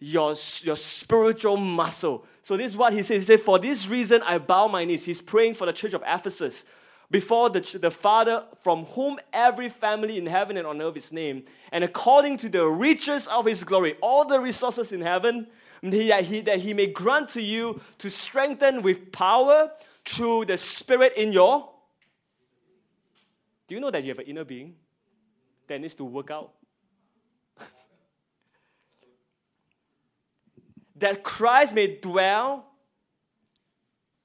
your, 0.00 0.34
your 0.62 0.76
spiritual 0.76 1.56
muscle. 1.56 2.26
So, 2.42 2.56
this 2.56 2.72
is 2.72 2.76
what 2.76 2.92
he 2.92 3.02
says. 3.02 3.22
He 3.22 3.26
said, 3.26 3.40
For 3.40 3.58
this 3.58 3.88
reason 3.88 4.22
I 4.22 4.38
bow 4.38 4.68
my 4.68 4.84
knees. 4.84 5.04
He's 5.04 5.20
praying 5.20 5.54
for 5.54 5.66
the 5.66 5.72
church 5.72 5.94
of 5.94 6.02
Ephesus 6.06 6.64
before 7.10 7.50
the, 7.50 7.60
the 7.80 7.90
Father 7.90 8.44
from 8.62 8.84
whom 8.86 9.18
every 9.32 9.68
family 9.68 10.18
in 10.18 10.26
heaven 10.26 10.56
and 10.56 10.66
on 10.66 10.80
earth 10.80 10.96
is 10.96 11.12
named, 11.12 11.44
and 11.72 11.84
according 11.84 12.36
to 12.38 12.48
the 12.48 12.66
riches 12.66 13.26
of 13.26 13.46
his 13.46 13.64
glory, 13.64 13.96
all 14.00 14.24
the 14.24 14.40
resources 14.40 14.92
in 14.92 15.00
heaven, 15.00 15.46
that 15.82 16.24
he, 16.24 16.40
that 16.40 16.58
he 16.60 16.72
may 16.72 16.86
grant 16.86 17.28
to 17.28 17.42
you 17.42 17.80
to 17.98 18.08
strengthen 18.08 18.82
with 18.82 19.12
power 19.12 19.70
through 20.04 20.46
the 20.46 20.56
Spirit 20.58 21.12
in 21.16 21.32
your. 21.32 21.70
Do 23.66 23.74
you 23.74 23.80
know 23.80 23.90
that 23.90 24.02
you 24.02 24.10
have 24.10 24.18
an 24.18 24.26
inner 24.26 24.44
being 24.44 24.76
that 25.68 25.80
needs 25.80 25.94
to 25.94 26.04
work 26.04 26.30
out? 26.30 26.52
that 30.96 31.22
Christ 31.22 31.74
may 31.74 31.98
dwell 31.98 32.66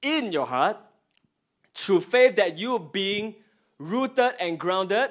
in 0.02 0.32
your 0.32 0.46
heart 0.46 0.78
through 1.74 2.00
faith 2.00 2.36
that 2.36 2.58
you 2.58 2.78
being 2.92 3.34
rooted 3.78 4.34
and 4.38 4.58
grounded 4.58 5.10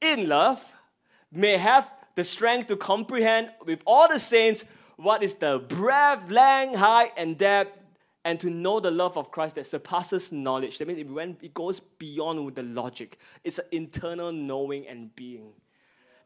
in 0.00 0.28
love 0.28 0.72
may 1.32 1.56
have 1.56 1.94
the 2.14 2.24
strength 2.24 2.68
to 2.68 2.76
comprehend 2.76 3.50
with 3.64 3.82
all 3.86 4.08
the 4.08 4.18
saints 4.18 4.64
what 4.96 5.22
is 5.22 5.34
the 5.34 5.58
breadth, 5.68 6.30
length, 6.30 6.76
height, 6.76 7.12
and 7.16 7.38
depth, 7.38 7.78
and 8.24 8.40
to 8.40 8.50
know 8.50 8.80
the 8.80 8.90
love 8.90 9.16
of 9.16 9.30
Christ 9.30 9.54
that 9.54 9.66
surpasses 9.66 10.32
knowledge. 10.32 10.78
That 10.78 10.88
means 10.88 10.98
it, 10.98 11.08
went, 11.08 11.38
it 11.42 11.54
goes 11.54 11.78
beyond 11.78 12.54
the 12.54 12.64
logic. 12.64 13.18
It's 13.44 13.58
an 13.58 13.66
internal 13.70 14.32
knowing 14.32 14.86
and 14.88 15.14
being. 15.14 15.52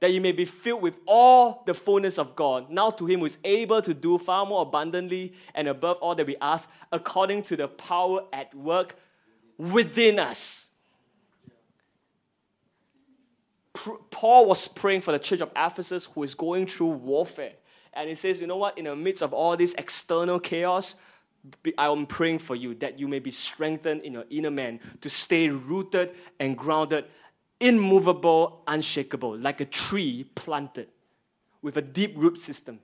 That 0.00 0.12
you 0.12 0.20
may 0.20 0.32
be 0.32 0.44
filled 0.44 0.82
with 0.82 0.98
all 1.06 1.62
the 1.66 1.74
fullness 1.74 2.18
of 2.18 2.34
God. 2.34 2.70
Now 2.70 2.90
to 2.90 3.06
him 3.06 3.20
who 3.20 3.26
is 3.26 3.38
able 3.44 3.82
to 3.82 3.94
do 3.94 4.18
far 4.18 4.46
more 4.46 4.62
abundantly 4.62 5.34
and 5.54 5.68
above 5.68 5.98
all 5.98 6.14
that 6.14 6.26
we 6.26 6.36
ask, 6.40 6.70
according 6.90 7.42
to 7.44 7.56
the 7.56 7.68
power 7.68 8.24
at 8.32 8.52
work 8.54 8.96
within 9.70 10.18
us. 10.18 10.66
Paul 14.10 14.46
was 14.46 14.68
praying 14.68 15.00
for 15.00 15.12
the 15.12 15.18
church 15.18 15.40
of 15.40 15.50
Ephesus 15.56 16.06
who 16.06 16.22
is 16.22 16.34
going 16.34 16.66
through 16.66 16.88
warfare. 16.88 17.52
And 17.94 18.08
he 18.08 18.14
says, 18.14 18.40
You 18.40 18.46
know 18.46 18.56
what? 18.56 18.78
In 18.78 18.84
the 18.84 18.96
midst 18.96 19.22
of 19.22 19.32
all 19.32 19.56
this 19.56 19.74
external 19.74 20.40
chaos, 20.40 20.96
I 21.76 21.86
am 21.86 22.06
praying 22.06 22.38
for 22.38 22.54
you 22.54 22.74
that 22.76 22.98
you 22.98 23.08
may 23.08 23.18
be 23.18 23.30
strengthened 23.30 24.02
in 24.02 24.12
your 24.12 24.24
inner 24.30 24.50
man 24.50 24.80
to 25.00 25.10
stay 25.10 25.48
rooted 25.48 26.14
and 26.38 26.56
grounded, 26.56 27.06
immovable, 27.58 28.62
unshakable, 28.66 29.36
like 29.38 29.60
a 29.60 29.64
tree 29.64 30.24
planted 30.36 30.88
with 31.60 31.76
a 31.76 31.82
deep 31.82 32.14
root 32.16 32.38
system. 32.38 32.78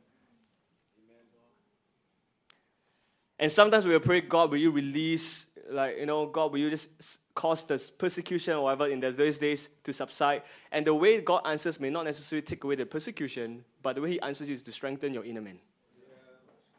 And 3.38 3.50
sometimes 3.50 3.86
we 3.86 3.92
will 3.92 4.00
pray, 4.00 4.20
God, 4.20 4.50
will 4.50 4.58
you 4.58 4.70
release, 4.70 5.46
like, 5.70 5.98
you 5.98 6.06
know, 6.06 6.26
God, 6.26 6.52
will 6.52 6.58
you 6.58 6.70
just 6.70 7.18
cause 7.34 7.64
the 7.64 7.78
persecution 7.98 8.54
or 8.54 8.64
whatever 8.64 8.88
in 8.88 9.00
those 9.00 9.38
days 9.38 9.68
to 9.84 9.92
subside? 9.92 10.42
And 10.72 10.86
the 10.86 10.94
way 10.94 11.20
God 11.20 11.42
answers 11.44 11.78
may 11.78 11.90
not 11.90 12.04
necessarily 12.04 12.44
take 12.44 12.64
away 12.64 12.74
the 12.74 12.86
persecution, 12.86 13.64
but 13.82 13.94
the 13.94 14.02
way 14.02 14.10
He 14.12 14.20
answers 14.20 14.48
you 14.48 14.54
is 14.54 14.62
to 14.62 14.72
strengthen 14.72 15.14
your 15.14 15.24
inner 15.24 15.40
man, 15.40 15.58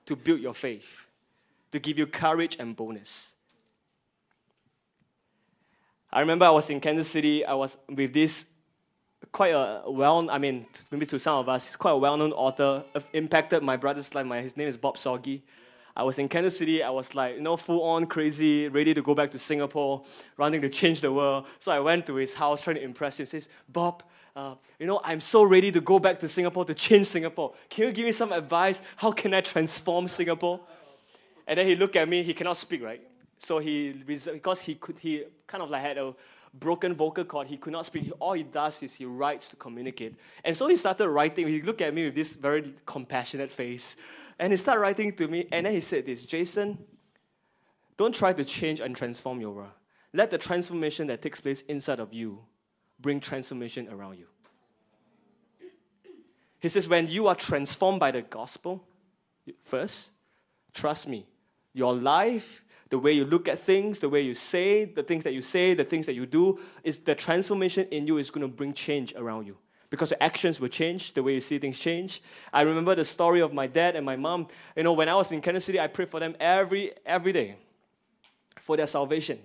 to 0.05 0.15
build 0.15 0.41
your 0.41 0.53
faith 0.53 1.05
to 1.71 1.79
give 1.79 1.97
you 1.97 2.07
courage 2.07 2.57
and 2.59 2.75
boldness. 2.75 3.35
I 6.11 6.21
remember 6.21 6.45
I 6.45 6.49
was 6.49 6.69
in 6.69 6.79
Kansas 6.79 7.07
City. 7.07 7.45
I 7.45 7.53
was 7.53 7.77
with 7.87 8.13
this 8.13 8.47
quite 9.31 9.51
a 9.51 9.83
well, 9.85 10.29
I 10.29 10.39
mean, 10.39 10.65
maybe 10.91 11.05
to 11.07 11.19
some 11.19 11.37
of 11.37 11.49
us, 11.49 11.67
he's 11.67 11.75
quite 11.75 11.91
a 11.91 11.97
well-known 11.97 12.31
author. 12.31 12.83
Uh, 12.95 13.01
impacted 13.13 13.61
my 13.61 13.77
brother's 13.77 14.15
life. 14.15 14.25
My, 14.25 14.41
his 14.41 14.57
name 14.57 14.67
is 14.67 14.77
Bob 14.77 14.97
Sorge. 14.97 15.41
I 15.99 16.03
was 16.03 16.17
in 16.17 16.29
Kansas 16.29 16.57
City. 16.57 16.81
I 16.81 16.89
was 16.89 17.13
like, 17.13 17.35
you 17.35 17.41
know, 17.41 17.57
full 17.57 17.83
on 17.83 18.05
crazy, 18.05 18.69
ready 18.69 18.93
to 18.93 19.01
go 19.01 19.13
back 19.13 19.29
to 19.31 19.37
Singapore, 19.37 20.05
running 20.37 20.61
to 20.61 20.69
change 20.69 21.01
the 21.01 21.11
world. 21.11 21.47
So 21.59 21.73
I 21.73 21.81
went 21.81 22.05
to 22.05 22.15
his 22.15 22.33
house 22.33 22.61
trying 22.61 22.77
to 22.77 22.81
impress 22.81 23.19
him. 23.19 23.25
He 23.25 23.29
says, 23.31 23.49
Bob, 23.67 24.03
uh, 24.33 24.55
you 24.79 24.87
know, 24.87 25.01
I'm 25.03 25.19
so 25.19 25.43
ready 25.43 25.73
to 25.73 25.81
go 25.81 25.99
back 25.99 26.17
to 26.19 26.29
Singapore 26.29 26.63
to 26.63 26.73
change 26.73 27.07
Singapore. 27.07 27.53
Can 27.69 27.87
you 27.87 27.91
give 27.91 28.05
me 28.05 28.13
some 28.13 28.31
advice? 28.31 28.81
How 28.95 29.11
can 29.11 29.33
I 29.33 29.41
transform 29.41 30.07
Singapore? 30.07 30.61
And 31.45 31.59
then 31.59 31.67
he 31.67 31.75
looked 31.75 31.97
at 31.97 32.07
me, 32.07 32.23
he 32.23 32.33
cannot 32.33 32.55
speak, 32.55 32.81
right? 32.81 33.05
So 33.37 33.59
he, 33.59 33.91
because 33.91 34.61
he 34.61 34.75
could, 34.75 34.97
he 34.99 35.25
kind 35.47 35.61
of 35.61 35.69
like 35.69 35.81
had 35.81 35.97
a 35.97 36.15
broken 36.53 36.93
vocal 36.93 37.25
cord, 37.25 37.47
he 37.47 37.57
could 37.57 37.73
not 37.73 37.85
speak. 37.85 38.09
All 38.19 38.31
he 38.31 38.43
does 38.43 38.81
is 38.83 38.93
he 38.93 39.03
writes 39.03 39.49
to 39.49 39.57
communicate. 39.57 40.15
And 40.45 40.55
so 40.55 40.67
he 40.67 40.77
started 40.77 41.09
writing. 41.09 41.45
He 41.45 41.61
looked 41.61 41.81
at 41.81 41.93
me 41.93 42.05
with 42.05 42.15
this 42.15 42.31
very 42.31 42.73
compassionate 42.85 43.51
face. 43.51 43.97
And 44.39 44.53
he 44.53 44.57
started 44.57 44.79
writing 44.79 45.11
to 45.13 45.27
me. 45.27 45.47
And 45.51 45.65
then 45.65 45.73
he 45.73 45.81
said 45.81 46.05
this 46.05 46.25
Jason, 46.25 46.77
don't 47.97 48.15
try 48.15 48.33
to 48.33 48.45
change 48.45 48.79
and 48.79 48.95
transform 48.95 49.41
your 49.41 49.51
world. 49.51 49.71
Let 50.13 50.29
the 50.31 50.37
transformation 50.37 51.07
that 51.07 51.21
takes 51.21 51.39
place 51.39 51.61
inside 51.63 51.99
of 51.99 52.13
you 52.13 52.39
bring 52.99 53.19
transformation 53.19 53.87
around 53.89 54.17
you. 54.17 54.25
He 56.61 56.69
says, 56.69 56.87
when 56.87 57.07
you 57.07 57.27
are 57.27 57.35
transformed 57.35 57.99
by 57.99 58.11
the 58.11 58.21
gospel, 58.21 58.83
first, 59.63 60.11
trust 60.73 61.07
me, 61.07 61.25
your 61.73 61.93
life, 61.93 62.65
the 62.89 62.97
way 62.97 63.13
you 63.13 63.23
look 63.23 63.47
at 63.47 63.59
things, 63.59 63.99
the 63.99 64.09
way 64.09 64.21
you 64.21 64.33
say, 64.33 64.85
the 64.85 65.03
things 65.03 65.23
that 65.23 65.33
you 65.33 65.41
say, 65.41 65.73
the 65.73 65.85
things 65.85 66.05
that 66.07 66.15
you 66.15 66.25
do, 66.25 66.59
is 66.83 66.97
the 66.97 67.15
transformation 67.15 67.87
in 67.91 68.07
you 68.07 68.17
is 68.17 68.31
going 68.31 68.41
to 68.41 68.53
bring 68.53 68.73
change 68.73 69.13
around 69.15 69.45
you. 69.45 69.57
Because 69.89 70.11
your 70.11 70.19
actions 70.21 70.59
will 70.59 70.67
change, 70.67 71.13
the 71.13 71.23
way 71.23 71.33
you 71.33 71.39
see 71.39 71.57
things 71.57 71.79
change. 71.79 72.21
I 72.53 72.61
remember 72.61 72.93
the 72.93 73.05
story 73.05 73.41
of 73.41 73.53
my 73.53 73.65
dad 73.65 73.95
and 73.95 74.05
my 74.05 74.15
mom. 74.15 74.47
You 74.75 74.83
know, 74.83 74.93
when 74.93 75.09
I 75.09 75.15
was 75.15 75.31
in 75.31 75.41
Kansas 75.41 75.65
City, 75.65 75.79
I 75.79 75.87
prayed 75.87 76.09
for 76.09 76.19
them 76.19 76.35
every 76.39 76.93
every 77.05 77.31
day 77.31 77.55
for 78.61 78.77
their 78.77 78.87
salvation. 78.87 79.39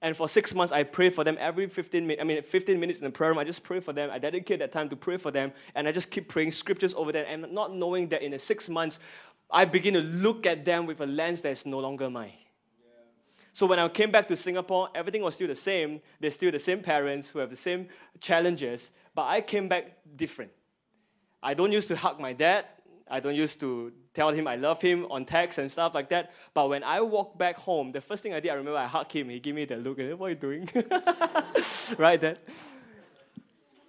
And 0.00 0.16
for 0.16 0.28
six 0.28 0.54
months, 0.54 0.72
I 0.72 0.84
prayed 0.84 1.14
for 1.14 1.24
them 1.24 1.36
every 1.40 1.66
15 1.66 2.06
minutes. 2.06 2.20
I 2.20 2.24
mean, 2.24 2.42
15 2.42 2.78
minutes 2.78 3.00
in 3.00 3.04
the 3.06 3.10
prayer 3.10 3.30
room, 3.30 3.38
I 3.38 3.44
just 3.44 3.64
pray 3.64 3.80
for 3.80 3.92
them. 3.92 4.10
I 4.12 4.18
dedicate 4.18 4.60
that 4.60 4.70
time 4.70 4.88
to 4.90 4.96
pray 4.96 5.16
for 5.16 5.32
them. 5.32 5.52
And 5.74 5.88
I 5.88 5.92
just 5.92 6.10
keep 6.10 6.28
praying 6.28 6.52
scriptures 6.52 6.94
over 6.94 7.10
them. 7.10 7.24
And 7.28 7.52
not 7.52 7.74
knowing 7.74 8.08
that 8.08 8.22
in 8.22 8.30
the 8.30 8.38
six 8.38 8.68
months, 8.68 9.00
I 9.50 9.64
begin 9.64 9.94
to 9.94 10.02
look 10.02 10.46
at 10.46 10.64
them 10.64 10.86
with 10.86 11.00
a 11.00 11.06
lens 11.06 11.42
that 11.42 11.50
is 11.50 11.66
no 11.66 11.80
longer 11.80 12.08
mine. 12.10 12.32
So 13.52 13.66
when 13.66 13.80
I 13.80 13.88
came 13.88 14.12
back 14.12 14.28
to 14.28 14.36
Singapore, 14.36 14.88
everything 14.94 15.22
was 15.22 15.34
still 15.34 15.48
the 15.48 15.56
same. 15.56 16.00
They're 16.20 16.30
still 16.30 16.52
the 16.52 16.60
same 16.60 16.80
parents 16.80 17.28
who 17.28 17.40
have 17.40 17.50
the 17.50 17.56
same 17.56 17.88
challenges, 18.20 18.92
but 19.18 19.26
I 19.26 19.40
came 19.40 19.66
back 19.66 19.96
different. 20.14 20.52
I 21.42 21.52
don't 21.52 21.72
used 21.72 21.88
to 21.88 21.96
hug 21.96 22.20
my 22.20 22.32
dad. 22.32 22.66
I 23.10 23.18
don't 23.18 23.34
used 23.34 23.58
to 23.58 23.92
tell 24.14 24.30
him 24.30 24.46
I 24.46 24.54
love 24.54 24.80
him 24.80 25.06
on 25.10 25.24
text 25.24 25.58
and 25.58 25.68
stuff 25.68 25.92
like 25.92 26.08
that. 26.10 26.30
But 26.54 26.68
when 26.68 26.84
I 26.84 27.00
walked 27.00 27.36
back 27.36 27.56
home, 27.56 27.90
the 27.90 28.00
first 28.00 28.22
thing 28.22 28.32
I 28.32 28.38
did, 28.38 28.50
I 28.52 28.54
remember 28.54 28.78
I 28.78 28.86
hugged 28.86 29.10
him. 29.10 29.28
He 29.28 29.40
gave 29.40 29.56
me 29.56 29.64
that 29.64 29.82
look. 29.82 29.98
And 29.98 30.16
what 30.20 30.26
are 30.26 30.30
you 30.30 30.36
doing? 30.36 30.70
right, 31.98 32.20
Dad? 32.20 32.38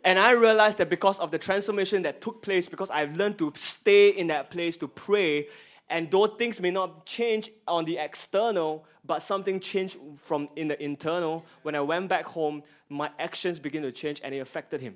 And 0.03 0.17
I 0.17 0.31
realized 0.31 0.79
that 0.79 0.89
because 0.89 1.19
of 1.19 1.29
the 1.29 1.37
transformation 1.37 2.01
that 2.01 2.21
took 2.21 2.41
place, 2.41 2.67
because 2.67 2.89
I've 2.89 3.15
learned 3.15 3.37
to 3.37 3.53
stay 3.55 4.09
in 4.09 4.25
that 4.33 4.49
place 4.49 4.77
to 4.77 4.87
pray, 4.87 5.47
and 5.91 6.09
though 6.09 6.25
things 6.25 6.59
may 6.59 6.71
not 6.71 7.05
change 7.05 7.51
on 7.67 7.85
the 7.85 7.99
external, 7.99 8.83
but 9.05 9.21
something 9.21 9.59
changed 9.59 9.97
from 10.15 10.49
in 10.55 10.69
the 10.69 10.83
internal, 10.83 11.45
when 11.61 11.75
I 11.75 11.81
went 11.81 12.09
back 12.09 12.25
home, 12.25 12.63
my 12.89 13.11
actions 13.19 13.59
began 13.59 13.83
to 13.83 13.91
change 13.91 14.21
and 14.23 14.33
it 14.33 14.39
affected 14.39 14.81
him 14.81 14.95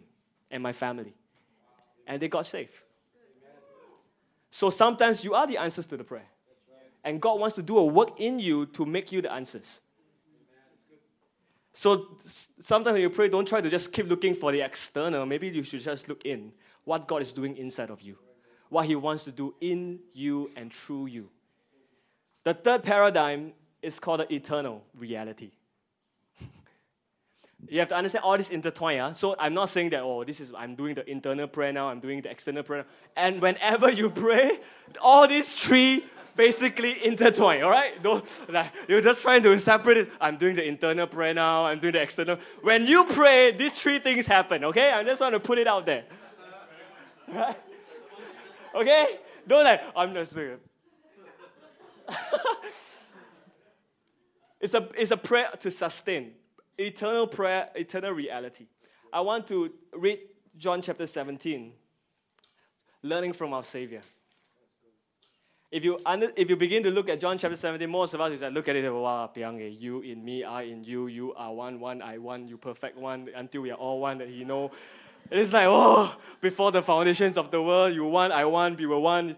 and 0.53 0.63
my 0.63 0.71
family. 0.71 1.13
And 2.07 2.21
they 2.21 2.29
got 2.29 2.45
saved. 2.47 2.75
So 4.49 4.69
sometimes 4.69 5.23
you 5.25 5.33
are 5.33 5.47
the 5.47 5.57
answers 5.57 5.87
to 5.87 5.97
the 5.97 6.03
prayer. 6.03 6.27
And 7.03 7.19
God 7.19 7.39
wants 7.39 7.55
to 7.55 7.63
do 7.63 7.77
a 7.77 7.85
work 7.85 8.19
in 8.19 8.39
you 8.39 8.67
to 8.67 8.85
make 8.85 9.11
you 9.11 9.21
the 9.21 9.31
answers. 9.31 9.81
So 11.73 12.17
sometimes 12.23 12.93
when 12.93 13.01
you 13.01 13.09
pray, 13.09 13.27
don't 13.29 13.47
try 13.47 13.59
to 13.59 13.69
just 13.69 13.91
keep 13.91 14.07
looking 14.07 14.35
for 14.35 14.51
the 14.51 14.61
external. 14.61 15.25
Maybe 15.25 15.49
you 15.49 15.63
should 15.63 15.81
just 15.81 16.07
look 16.07 16.23
in 16.23 16.53
what 16.83 17.07
God 17.07 17.23
is 17.23 17.33
doing 17.33 17.57
inside 17.57 17.89
of 17.89 18.01
you, 18.01 18.17
what 18.69 18.85
He 18.85 18.95
wants 18.95 19.23
to 19.23 19.31
do 19.31 19.55
in 19.59 19.99
you 20.13 20.51
and 20.55 20.71
through 20.71 21.07
you. 21.07 21.29
The 22.43 22.53
third 22.53 22.83
paradigm 22.83 23.53
is 23.81 23.99
called 23.99 24.19
the 24.19 24.31
eternal 24.31 24.83
reality. 24.95 25.51
You 27.69 27.79
have 27.79 27.89
to 27.89 27.95
understand 27.95 28.23
all 28.23 28.37
this 28.37 28.49
intertwine. 28.49 28.97
Yeah? 28.97 29.11
So 29.11 29.35
I'm 29.39 29.53
not 29.53 29.69
saying 29.69 29.89
that, 29.91 30.01
oh, 30.01 30.23
this 30.23 30.39
is, 30.39 30.53
I'm 30.55 30.75
doing 30.75 30.95
the 30.95 31.09
internal 31.09 31.47
prayer 31.47 31.73
now, 31.73 31.89
I'm 31.89 31.99
doing 31.99 32.21
the 32.21 32.29
external 32.29 32.63
prayer. 32.63 32.85
And 33.15 33.41
whenever 33.41 33.91
you 33.91 34.09
pray, 34.09 34.59
all 35.01 35.27
these 35.27 35.53
three 35.55 36.05
basically 36.35 37.05
intertwine, 37.05 37.63
all 37.63 37.69
right? 37.69 38.01
Don't, 38.01 38.25
like, 38.49 38.71
you're 38.87 39.01
just 39.01 39.21
trying 39.21 39.43
to 39.43 39.57
separate 39.59 39.97
it. 39.97 40.11
I'm 40.19 40.37
doing 40.37 40.55
the 40.55 40.65
internal 40.67 41.07
prayer 41.07 41.33
now, 41.33 41.65
I'm 41.65 41.79
doing 41.79 41.93
the 41.93 42.01
external. 42.01 42.37
When 42.61 42.85
you 42.85 43.05
pray, 43.05 43.51
these 43.51 43.79
three 43.79 43.99
things 43.99 44.25
happen, 44.27 44.63
okay? 44.65 44.91
I 44.91 45.03
just 45.03 45.21
want 45.21 45.33
to 45.33 45.39
put 45.39 45.57
it 45.57 45.67
out 45.67 45.85
there. 45.85 46.05
Right? 47.27 47.57
Okay? 48.75 49.19
Don't 49.47 49.63
like, 49.63 49.81
I'm 49.95 50.13
just 50.13 50.35
doing 50.35 50.57
it's, 54.59 54.73
a, 54.73 54.89
it's 54.97 55.11
a 55.11 55.17
prayer 55.17 55.49
to 55.59 55.71
sustain. 55.71 56.33
Eternal 56.77 57.27
prayer, 57.27 57.69
eternal 57.75 58.11
reality. 58.11 58.65
I 59.11 59.21
want 59.21 59.45
to 59.47 59.71
read 59.93 60.19
John 60.57 60.81
chapter 60.81 61.05
17, 61.05 61.71
learning 63.03 63.33
from 63.33 63.53
our 63.53 63.63
Savior. 63.63 64.01
If 65.71 65.83
you, 65.83 65.99
under, 66.05 66.31
if 66.35 66.49
you 66.49 66.55
begin 66.55 66.83
to 66.83 66.91
look 66.91 67.09
at 67.09 67.19
John 67.19 67.37
chapter 67.37 67.57
17, 67.57 67.89
most 67.89 68.13
of 68.13 68.21
us 68.21 68.41
like, 68.41 68.53
look 68.53 68.67
at 68.67 68.75
it, 68.75 68.91
wow, 68.91 69.29
piang, 69.35 69.59
eh, 69.59 69.69
you 69.69 70.01
in 70.01 70.23
me, 70.23 70.43
I 70.43 70.63
in 70.63 70.83
you, 70.83 71.07
you 71.07 71.33
are 71.33 71.53
one, 71.53 71.79
one, 71.79 72.01
I 72.01 72.17
one, 72.17 72.47
you 72.47 72.57
perfect 72.57 72.97
one, 72.97 73.29
until 73.35 73.61
we 73.61 73.71
are 73.71 73.77
all 73.77 73.99
one 73.99 74.19
that 74.19 74.29
He 74.29 74.43
know. 74.43 74.71
It's 75.31 75.53
like, 75.53 75.65
oh, 75.67 76.15
before 76.41 76.71
the 76.71 76.81
foundations 76.81 77.37
of 77.37 77.49
the 77.49 77.61
world, 77.61 77.93
you 77.93 78.05
one, 78.05 78.31
I 78.31 78.45
one, 78.45 78.75
we 78.75 78.85
were 78.85 78.99
one, 78.99 79.35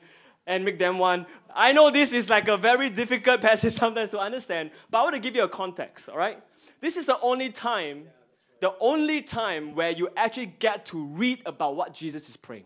and 0.47 0.65
make 0.65 0.77
them 0.77 0.99
one. 0.99 1.25
I 1.53 1.71
know 1.71 1.89
this 1.89 2.11
is 2.11 2.29
like 2.29 2.47
a 2.47 2.57
very 2.57 2.89
difficult 2.89 3.41
passage 3.49 3.73
sometimes 3.73 4.09
to 4.11 4.19
understand, 4.19 4.71
but 4.89 4.99
I 4.99 5.03
want 5.03 5.15
to 5.15 5.21
give 5.21 5.35
you 5.35 5.43
a 5.43 5.49
context, 5.49 6.09
all 6.09 6.17
right? 6.17 6.41
This 6.85 6.97
is 6.97 7.07
the 7.07 7.19
only 7.21 7.49
time, 7.49 8.05
the 8.59 8.75
only 8.79 9.23
time 9.23 9.73
where 9.73 9.89
you 9.89 10.09
actually 10.15 10.45
get 10.45 10.85
to 10.87 11.03
read 11.03 11.41
about 11.47 11.75
what 11.75 11.95
Jesus 11.95 12.29
is 12.29 12.37
praying. 12.37 12.65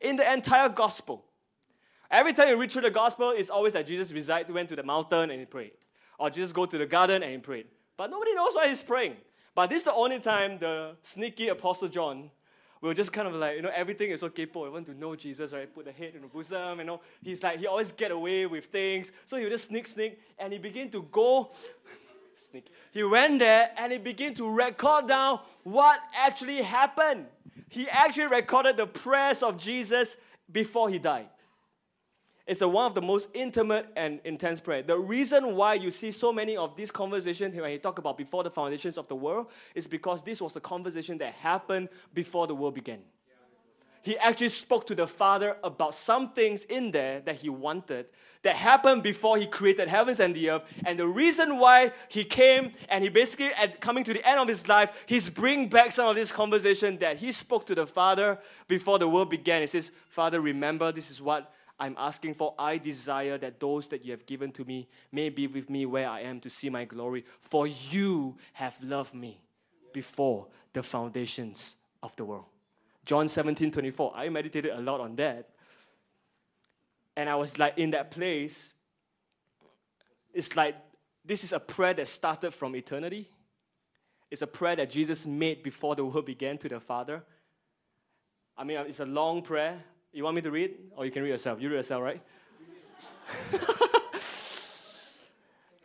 In 0.00 0.14
the 0.14 0.32
entire 0.32 0.68
gospel, 0.68 1.24
Every 2.10 2.32
time 2.32 2.48
you 2.48 2.56
read 2.56 2.70
through 2.70 2.82
the 2.82 2.92
gospel, 2.92 3.30
it's 3.30 3.50
always 3.50 3.72
that 3.72 3.88
Jesus 3.88 4.12
reside, 4.12 4.48
went 4.48 4.68
to 4.68 4.76
the 4.76 4.84
mountain 4.84 5.30
and 5.30 5.40
he 5.40 5.46
prayed. 5.46 5.72
Or 6.16 6.30
Jesus 6.30 6.52
go 6.52 6.64
to 6.64 6.78
the 6.78 6.86
garden 6.86 7.24
and 7.24 7.32
he 7.32 7.38
prayed. 7.38 7.66
But 7.96 8.08
nobody 8.08 8.34
knows 8.34 8.54
why 8.54 8.68
he's 8.68 8.82
praying. 8.82 9.16
But 9.52 9.68
this 9.68 9.78
is 9.78 9.84
the 9.84 9.94
only 9.94 10.20
time 10.20 10.58
the 10.58 10.94
sneaky 11.02 11.48
Apostle 11.48 11.88
John 11.88 12.30
will 12.80 12.94
just 12.94 13.12
kind 13.12 13.26
of 13.26 13.34
like, 13.34 13.56
you 13.56 13.62
know, 13.62 13.72
everything 13.74 14.10
is 14.10 14.22
okay, 14.22 14.46
Paul. 14.46 14.66
I 14.66 14.68
want 14.68 14.86
to 14.86 14.94
know 14.94 15.16
Jesus, 15.16 15.52
right? 15.52 15.74
Put 15.74 15.86
the 15.86 15.92
head 15.92 16.12
in 16.14 16.22
the 16.22 16.28
bosom, 16.28 16.78
you 16.78 16.84
know. 16.84 17.00
He's 17.20 17.42
like, 17.42 17.58
he 17.58 17.66
always 17.66 17.90
get 17.90 18.12
away 18.12 18.46
with 18.46 18.66
things. 18.66 19.10
So 19.26 19.36
he 19.36 19.42
will 19.42 19.50
just 19.50 19.70
sneak, 19.70 19.88
sneak, 19.88 20.20
and 20.38 20.52
he 20.52 20.60
began 20.60 20.90
to 20.90 21.02
go. 21.10 21.50
He 22.92 23.02
went 23.02 23.38
there 23.38 23.70
and 23.76 23.92
he 23.92 23.98
began 23.98 24.34
to 24.34 24.50
record 24.50 25.08
down 25.08 25.40
what 25.62 26.00
actually 26.16 26.62
happened. 26.62 27.26
He 27.68 27.88
actually 27.88 28.26
recorded 28.26 28.76
the 28.76 28.86
prayers 28.86 29.42
of 29.42 29.58
Jesus 29.58 30.16
before 30.50 30.88
he 30.88 30.98
died. 30.98 31.28
It's 32.46 32.60
a, 32.60 32.68
one 32.68 32.84
of 32.84 32.94
the 32.94 33.00
most 33.00 33.30
intimate 33.32 33.86
and 33.96 34.20
intense 34.24 34.60
prayer. 34.60 34.82
The 34.82 34.98
reason 34.98 35.56
why 35.56 35.74
you 35.74 35.90
see 35.90 36.10
so 36.10 36.30
many 36.30 36.58
of 36.58 36.76
these 36.76 36.90
conversations 36.90 37.58
when 37.58 37.70
he 37.70 37.78
talk 37.78 37.98
about 37.98 38.18
before 38.18 38.44
the 38.44 38.50
foundations 38.50 38.98
of 38.98 39.08
the 39.08 39.16
world 39.16 39.46
is 39.74 39.86
because 39.86 40.20
this 40.20 40.42
was 40.42 40.54
a 40.54 40.60
conversation 40.60 41.16
that 41.18 41.32
happened 41.32 41.88
before 42.12 42.46
the 42.46 42.54
world 42.54 42.74
began. 42.74 43.00
He 44.04 44.18
actually 44.18 44.50
spoke 44.50 44.86
to 44.88 44.94
the 44.94 45.06
Father 45.06 45.56
about 45.64 45.94
some 45.94 46.32
things 46.32 46.64
in 46.64 46.90
there 46.90 47.20
that 47.20 47.36
he 47.36 47.48
wanted 47.48 48.04
that 48.42 48.54
happened 48.54 49.02
before 49.02 49.38
he 49.38 49.46
created 49.46 49.88
heavens 49.88 50.20
and 50.20 50.34
the 50.36 50.50
earth. 50.50 50.62
And 50.84 50.98
the 50.98 51.06
reason 51.06 51.56
why 51.56 51.90
he 52.10 52.22
came 52.22 52.72
and 52.90 53.02
he 53.02 53.08
basically, 53.08 53.46
at 53.54 53.80
coming 53.80 54.04
to 54.04 54.12
the 54.12 54.22
end 54.28 54.38
of 54.38 54.46
his 54.46 54.68
life, 54.68 55.04
he's 55.06 55.30
bringing 55.30 55.70
back 55.70 55.90
some 55.90 56.06
of 56.06 56.16
this 56.16 56.30
conversation 56.30 56.98
that 56.98 57.16
he 57.16 57.32
spoke 57.32 57.64
to 57.64 57.74
the 57.74 57.86
Father 57.86 58.38
before 58.68 58.98
the 58.98 59.08
world 59.08 59.30
began. 59.30 59.62
He 59.62 59.66
says, 59.66 59.90
Father, 60.10 60.42
remember, 60.42 60.92
this 60.92 61.10
is 61.10 61.22
what 61.22 61.50
I'm 61.80 61.96
asking 61.98 62.34
for. 62.34 62.54
I 62.58 62.76
desire 62.76 63.38
that 63.38 63.58
those 63.58 63.88
that 63.88 64.04
you 64.04 64.10
have 64.10 64.26
given 64.26 64.52
to 64.52 64.66
me 64.66 64.86
may 65.12 65.30
be 65.30 65.46
with 65.46 65.70
me 65.70 65.86
where 65.86 66.10
I 66.10 66.20
am 66.20 66.40
to 66.40 66.50
see 66.50 66.68
my 66.68 66.84
glory. 66.84 67.24
For 67.40 67.66
you 67.66 68.36
have 68.52 68.76
loved 68.82 69.14
me 69.14 69.40
before 69.94 70.48
the 70.74 70.82
foundations 70.82 71.76
of 72.02 72.14
the 72.16 72.26
world. 72.26 72.44
John 73.04 73.28
17 73.28 73.70
24. 73.70 74.12
I 74.14 74.28
meditated 74.28 74.72
a 74.72 74.80
lot 74.80 75.00
on 75.00 75.16
that. 75.16 75.50
And 77.16 77.28
I 77.28 77.36
was 77.36 77.58
like 77.58 77.78
in 77.78 77.90
that 77.90 78.10
place. 78.10 78.72
It's 80.32 80.56
like 80.56 80.74
this 81.24 81.44
is 81.44 81.52
a 81.52 81.60
prayer 81.60 81.94
that 81.94 82.08
started 82.08 82.52
from 82.52 82.74
eternity. 82.76 83.30
It's 84.30 84.42
a 84.42 84.46
prayer 84.46 84.76
that 84.76 84.90
Jesus 84.90 85.26
made 85.26 85.62
before 85.62 85.94
the 85.94 86.04
world 86.04 86.26
began 86.26 86.58
to 86.58 86.68
the 86.68 86.80
Father. 86.80 87.22
I 88.56 88.64
mean, 88.64 88.78
it's 88.78 89.00
a 89.00 89.06
long 89.06 89.42
prayer. 89.42 89.82
You 90.12 90.24
want 90.24 90.36
me 90.36 90.42
to 90.42 90.50
read? 90.50 90.74
Or 90.96 91.04
you 91.04 91.10
can 91.10 91.22
read 91.22 91.30
yourself. 91.30 91.60
You 91.60 91.68
read 91.68 91.76
yourself, 91.76 92.02
right? 92.02 92.20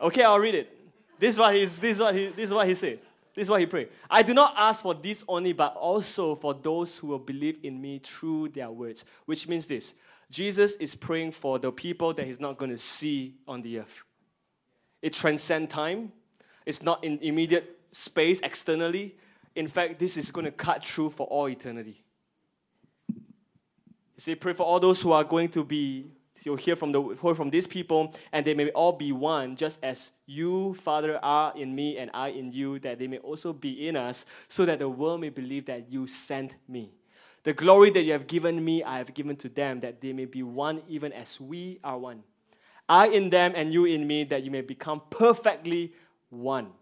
okay, 0.00 0.22
I'll 0.22 0.38
read 0.38 0.54
it. 0.54 0.76
This 1.18 1.34
is 1.34 1.38
what, 1.38 1.54
he's, 1.54 1.78
this, 1.78 1.96
is 1.96 2.00
what 2.00 2.14
he, 2.14 2.28
this 2.28 2.44
is 2.44 2.52
what 2.52 2.66
he 2.66 2.74
said. 2.74 3.00
This 3.34 3.44
is 3.44 3.50
what 3.50 3.60
he 3.60 3.66
prayed. 3.66 3.88
I 4.10 4.22
do 4.22 4.34
not 4.34 4.54
ask 4.56 4.82
for 4.82 4.94
this 4.94 5.24
only, 5.28 5.52
but 5.52 5.74
also 5.76 6.34
for 6.34 6.52
those 6.54 6.96
who 6.96 7.08
will 7.08 7.18
believe 7.18 7.58
in 7.62 7.80
me 7.80 8.00
through 8.02 8.48
their 8.48 8.70
words. 8.70 9.04
Which 9.26 9.46
means 9.46 9.66
this 9.66 9.94
Jesus 10.30 10.74
is 10.76 10.94
praying 10.94 11.32
for 11.32 11.58
the 11.58 11.70
people 11.70 12.12
that 12.14 12.26
he's 12.26 12.40
not 12.40 12.58
going 12.58 12.70
to 12.70 12.78
see 12.78 13.34
on 13.46 13.62
the 13.62 13.80
earth. 13.80 14.02
It 15.02 15.12
transcends 15.12 15.72
time, 15.72 16.12
it's 16.66 16.82
not 16.82 17.02
in 17.04 17.18
immediate 17.20 17.78
space 17.92 18.40
externally. 18.40 19.16
In 19.56 19.66
fact, 19.66 19.98
this 19.98 20.16
is 20.16 20.30
going 20.30 20.44
to 20.44 20.52
cut 20.52 20.84
through 20.84 21.10
for 21.10 21.26
all 21.26 21.48
eternity. 21.48 22.04
You 23.08 23.16
see, 24.18 24.34
pray 24.34 24.52
for 24.52 24.64
all 24.64 24.78
those 24.78 25.00
who 25.00 25.12
are 25.12 25.24
going 25.24 25.48
to 25.50 25.64
be 25.64 26.06
you'll 26.42 26.56
hear 26.56 26.76
from 26.76 26.92
the 26.92 27.00
hear 27.00 27.34
from 27.34 27.50
these 27.50 27.66
people, 27.66 28.14
and 28.32 28.44
they 28.44 28.54
may 28.54 28.70
all 28.70 28.92
be 28.92 29.12
one, 29.12 29.56
just 29.56 29.82
as 29.82 30.12
you, 30.26 30.74
Father, 30.74 31.18
are 31.22 31.52
in 31.56 31.74
me 31.74 31.98
and 31.98 32.10
I 32.14 32.28
in 32.28 32.52
you, 32.52 32.78
that 32.80 32.98
they 32.98 33.06
may 33.06 33.18
also 33.18 33.52
be 33.52 33.88
in 33.88 33.96
us, 33.96 34.26
so 34.48 34.64
that 34.66 34.78
the 34.78 34.88
world 34.88 35.20
may 35.20 35.30
believe 35.30 35.66
that 35.66 35.90
you 35.90 36.06
sent 36.06 36.56
me. 36.68 36.92
The 37.42 37.52
glory 37.52 37.90
that 37.90 38.02
you 38.02 38.12
have 38.12 38.26
given 38.26 38.62
me, 38.62 38.82
I 38.82 38.98
have 38.98 39.14
given 39.14 39.36
to 39.36 39.48
them, 39.48 39.80
that 39.80 40.00
they 40.00 40.12
may 40.12 40.26
be 40.26 40.42
one 40.42 40.82
even 40.88 41.12
as 41.12 41.40
we 41.40 41.78
are 41.82 41.98
one. 41.98 42.22
I 42.88 43.06
in 43.08 43.30
them 43.30 43.52
and 43.54 43.72
you 43.72 43.84
in 43.84 44.06
me, 44.06 44.24
that 44.24 44.42
you 44.42 44.50
may 44.50 44.60
become 44.62 45.00
perfectly 45.10 45.94
one 46.28 46.72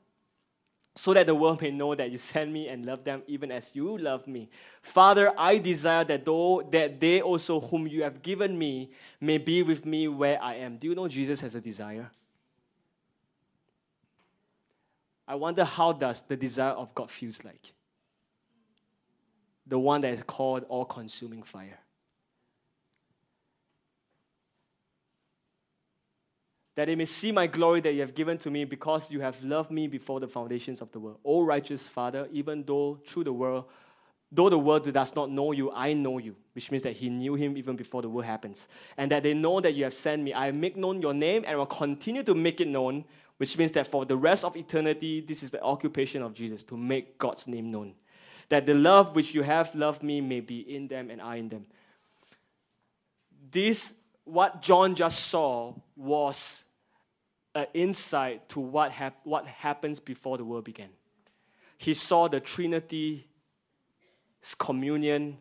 so 0.99 1.15
that 1.15 1.27
the 1.27 1.35
world 1.35 1.63
may 1.63 1.71
know 1.71 1.95
that 1.95 2.11
you 2.11 2.19
sent 2.19 2.51
me 2.51 2.67
and 2.67 2.85
love 2.85 3.05
them 3.05 3.23
even 3.29 3.53
as 3.53 3.71
you 3.73 3.97
love 3.99 4.27
me. 4.27 4.51
Father, 4.83 5.33
I 5.39 5.59
desire 5.59 6.03
that 6.03 6.25
though 6.25 6.69
that 6.73 6.99
they 6.99 7.21
also 7.21 7.61
whom 7.61 7.87
you 7.87 8.03
have 8.03 8.21
given 8.21 8.59
me 8.59 8.91
may 9.21 9.39
be 9.39 9.63
with 9.63 9.87
me 9.87 10.09
where 10.09 10.43
I 10.43 10.57
am. 10.57 10.77
Do 10.77 10.89
you 10.89 10.97
know 10.97 11.07
Jesus 11.07 11.41
has 11.41 11.55
a 11.55 11.61
desire? 11.61 12.11
I 15.29 15.37
wonder 15.37 15.63
how 15.63 15.93
does 15.93 16.23
the 16.23 16.37
desire 16.37 16.73
of 16.73 16.93
God 16.97 17.13
feels 17.13 17.45
like? 17.45 17.73
The 19.69 19.79
one 19.79 20.01
that 20.01 20.13
is 20.13 20.25
called 20.25 20.65
all-consuming 20.69 21.45
fire. 21.45 21.79
That 26.79 26.87
they 26.87 26.95
may 26.95 27.07
see 27.07 27.33
my 27.33 27.49
glory 27.49 27.81
that 27.81 27.93
you 27.93 28.01
have 28.01 28.15
given 28.15 28.39
to 28.39 28.53
me 28.53 28.65
because 28.65 29.11
you 29.11 29.19
have 29.19 29.43
loved 29.43 29.69
me 29.69 29.89
before 29.89 30.21
the 30.21 30.29
foundations 30.29 30.81
of 30.81 30.93
the 30.93 31.01
world. 31.01 31.19
O 31.25 31.43
righteous 31.43 31.89
Father, 31.89 32.29
even 32.31 32.63
though 32.65 33.01
through 33.05 33.25
the 33.25 33.33
world, 33.33 33.65
though 34.31 34.49
the 34.49 34.57
world 34.57 34.93
does 34.93 35.17
not 35.17 35.29
know 35.29 35.51
you, 35.51 35.73
I 35.73 35.93
know 35.93 36.19
you, 36.19 36.37
which 36.53 36.71
means 36.71 36.85
that 36.85 36.93
he 36.93 37.11
knew 37.11 37.35
him 37.35 37.57
even 37.57 37.75
before 37.75 38.01
the 38.01 38.09
world 38.09 38.27
happens. 38.27 38.69
And 38.97 39.11
that 39.11 39.25
they 39.25 39.35
know 39.35 39.61
that 39.61 39.75
you 39.75 39.83
have 39.83 39.93
sent 39.93 40.23
me. 40.23 40.33
I 40.33 40.53
make 40.53 40.77
known 40.77 41.03
your 41.03 41.13
name 41.13 41.43
and 41.49 41.59
will 41.59 41.67
continue 41.67 42.23
to 42.23 42.33
make 42.33 42.61
it 42.61 42.69
known, 42.69 43.05
which 43.39 43.59
means 43.59 43.73
that 43.73 43.89
for 43.89 44.05
the 44.07 44.17
rest 44.17 44.45
of 44.45 44.57
eternity, 44.57 45.21
this 45.21 45.43
is 45.43 45.51
the 45.51 45.61
occupation 45.61 46.23
of 46.23 46.33
Jesus, 46.33 46.63
to 46.63 46.77
make 46.77 47.19
God's 47.19 47.49
name 47.49 47.73
known. 47.73 47.95
That 48.51 48.67
the 48.67 48.75
love 48.75 49.17
which 49.17 49.35
you 49.35 49.43
have 49.43 49.75
loved 49.75 50.05
me 50.05 50.21
may 50.21 50.39
be 50.39 50.61
in 50.61 50.87
them 50.87 51.11
and 51.11 51.21
I 51.21 51.39
in 51.39 51.49
them. 51.49 51.67
This, 53.51 53.95
what 54.23 54.63
John 54.63 54.95
just 54.95 55.27
saw, 55.27 55.75
was 55.97 56.67
an 57.59 57.67
insight 57.75 58.49
to 58.51 58.61
what, 58.61 58.93
hap- 58.93 59.21
what 59.25 59.47
happens 59.47 60.01
before 60.01 60.39
the 60.39 60.45
world 60.45 60.65
began. 60.65 60.89
He 61.77 61.95
saw 61.95 62.29
the 62.29 62.41
Trinity's 62.41 63.25
communion 64.59 65.39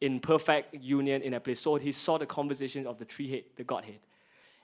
in 0.00 0.18
perfect 0.18 0.74
union 0.74 1.22
in 1.22 1.34
a 1.34 1.40
place. 1.40 1.60
So 1.60 1.76
he 1.76 1.92
saw 1.92 2.18
the 2.18 2.26
conversation 2.26 2.86
of 2.86 2.98
the 2.98 3.04
three 3.04 3.44
the 3.56 3.64
Godhead. 3.64 4.00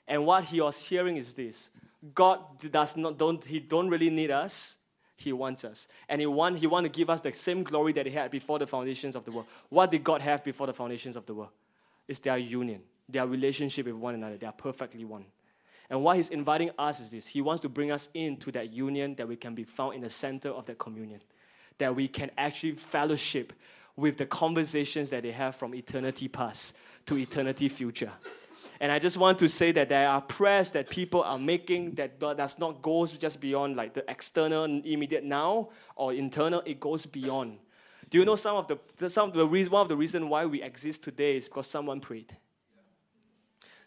And 0.06 0.24
what 0.26 0.44
he 0.44 0.60
was 0.60 0.84
hearing 0.84 1.16
is 1.16 1.34
this 1.34 1.70
God 2.14 2.40
does 2.70 2.96
not, 2.96 3.18
don't, 3.18 3.42
he 3.44 3.60
don't 3.60 3.88
really 3.88 4.10
need 4.10 4.30
us. 4.30 4.76
He 5.16 5.32
wants 5.32 5.64
us. 5.64 5.88
And 6.08 6.20
he 6.20 6.26
want, 6.28 6.58
he 6.58 6.68
want 6.68 6.84
to 6.84 6.90
give 6.90 7.10
us 7.10 7.20
the 7.20 7.32
same 7.32 7.64
glory 7.64 7.92
that 7.94 8.06
he 8.06 8.12
had 8.12 8.30
before 8.30 8.60
the 8.60 8.68
foundations 8.68 9.16
of 9.16 9.24
the 9.24 9.32
world. 9.32 9.46
What 9.68 9.90
did 9.90 10.04
God 10.04 10.20
have 10.22 10.44
before 10.44 10.68
the 10.68 10.72
foundations 10.72 11.16
of 11.16 11.26
the 11.26 11.34
world? 11.34 11.50
It's 12.06 12.20
their 12.20 12.38
union, 12.38 12.82
their 13.08 13.26
relationship 13.26 13.86
with 13.86 13.96
one 13.96 14.14
another. 14.14 14.36
They 14.36 14.46
are 14.46 14.52
perfectly 14.52 15.04
one. 15.04 15.24
And 15.90 16.02
what 16.02 16.16
he's 16.16 16.30
inviting 16.30 16.70
us 16.78 17.00
is 17.00 17.10
this 17.10 17.26
He 17.26 17.40
wants 17.40 17.62
to 17.62 17.68
bring 17.68 17.90
us 17.90 18.08
into 18.14 18.52
that 18.52 18.72
union 18.72 19.14
that 19.16 19.26
we 19.26 19.36
can 19.36 19.54
be 19.54 19.64
found 19.64 19.94
in 19.94 20.02
the 20.02 20.10
center 20.10 20.50
of 20.50 20.66
that 20.66 20.78
communion, 20.78 21.20
that 21.78 21.94
we 21.94 22.08
can 22.08 22.30
actually 22.36 22.72
fellowship 22.72 23.52
with 23.96 24.16
the 24.16 24.26
conversations 24.26 25.10
that 25.10 25.22
they 25.22 25.32
have 25.32 25.56
from 25.56 25.74
eternity 25.74 26.28
past 26.28 26.76
to 27.06 27.16
eternity 27.16 27.68
future. 27.68 28.12
And 28.80 28.92
I 28.92 29.00
just 29.00 29.16
want 29.16 29.38
to 29.38 29.48
say 29.48 29.72
that 29.72 29.88
there 29.88 30.08
are 30.08 30.20
prayers 30.20 30.70
that 30.70 30.88
people 30.88 31.22
are 31.22 31.38
making 31.38 31.92
that 31.92 32.20
does 32.20 32.60
not 32.60 32.80
go 32.80 33.06
just 33.06 33.40
beyond 33.40 33.74
like 33.74 33.92
the 33.92 34.08
external 34.08 34.64
immediate 34.64 35.24
now 35.24 35.70
or 35.96 36.12
internal, 36.12 36.62
it 36.64 36.78
goes 36.78 37.04
beyond. 37.04 37.58
Do 38.08 38.18
you 38.18 38.24
know 38.24 38.36
some 38.36 38.56
of 38.56 38.68
the 38.68 39.08
some 39.10 39.30
of 39.30 39.34
the 39.34 39.46
reason 39.46 39.72
one 39.72 39.82
of 39.82 39.88
the 39.88 39.96
reason 39.96 40.28
why 40.28 40.46
we 40.46 40.62
exist 40.62 41.02
today 41.02 41.36
is 41.36 41.48
because 41.48 41.66
someone 41.66 42.00
prayed 42.00 42.34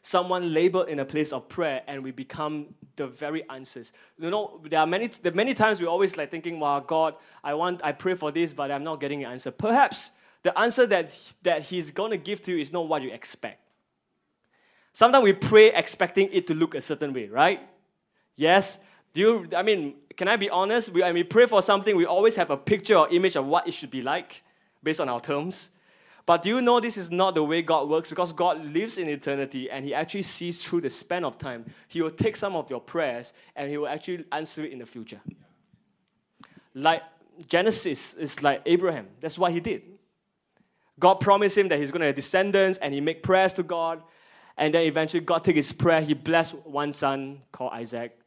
someone 0.02 0.54
labored 0.54 0.90
in 0.90 1.00
a 1.00 1.06
place 1.06 1.32
of 1.32 1.48
prayer 1.48 1.84
and 1.88 2.04
we 2.04 2.12
become 2.12 2.74
the 2.96 3.08
very 3.08 3.48
answers. 3.50 3.94
You 4.18 4.32
know, 4.32 4.60
there 4.70 4.80
are 4.80 4.88
many, 4.88 5.08
there 5.08 5.32
are 5.32 5.36
many 5.36 5.54
times 5.54 5.80
we're 5.80 5.88
always 5.88 6.18
like 6.18 6.32
thinking, 6.32 6.60
wow, 6.60 6.80
God, 6.80 7.16
I 7.44 7.54
want, 7.54 7.82
I 7.84 7.92
pray 7.92 8.16
for 8.16 8.32
this, 8.32 8.52
but 8.54 8.72
I'm 8.72 8.84
not 8.84 9.00
getting 9.00 9.24
an 9.24 9.32
answer. 9.32 9.52
Perhaps 9.52 10.12
the 10.44 10.58
answer 10.58 10.88
that, 10.88 11.18
that 11.44 11.62
He's 11.64 11.92
going 11.92 12.12
to 12.12 12.18
give 12.18 12.42
to 12.44 12.52
you 12.52 12.58
is 12.58 12.74
not 12.74 12.88
what 12.88 13.02
you 13.04 13.12
expect. 13.12 13.60
Sometimes 14.94 15.24
we 15.24 15.34
pray 15.34 15.72
expecting 15.72 16.30
it 16.34 16.48
to 16.48 16.54
look 16.54 16.76
a 16.76 16.82
certain 16.82 17.14
way, 17.14 17.28
right? 17.28 17.62
Yes. 18.36 18.80
Do 19.14 19.22
you, 19.22 19.50
I 19.56 19.62
mean, 19.62 19.96
can 20.18 20.28
I 20.28 20.36
be 20.36 20.50
honest? 20.50 20.90
We, 20.90 21.04
I 21.04 21.12
mean, 21.12 21.28
pray 21.28 21.46
for 21.46 21.62
something, 21.62 21.96
we 21.96 22.06
always 22.06 22.36
have 22.36 22.50
a 22.50 22.58
picture 22.58 22.96
or 22.96 23.08
image 23.10 23.36
of 23.36 23.46
what 23.46 23.68
it 23.68 23.74
should 23.74 23.92
be 23.92 24.02
like 24.02 24.42
based 24.84 25.00
on 25.00 25.10
our 25.10 25.22
terms. 25.22 25.72
But 26.26 26.44
do 26.44 26.50
you 26.50 26.62
know 26.62 26.80
this 26.80 26.98
is 26.98 27.12
not 27.12 27.36
the 27.36 27.44
way 27.44 27.62
God 27.62 27.90
works? 27.90 28.10
Because 28.10 28.32
God 28.32 28.64
lives 28.64 28.98
in 28.98 29.10
eternity 29.10 29.70
and 29.70 29.84
He 29.84 29.94
actually 29.94 30.24
sees 30.24 30.64
through 30.64 30.82
the 30.82 30.90
span 30.90 31.26
of 31.26 31.38
time. 31.38 31.66
He 31.88 32.02
will 32.02 32.12
take 32.12 32.36
some 32.36 32.56
of 32.56 32.70
your 32.70 32.80
prayers 32.80 33.34
and 33.56 33.70
He 33.70 33.78
will 33.78 33.88
actually 33.88 34.26
answer 34.32 34.64
it 34.64 34.72
in 34.72 34.80
the 34.80 34.86
future. 34.86 35.22
Like 36.74 37.04
Genesis 37.48 38.14
is 38.14 38.42
like 38.44 38.62
Abraham. 38.66 39.08
That's 39.20 39.38
what 39.38 39.52
he 39.52 39.60
did. 39.60 39.84
God 41.00 41.16
promised 41.16 41.58
him 41.58 41.68
that 41.70 41.80
he's 41.80 41.92
going 41.92 42.02
to 42.02 42.06
have 42.08 42.16
descendants 42.16 42.78
and 42.80 42.94
he 42.94 43.02
make 43.02 43.24
prayers 43.24 43.54
to 43.54 43.64
God. 43.64 44.04
And 44.58 44.74
then 44.74 44.84
eventually 44.84 45.22
God 45.22 45.44
took 45.44 45.56
his 45.56 45.72
prayer. 45.72 46.02
He 46.02 46.14
blessed 46.14 46.56
one 46.66 46.94
son 46.94 47.42
called 47.52 47.74
Isaac. 47.74 48.18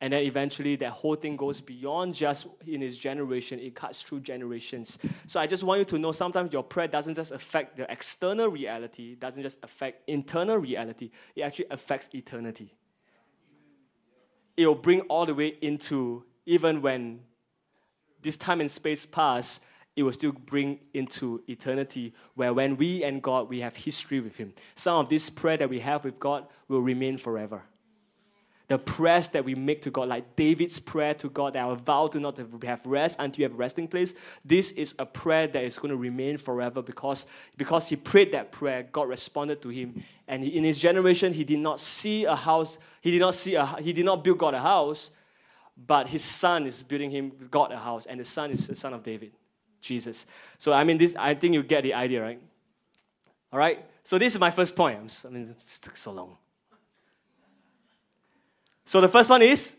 And 0.00 0.12
then 0.12 0.22
eventually 0.22 0.76
that 0.76 0.90
whole 0.90 1.14
thing 1.14 1.36
goes 1.36 1.60
beyond 1.60 2.14
just 2.14 2.46
in 2.66 2.80
his 2.80 2.96
generation, 2.96 3.58
it 3.58 3.74
cuts 3.74 4.02
through 4.02 4.20
generations. 4.20 4.98
So 5.26 5.38
I 5.38 5.46
just 5.46 5.62
want 5.62 5.80
you 5.80 5.84
to 5.86 5.98
know 5.98 6.12
sometimes 6.12 6.52
your 6.52 6.62
prayer 6.62 6.88
doesn't 6.88 7.14
just 7.14 7.32
affect 7.32 7.76
the 7.76 7.90
external 7.92 8.48
reality, 8.48 9.14
doesn't 9.14 9.42
just 9.42 9.58
affect 9.62 10.08
internal 10.08 10.56
reality, 10.56 11.10
it 11.36 11.42
actually 11.42 11.66
affects 11.70 12.08
eternity. 12.14 12.74
It 14.56 14.66
will 14.66 14.74
bring 14.74 15.02
all 15.02 15.26
the 15.26 15.34
way 15.34 15.56
into 15.60 16.24
even 16.46 16.80
when 16.80 17.20
this 18.22 18.36
time 18.36 18.60
and 18.60 18.70
space 18.70 19.04
pass, 19.06 19.60
it 19.96 20.02
will 20.02 20.12
still 20.12 20.32
bring 20.32 20.78
into 20.94 21.42
eternity 21.48 22.14
where 22.34 22.54
when 22.54 22.76
we 22.76 23.04
and 23.04 23.22
God, 23.22 23.48
we 23.48 23.60
have 23.60 23.76
history 23.76 24.20
with 24.20 24.36
Him. 24.36 24.52
Some 24.74 24.96
of 24.96 25.08
this 25.08 25.28
prayer 25.28 25.56
that 25.58 25.68
we 25.68 25.80
have 25.80 26.04
with 26.04 26.18
God 26.18 26.46
will 26.68 26.80
remain 26.80 27.18
forever. 27.18 27.62
The 28.70 28.78
prayers 28.78 29.26
that 29.30 29.44
we 29.44 29.56
make 29.56 29.82
to 29.82 29.90
God, 29.90 30.08
like 30.08 30.36
David's 30.36 30.78
prayer 30.78 31.12
to 31.14 31.28
God, 31.28 31.54
that 31.54 31.66
I 31.66 31.74
vow 31.74 32.06
to 32.06 32.20
not 32.20 32.38
have 32.38 32.86
rest 32.86 33.18
until 33.18 33.40
you 33.40 33.44
have 33.46 33.54
a 33.54 33.56
resting 33.56 33.88
place. 33.88 34.14
This 34.44 34.70
is 34.72 34.94
a 35.00 35.04
prayer 35.04 35.48
that 35.48 35.64
is 35.64 35.76
going 35.76 35.90
to 35.90 35.96
remain 35.96 36.38
forever 36.38 36.80
because, 36.80 37.26
because 37.56 37.88
he 37.88 37.96
prayed 37.96 38.30
that 38.30 38.52
prayer, 38.52 38.84
God 38.92 39.08
responded 39.08 39.60
to 39.62 39.70
him. 39.70 40.04
And 40.28 40.44
in 40.44 40.62
his 40.62 40.78
generation, 40.78 41.32
he 41.32 41.42
did 41.42 41.58
not 41.58 41.80
see 41.80 42.26
a 42.26 42.36
house, 42.36 42.78
he 43.00 43.10
did 43.10 43.18
not 43.18 43.34
see 43.34 43.56
a, 43.56 43.66
he 43.80 43.92
did 43.92 44.04
not 44.04 44.22
build 44.22 44.38
God 44.38 44.54
a 44.54 44.60
house, 44.60 45.10
but 45.86 46.06
his 46.06 46.22
son 46.22 46.64
is 46.64 46.80
building 46.80 47.10
him 47.10 47.32
God 47.50 47.72
a 47.72 47.78
house, 47.78 48.06
and 48.06 48.20
the 48.20 48.24
son 48.24 48.52
is 48.52 48.68
the 48.68 48.76
son 48.76 48.94
of 48.94 49.02
David. 49.02 49.32
Jesus. 49.80 50.26
So 50.58 50.72
I 50.72 50.84
mean, 50.84 50.98
this 50.98 51.16
I 51.16 51.34
think 51.34 51.54
you 51.54 51.62
get 51.64 51.82
the 51.82 51.94
idea, 51.94 52.22
right? 52.22 52.40
All 53.52 53.58
right. 53.58 53.84
So 54.04 54.18
this 54.18 54.34
is 54.34 54.40
my 54.40 54.50
first 54.50 54.76
point. 54.76 55.22
I 55.26 55.30
mean, 55.30 55.42
it 55.42 55.80
took 55.82 55.96
so 55.96 56.12
long. 56.12 56.36
So 58.90 59.00
the 59.00 59.08
first 59.08 59.30
one 59.30 59.40
is 59.40 59.76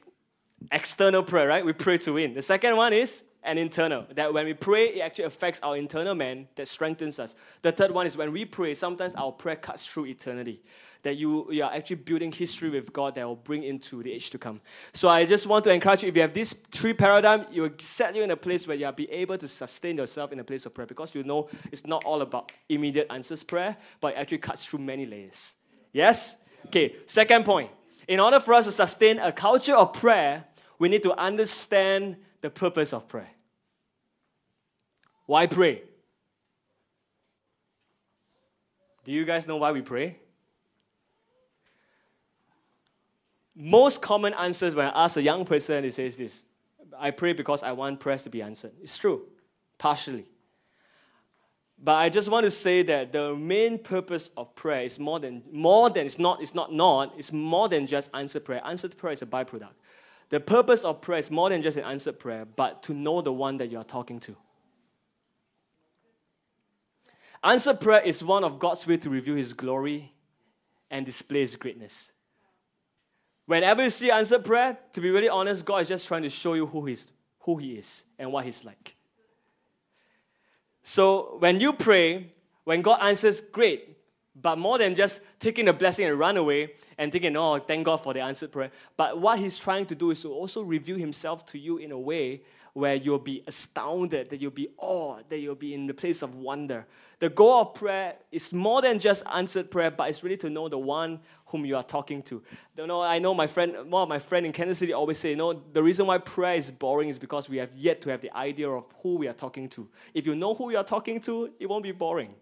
external 0.71 1.21
prayer, 1.21 1.45
right? 1.45 1.65
We 1.65 1.74
pray 1.74 1.97
to 1.97 2.13
win. 2.13 2.34
The 2.34 2.41
second 2.41 2.78
one 2.78 2.93
is 2.93 3.24
an 3.43 3.58
internal. 3.58 4.06
That 4.15 4.34
when 4.34 4.45
we 4.45 4.54
pray, 4.54 4.86
it 4.86 5.02
actually 5.02 5.26
affects 5.26 5.60
our 5.63 5.76
internal 5.76 6.15
man 6.15 6.47
that 6.56 6.69
strengthens 6.69 7.19
us. 7.19 7.36
The 7.62 7.74
third 7.74 7.91
one 7.91 8.08
is 8.08 8.15
when 8.15 8.32
we 8.32 8.45
pray, 8.45 8.74
sometimes 8.74 9.13
our 9.15 9.34
prayer 9.34 9.58
cuts 9.58 9.86
through 9.86 10.06
eternity 10.06 10.63
that 11.04 11.17
you, 11.17 11.52
you 11.52 11.62
are 11.62 11.74
actually 11.74 11.97
building 11.97 12.32
history 12.32 12.69
with 12.69 12.93
God 12.93 13.15
that 13.15 13.28
will 13.28 13.36
bring 13.36 13.63
into 13.63 14.02
the 14.02 14.13
age 14.13 14.30
to 14.30 14.38
come. 14.38 14.62
So 14.93 15.10
I 15.10 15.26
just 15.26 15.45
want 15.45 15.65
to 15.65 15.74
encourage 15.74 16.04
you, 16.04 16.08
if 16.08 16.15
you 16.15 16.21
have 16.21 16.34
these 16.34 16.54
three 16.54 16.93
paradigm, 16.93 17.47
you 17.52 17.63
will 17.63 17.74
set 17.80 18.15
you 18.15 18.24
in 18.24 18.32
a 18.32 18.38
place 18.38 18.65
where 18.65 18.78
you'll 18.78 18.93
be 18.93 19.12
able 19.12 19.38
to 19.39 19.47
sustain 19.50 19.97
yourself 19.97 20.32
in 20.32 20.39
a 20.39 20.43
place 20.45 20.65
of 20.65 20.74
prayer 20.74 20.88
because 20.88 21.13
you 21.13 21.24
know 21.24 21.50
it's 21.69 21.86
not 21.86 22.06
all 22.06 22.21
about 22.21 22.54
immediate 22.69 23.08
answers 23.10 23.43
prayer, 23.43 23.76
but 24.00 24.13
it 24.13 24.19
actually 24.19 24.38
cuts 24.38 24.65
through 24.65 24.80
many 24.80 25.06
layers. 25.06 25.56
Yes? 25.91 26.38
Okay, 26.67 26.95
second 27.08 27.43
point. 27.43 27.71
In 28.12 28.19
order 28.19 28.41
for 28.41 28.54
us 28.54 28.65
to 28.65 28.74
sustain 28.74 29.19
a 29.19 29.32
culture 29.32 29.74
of 29.74 29.93
prayer, 29.93 30.43
we 30.78 30.89
need 30.89 31.04
to 31.04 31.17
understand 31.17 32.17
the 32.41 32.50
purpose 32.50 32.91
of 32.91 33.08
prayer. 33.08 33.32
Why 35.28 35.47
pray? 35.47 35.84
Do 39.06 39.13
you 39.13 39.24
guys 39.24 39.47
know 39.47 39.56
why 39.56 39.71
we 39.71 39.82
pray? 39.82 40.17
most 43.56 44.02
common 44.02 44.34
answers 44.34 44.76
when 44.76 44.88
I 44.88 45.06
ask 45.06 45.15
a 45.15 45.21
young 45.21 45.45
person, 45.45 45.86
it 45.86 45.93
says 45.93 46.17
this 46.17 46.45
I 47.00 47.12
pray 47.12 47.32
because 47.32 47.63
I 47.63 47.71
want 47.71 48.02
prayers 48.02 48.24
to 48.24 48.30
be 48.30 48.41
answered. 48.41 48.74
It's 48.82 48.97
true, 48.97 49.28
partially. 49.78 50.26
But 51.84 51.96
I 51.96 52.10
just 52.10 52.30
want 52.30 52.44
to 52.44 52.52
say 52.52 52.84
that 52.84 53.12
the 53.12 53.36
main 53.36 53.80
purpose 53.80 54.30
of 54.38 54.54
prayer 54.54 54.84
is 54.84 55.00
more 55.00 55.20
than 55.20 55.41
more 55.52 55.89
than 55.89 56.06
it's 56.06 56.20
not 56.20 56.41
it's 56.41 56.54
not 56.54 56.72
not 56.72 57.13
it's 57.17 57.32
more 57.32 57.67
than 57.70 57.88
just 57.88 58.12
answered 58.13 58.46
prayer. 58.46 58.62
Answered 58.63 58.96
prayer 58.98 59.13
is 59.13 59.24
a 59.24 59.26
byproduct. 59.26 59.74
The 60.30 60.39
purpose 60.39 60.84
of 60.84 61.02
prayer 61.02 61.20
is 61.20 61.32
more 61.32 61.50
than 61.50 61.63
just 61.63 61.78
an 61.78 61.84
answered 61.84 62.20
prayer, 62.20 62.46
but 62.46 62.84
to 62.84 62.94
know 62.94 63.22
the 63.22 63.34
one 63.34 63.58
that 63.58 63.72
you 63.72 63.80
are 63.80 63.84
talking 63.84 64.20
to. 64.22 64.36
Answered 67.44 67.82
prayer 67.82 68.02
is 68.02 68.24
one 68.24 68.44
of 68.44 68.60
God's 68.60 68.86
way 68.86 68.98
to 68.98 69.10
reveal 69.10 69.36
His 69.36 69.52
glory 69.52 70.13
and 70.91 71.06
display 71.06 71.39
His 71.41 71.56
greatness. 71.56 72.12
Whenever 73.48 73.84
you 73.84 73.89
see 73.89 74.12
answered 74.12 74.46
prayer, 74.46 74.78
to 74.94 75.02
be 75.02 75.10
really 75.10 75.28
honest, 75.28 75.65
God 75.65 75.82
is 75.82 75.88
just 75.88 76.08
trying 76.08 76.22
to 76.22 76.30
show 76.30 76.54
you 76.54 76.67
who, 76.67 76.86
he's, 76.86 77.12
who 77.39 77.58
He 77.58 77.74
is 77.74 78.06
and 78.20 78.32
what 78.32 78.46
He's 78.46 78.63
like. 78.63 78.96
So 80.84 81.38
when 81.39 81.60
you 81.60 81.74
pray, 81.74 82.32
when 82.63 82.82
God 82.82 83.00
answers, 83.02 83.41
great. 83.41 83.98
But 84.36 84.58
more 84.58 84.78
than 84.78 84.96
just 84.96 85.22
taking 85.39 85.65
the 85.65 85.74
blessing 85.74 86.06
and 86.06 86.17
run 86.17 86.38
away 86.38 86.74
and 86.98 87.12
thinking, 87.12 87.36
oh, 87.36 87.60
thank 87.60 87.86
God 87.86 87.98
for 87.98 88.13
the 88.13 88.22
answered 88.22 88.52
prayer. 88.52 88.72
But 88.96 89.20
what 89.20 89.39
He's 89.39 89.58
trying 89.58 89.86
to 89.88 89.96
do 89.96 90.12
is 90.12 90.22
to 90.22 90.32
also 90.32 90.62
reveal 90.62 90.98
Himself 90.98 91.46
to 91.48 91.60
you 91.60 91.78
in 91.78 91.91
a 91.91 92.00
way 92.00 92.41
where 92.73 92.95
you'll 92.95 93.19
be 93.19 93.43
astounded, 93.47 94.29
that 94.29 94.39
you'll 94.39 94.51
be 94.51 94.69
awed, 94.77 95.25
that 95.29 95.39
you'll 95.39 95.55
be 95.55 95.73
in 95.73 95.88
the 95.88 95.93
place 95.93 96.21
of 96.21 96.36
wonder. 96.36 96.86
The 97.19 97.29
goal 97.29 97.62
of 97.62 97.73
prayer 97.73 98.15
is 98.31 98.51
more 98.53 98.81
than 98.81 98.97
just 98.97 99.23
answered 99.31 99.69
prayer, 99.69 99.91
but 99.91 100.10
it's 100.10 100.23
really 100.23 100.38
to 100.38 100.49
know 100.49 100.69
the 100.69 100.77
one 100.77 101.19
whom 101.47 101.65
you 101.65 101.75
are 101.75 101.84
talking 101.84 102.23
to. 102.23 102.41
You 102.77 102.88
know, 102.88 103.01
I 103.01 103.19
know 103.19 103.34
my 103.34 103.45
friend, 103.45 103.75
of 103.75 103.88
my 103.88 104.19
friend 104.19 104.45
in 104.45 104.51
Kansas 104.51 104.79
City 104.79 104.93
always 104.93 105.19
say, 105.19 105.31
you 105.31 105.36
know, 105.36 105.53
the 105.53 105.84
reason 105.84 106.07
why 106.07 106.17
prayer 106.17 106.55
is 106.55 106.71
boring 106.71 107.10
is 107.10 107.19
because 107.19 107.49
we 107.49 107.57
have 107.57 107.69
yet 107.75 108.01
to 108.01 108.10
have 108.10 108.21
the 108.21 108.36
idea 108.36 108.69
of 108.69 108.86
who 109.03 109.15
we 109.15 109.27
are 109.27 109.34
talking 109.34 109.69
to. 109.69 109.88
If 110.13 110.25
you 110.25 110.36
know 110.36 110.53
who 110.55 110.71
you 110.71 110.77
are 110.77 110.84
talking 110.84 111.19
to, 111.21 111.51
it 111.60 111.67
won't 111.67 111.84
be 111.84 111.91
boring. 111.91 112.34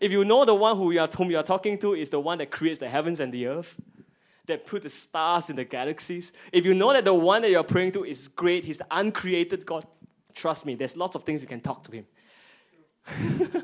If 0.00 0.12
you 0.12 0.24
know 0.24 0.44
the 0.44 0.54
one 0.54 0.76
who 0.76 0.90
you 0.90 1.00
are, 1.00 1.08
whom 1.08 1.30
you 1.30 1.38
are 1.38 1.42
talking 1.42 1.78
to 1.78 1.94
is 1.94 2.10
the 2.10 2.20
one 2.20 2.38
that 2.38 2.50
creates 2.50 2.78
the 2.80 2.88
heavens 2.88 3.20
and 3.20 3.32
the 3.32 3.46
earth, 3.46 3.76
that 4.48 4.66
put 4.66 4.82
the 4.82 4.90
stars 4.90 5.48
in 5.48 5.56
the 5.56 5.64
galaxies, 5.64 6.32
if 6.52 6.66
you 6.66 6.74
know 6.74 6.92
that 6.92 7.04
the 7.04 7.14
one 7.14 7.42
that 7.42 7.50
you're 7.50 7.62
praying 7.62 7.92
to 7.92 8.04
is 8.04 8.28
great, 8.28 8.64
he's 8.64 8.78
the 8.78 8.86
uncreated 8.90 9.64
God, 9.64 9.86
trust 10.34 10.66
me, 10.66 10.74
there's 10.74 10.96
lots 10.96 11.14
of 11.14 11.22
things 11.22 11.40
you 11.40 11.48
can 11.48 11.60
talk 11.60 11.84
to 11.84 11.92
him. 11.92 12.06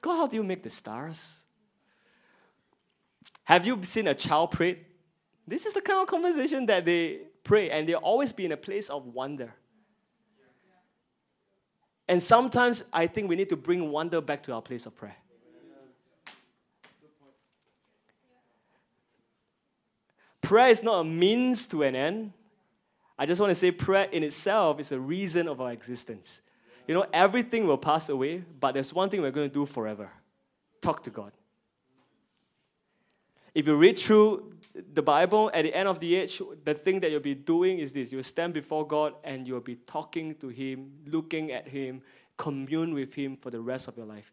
God, 0.00 0.16
how 0.16 0.26
do 0.26 0.36
you 0.36 0.42
make 0.42 0.62
the 0.62 0.70
stars? 0.70 1.44
Have 3.44 3.66
you 3.66 3.82
seen 3.82 4.06
a 4.08 4.14
child 4.14 4.52
pray? 4.52 4.78
This 5.46 5.66
is 5.66 5.74
the 5.74 5.80
kind 5.80 6.00
of 6.00 6.06
conversation 6.06 6.66
that 6.66 6.84
they 6.84 7.20
pray, 7.42 7.70
and 7.70 7.88
they 7.88 7.94
always 7.94 8.32
be 8.32 8.44
in 8.44 8.52
a 8.52 8.56
place 8.56 8.90
of 8.90 9.06
wonder. 9.06 9.54
And 12.06 12.22
sometimes 12.22 12.84
I 12.92 13.06
think 13.06 13.28
we 13.28 13.36
need 13.36 13.48
to 13.50 13.56
bring 13.56 13.90
wonder 13.90 14.20
back 14.20 14.42
to 14.44 14.52
our 14.52 14.62
place 14.62 14.86
of 14.86 14.94
prayer. 14.94 15.16
Prayer 20.48 20.68
is 20.68 20.82
not 20.82 21.00
a 21.00 21.04
means 21.04 21.66
to 21.66 21.82
an 21.82 21.94
end. 21.94 22.32
I 23.18 23.26
just 23.26 23.38
want 23.38 23.50
to 23.50 23.54
say 23.54 23.70
prayer 23.70 24.04
in 24.04 24.22
itself 24.22 24.80
is 24.80 24.92
a 24.92 24.98
reason 24.98 25.46
of 25.46 25.60
our 25.60 25.72
existence. 25.72 26.40
You 26.86 26.94
know, 26.94 27.04
everything 27.12 27.66
will 27.66 27.76
pass 27.76 28.08
away, 28.08 28.42
but 28.58 28.72
there's 28.72 28.94
one 28.94 29.10
thing 29.10 29.20
we're 29.20 29.30
going 29.30 29.50
to 29.50 29.52
do 29.52 29.66
forever 29.66 30.10
talk 30.80 31.02
to 31.02 31.10
God. 31.10 31.32
If 33.54 33.66
you 33.66 33.74
read 33.74 33.98
through 33.98 34.54
the 34.94 35.02
Bible, 35.02 35.50
at 35.52 35.64
the 35.64 35.74
end 35.74 35.86
of 35.86 36.00
the 36.00 36.14
age, 36.14 36.40
the 36.64 36.72
thing 36.72 37.00
that 37.00 37.10
you'll 37.10 37.20
be 37.20 37.34
doing 37.34 37.78
is 37.78 37.92
this 37.92 38.10
you'll 38.10 38.22
stand 38.22 38.54
before 38.54 38.86
God 38.86 39.16
and 39.24 39.46
you'll 39.46 39.60
be 39.60 39.76
talking 39.86 40.34
to 40.36 40.48
Him, 40.48 40.92
looking 41.04 41.52
at 41.52 41.68
Him, 41.68 42.00
commune 42.38 42.94
with 42.94 43.12
Him 43.12 43.36
for 43.36 43.50
the 43.50 43.60
rest 43.60 43.86
of 43.86 43.98
your 43.98 44.06
life. 44.06 44.32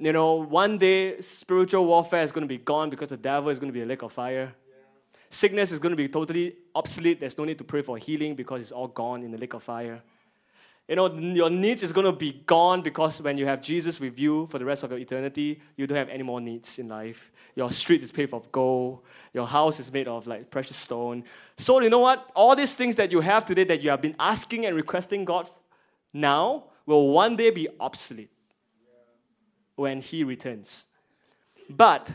You 0.00 0.12
know, 0.12 0.34
one 0.34 0.76
day 0.76 1.20
spiritual 1.20 1.86
warfare 1.86 2.24
is 2.24 2.32
going 2.32 2.48
to 2.48 2.52
be 2.52 2.58
gone 2.58 2.90
because 2.90 3.10
the 3.10 3.16
devil 3.16 3.48
is 3.48 3.60
going 3.60 3.72
to 3.72 3.78
be 3.78 3.82
a 3.82 3.86
lake 3.86 4.02
of 4.02 4.10
fire. 4.10 4.56
Sickness 5.32 5.70
is 5.70 5.78
going 5.78 5.90
to 5.90 5.96
be 5.96 6.08
totally 6.08 6.56
obsolete. 6.74 7.20
There's 7.20 7.38
no 7.38 7.44
need 7.44 7.56
to 7.58 7.64
pray 7.64 7.82
for 7.82 7.96
healing 7.96 8.34
because 8.34 8.60
it's 8.60 8.72
all 8.72 8.88
gone 8.88 9.22
in 9.22 9.30
the 9.30 9.38
lake 9.38 9.54
of 9.54 9.62
fire. 9.62 10.02
You 10.88 10.96
know, 10.96 11.06
your 11.14 11.48
needs 11.48 11.84
is 11.84 11.92
going 11.92 12.04
to 12.04 12.12
be 12.12 12.42
gone 12.46 12.82
because 12.82 13.22
when 13.22 13.38
you 13.38 13.46
have 13.46 13.62
Jesus 13.62 14.00
with 14.00 14.18
you 14.18 14.48
for 14.48 14.58
the 14.58 14.64
rest 14.64 14.82
of 14.82 14.90
your 14.90 14.98
eternity, 14.98 15.60
you 15.76 15.86
don't 15.86 15.96
have 15.96 16.08
any 16.08 16.24
more 16.24 16.40
needs 16.40 16.80
in 16.80 16.88
life. 16.88 17.30
Your 17.54 17.70
street 17.70 18.02
is 18.02 18.10
paved 18.10 18.34
of 18.34 18.50
gold. 18.50 19.02
Your 19.32 19.46
house 19.46 19.78
is 19.78 19.92
made 19.92 20.08
of 20.08 20.26
like 20.26 20.50
precious 20.50 20.76
stone. 20.76 21.22
So 21.56 21.80
you 21.80 21.90
know 21.90 22.00
what? 22.00 22.32
All 22.34 22.56
these 22.56 22.74
things 22.74 22.96
that 22.96 23.12
you 23.12 23.20
have 23.20 23.44
today 23.44 23.62
that 23.62 23.82
you 23.82 23.90
have 23.90 24.00
been 24.00 24.16
asking 24.18 24.66
and 24.66 24.74
requesting 24.74 25.24
God 25.24 25.48
now 26.12 26.64
will 26.86 27.12
one 27.12 27.36
day 27.36 27.50
be 27.50 27.68
obsolete 27.78 28.32
when 29.76 30.00
He 30.00 30.24
returns. 30.24 30.86
But 31.68 32.10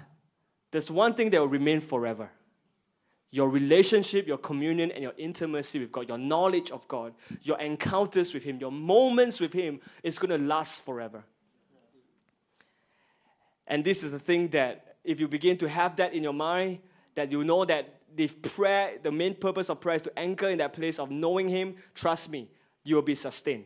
there's 0.72 0.92
one 0.92 1.14
thing 1.14 1.30
that 1.30 1.40
will 1.40 1.48
remain 1.48 1.80
forever 1.80 2.30
your 3.32 3.50
relationship, 3.50 4.28
your 4.28 4.38
communion, 4.38 4.92
and 4.92 5.04
your 5.04 5.14
intimacy 5.18 5.80
with 5.80 5.92
God, 5.92 6.08
your 6.08 6.18
knowledge 6.18 6.72
of 6.72 6.88
God, 6.88 7.14
your 7.42 7.60
encounters 7.60 8.34
with 8.34 8.44
Him, 8.44 8.60
your 8.60 8.72
moments 8.72 9.40
with 9.40 9.54
Him 9.54 9.80
is 10.04 10.18
going 10.18 10.30
to 10.40 10.46
last 10.46 10.86
forever. 10.86 11.24
And 13.68 13.84
this 13.84 14.04
is 14.04 14.12
the 14.12 14.20
thing 14.20 14.50
that 14.50 14.98
if 15.04 15.20
you 15.20 15.28
begin 15.28 15.58
to 15.58 15.70
have 15.70 15.96
that 15.98 16.14
in 16.14 16.24
your 16.24 16.34
mind, 16.34 16.80
that 17.16 17.32
you 17.32 17.44
know 17.44 17.66
that 17.66 18.02
the 18.16 18.28
prayer, 18.28 18.94
the 19.02 19.12
main 19.12 19.36
purpose 19.36 19.70
of 19.70 19.82
prayer 19.82 19.96
is 19.96 20.02
to 20.04 20.20
anchor 20.20 20.48
in 20.48 20.60
that 20.60 20.74
place 20.74 21.00
of 21.00 21.12
knowing 21.12 21.50
Him, 21.50 21.76
trust 21.94 22.30
me, 22.30 22.50
you 22.84 22.96
will 22.96 23.02
be 23.02 23.16
sustained. 23.16 23.66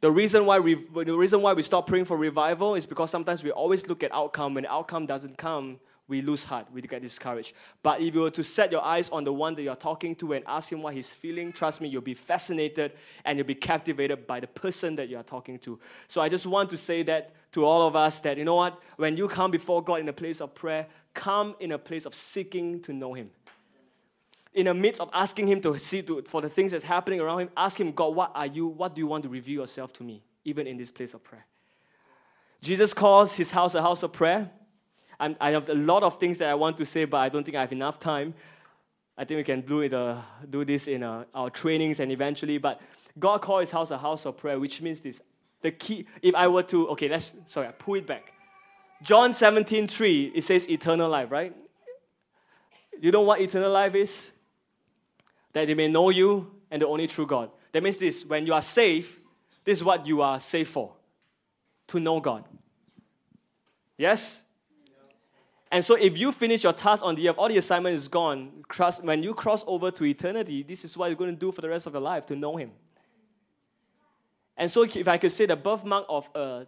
The 0.00 0.10
reason 0.10 0.46
why 0.46 0.60
we 0.60 0.74
the 0.74 1.16
reason 1.16 1.42
why 1.42 1.54
we 1.54 1.62
stop 1.62 1.86
praying 1.86 2.04
for 2.04 2.16
revival 2.16 2.76
is 2.76 2.86
because 2.86 3.10
sometimes 3.10 3.42
we 3.42 3.50
always 3.50 3.88
look 3.88 4.04
at 4.04 4.12
outcome. 4.12 4.54
When 4.54 4.64
outcome 4.66 5.06
doesn't 5.06 5.36
come, 5.38 5.80
we 6.08 6.22
lose 6.22 6.42
heart, 6.42 6.66
we 6.72 6.82
get 6.82 7.02
discouraged. 7.02 7.54
But 7.82 8.00
if 8.00 8.14
you 8.14 8.22
were 8.22 8.30
to 8.30 8.42
set 8.42 8.72
your 8.72 8.82
eyes 8.82 9.10
on 9.10 9.24
the 9.24 9.32
one 9.32 9.54
that 9.54 9.62
you're 9.62 9.76
talking 9.76 10.14
to 10.16 10.32
and 10.32 10.44
ask 10.46 10.72
him 10.72 10.82
what 10.82 10.94
he's 10.94 11.14
feeling, 11.14 11.52
trust 11.52 11.80
me, 11.80 11.88
you'll 11.88 12.02
be 12.02 12.14
fascinated 12.14 12.92
and 13.24 13.38
you'll 13.38 13.46
be 13.46 13.54
captivated 13.54 14.26
by 14.26 14.40
the 14.40 14.46
person 14.46 14.96
that 14.96 15.08
you're 15.08 15.22
talking 15.22 15.58
to. 15.60 15.78
So 16.06 16.20
I 16.20 16.28
just 16.28 16.46
want 16.46 16.70
to 16.70 16.76
say 16.76 17.02
that 17.04 17.32
to 17.52 17.64
all 17.64 17.86
of 17.86 17.94
us 17.94 18.20
that, 18.20 18.36
you 18.36 18.44
know 18.44 18.56
what, 18.56 18.80
when 18.96 19.16
you 19.16 19.28
come 19.28 19.50
before 19.50 19.82
God 19.82 20.00
in 20.00 20.08
a 20.08 20.12
place 20.12 20.40
of 20.40 20.54
prayer, 20.54 20.86
come 21.14 21.54
in 21.60 21.72
a 21.72 21.78
place 21.78 22.06
of 22.06 22.14
seeking 22.14 22.80
to 22.82 22.92
know 22.92 23.12
him. 23.12 23.30
In 24.54 24.66
the 24.66 24.74
midst 24.74 25.00
of 25.00 25.10
asking 25.12 25.46
him 25.46 25.60
to 25.60 25.78
see 25.78 26.02
to, 26.02 26.22
for 26.22 26.40
the 26.40 26.48
things 26.48 26.72
that's 26.72 26.84
happening 26.84 27.20
around 27.20 27.40
him, 27.40 27.50
ask 27.56 27.78
him, 27.78 27.92
God, 27.92 28.14
what 28.14 28.32
are 28.34 28.46
you? 28.46 28.66
What 28.66 28.94
do 28.94 29.00
you 29.00 29.06
want 29.06 29.22
to 29.24 29.28
reveal 29.28 29.60
yourself 29.60 29.92
to 29.94 30.02
me? 30.02 30.22
even 30.48 30.66
in 30.66 30.76
this 30.76 30.90
place 30.90 31.14
of 31.14 31.22
prayer. 31.22 31.46
Jesus 32.60 32.92
calls 32.94 33.36
his 33.36 33.50
house 33.50 33.74
a 33.74 33.82
house 33.82 34.02
of 34.02 34.12
prayer. 34.12 34.50
And 35.20 35.36
I 35.40 35.50
have 35.50 35.68
a 35.68 35.74
lot 35.74 36.02
of 36.02 36.18
things 36.18 36.38
that 36.38 36.48
I 36.48 36.54
want 36.54 36.76
to 36.76 36.86
say, 36.86 37.04
but 37.04 37.18
I 37.18 37.28
don't 37.28 37.44
think 37.44 37.56
I 37.56 37.60
have 37.60 37.72
enough 37.72 37.98
time. 37.98 38.34
I 39.16 39.24
think 39.24 39.38
we 39.38 39.44
can 39.44 39.62
do, 39.62 39.80
it, 39.80 39.92
uh, 39.92 40.20
do 40.48 40.64
this 40.64 40.86
in 40.86 41.02
uh, 41.02 41.24
our 41.34 41.50
trainings 41.50 41.98
and 41.98 42.12
eventually. 42.12 42.58
But 42.58 42.80
God 43.18 43.42
called 43.42 43.62
his 43.62 43.72
house 43.72 43.90
a 43.90 43.98
house 43.98 44.26
of 44.26 44.36
prayer, 44.36 44.60
which 44.60 44.80
means 44.80 45.00
this. 45.00 45.20
The 45.60 45.72
key, 45.72 46.06
if 46.22 46.36
I 46.36 46.46
were 46.46 46.62
to, 46.64 46.88
okay, 46.90 47.08
let's, 47.08 47.32
sorry, 47.46 47.66
I 47.66 47.72
pull 47.72 47.96
it 47.96 48.06
back. 48.06 48.32
John 49.02 49.32
17, 49.32 49.88
3, 49.88 50.32
it 50.34 50.42
says 50.42 50.70
eternal 50.70 51.08
life, 51.10 51.30
right? 51.32 51.54
You 53.00 53.10
know 53.10 53.22
what 53.22 53.40
eternal 53.40 53.72
life 53.72 53.96
is? 53.96 54.32
That 55.52 55.66
they 55.66 55.74
may 55.74 55.88
know 55.88 56.10
you 56.10 56.52
and 56.70 56.80
the 56.80 56.86
only 56.86 57.08
true 57.08 57.26
God. 57.26 57.50
That 57.72 57.82
means 57.82 57.96
this 57.96 58.24
when 58.24 58.46
you 58.46 58.54
are 58.54 58.62
saved, 58.62 59.18
this 59.64 59.78
is 59.78 59.84
what 59.84 60.06
you 60.06 60.22
are 60.22 60.38
saved 60.38 60.70
for 60.70 60.92
to 61.88 62.00
know 62.00 62.20
God. 62.20 62.44
Yes? 63.96 64.42
And 65.70 65.84
so, 65.84 65.94
if 65.96 66.16
you 66.16 66.32
finish 66.32 66.64
your 66.64 66.72
task 66.72 67.04
on 67.04 67.14
the 67.14 67.28
earth, 67.28 67.36
all 67.36 67.48
the 67.48 67.58
assignment 67.58 67.94
is 67.94 68.08
gone. 68.08 68.64
when 69.02 69.22
you 69.22 69.34
cross 69.34 69.64
over 69.66 69.90
to 69.90 70.04
eternity, 70.04 70.62
this 70.62 70.84
is 70.84 70.96
what 70.96 71.08
you're 71.08 71.16
going 71.16 71.30
to 71.30 71.36
do 71.36 71.52
for 71.52 71.60
the 71.60 71.68
rest 71.68 71.86
of 71.86 71.92
your 71.92 72.02
life 72.02 72.24
to 72.26 72.36
know 72.36 72.56
Him. 72.56 72.70
And 74.56 74.70
so, 74.70 74.82
if 74.82 75.06
I 75.06 75.18
could 75.18 75.32
say 75.32 75.46
the 75.46 75.56
birthmark 75.56 76.06
of 76.08 76.30
a 76.34 76.66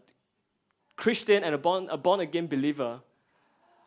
Christian 0.97 1.43
and 1.45 1.55
a 1.55 1.59
born, 1.59 1.89
a 1.91 1.97
born 1.97 2.21
again 2.21 2.47
believer, 2.47 3.01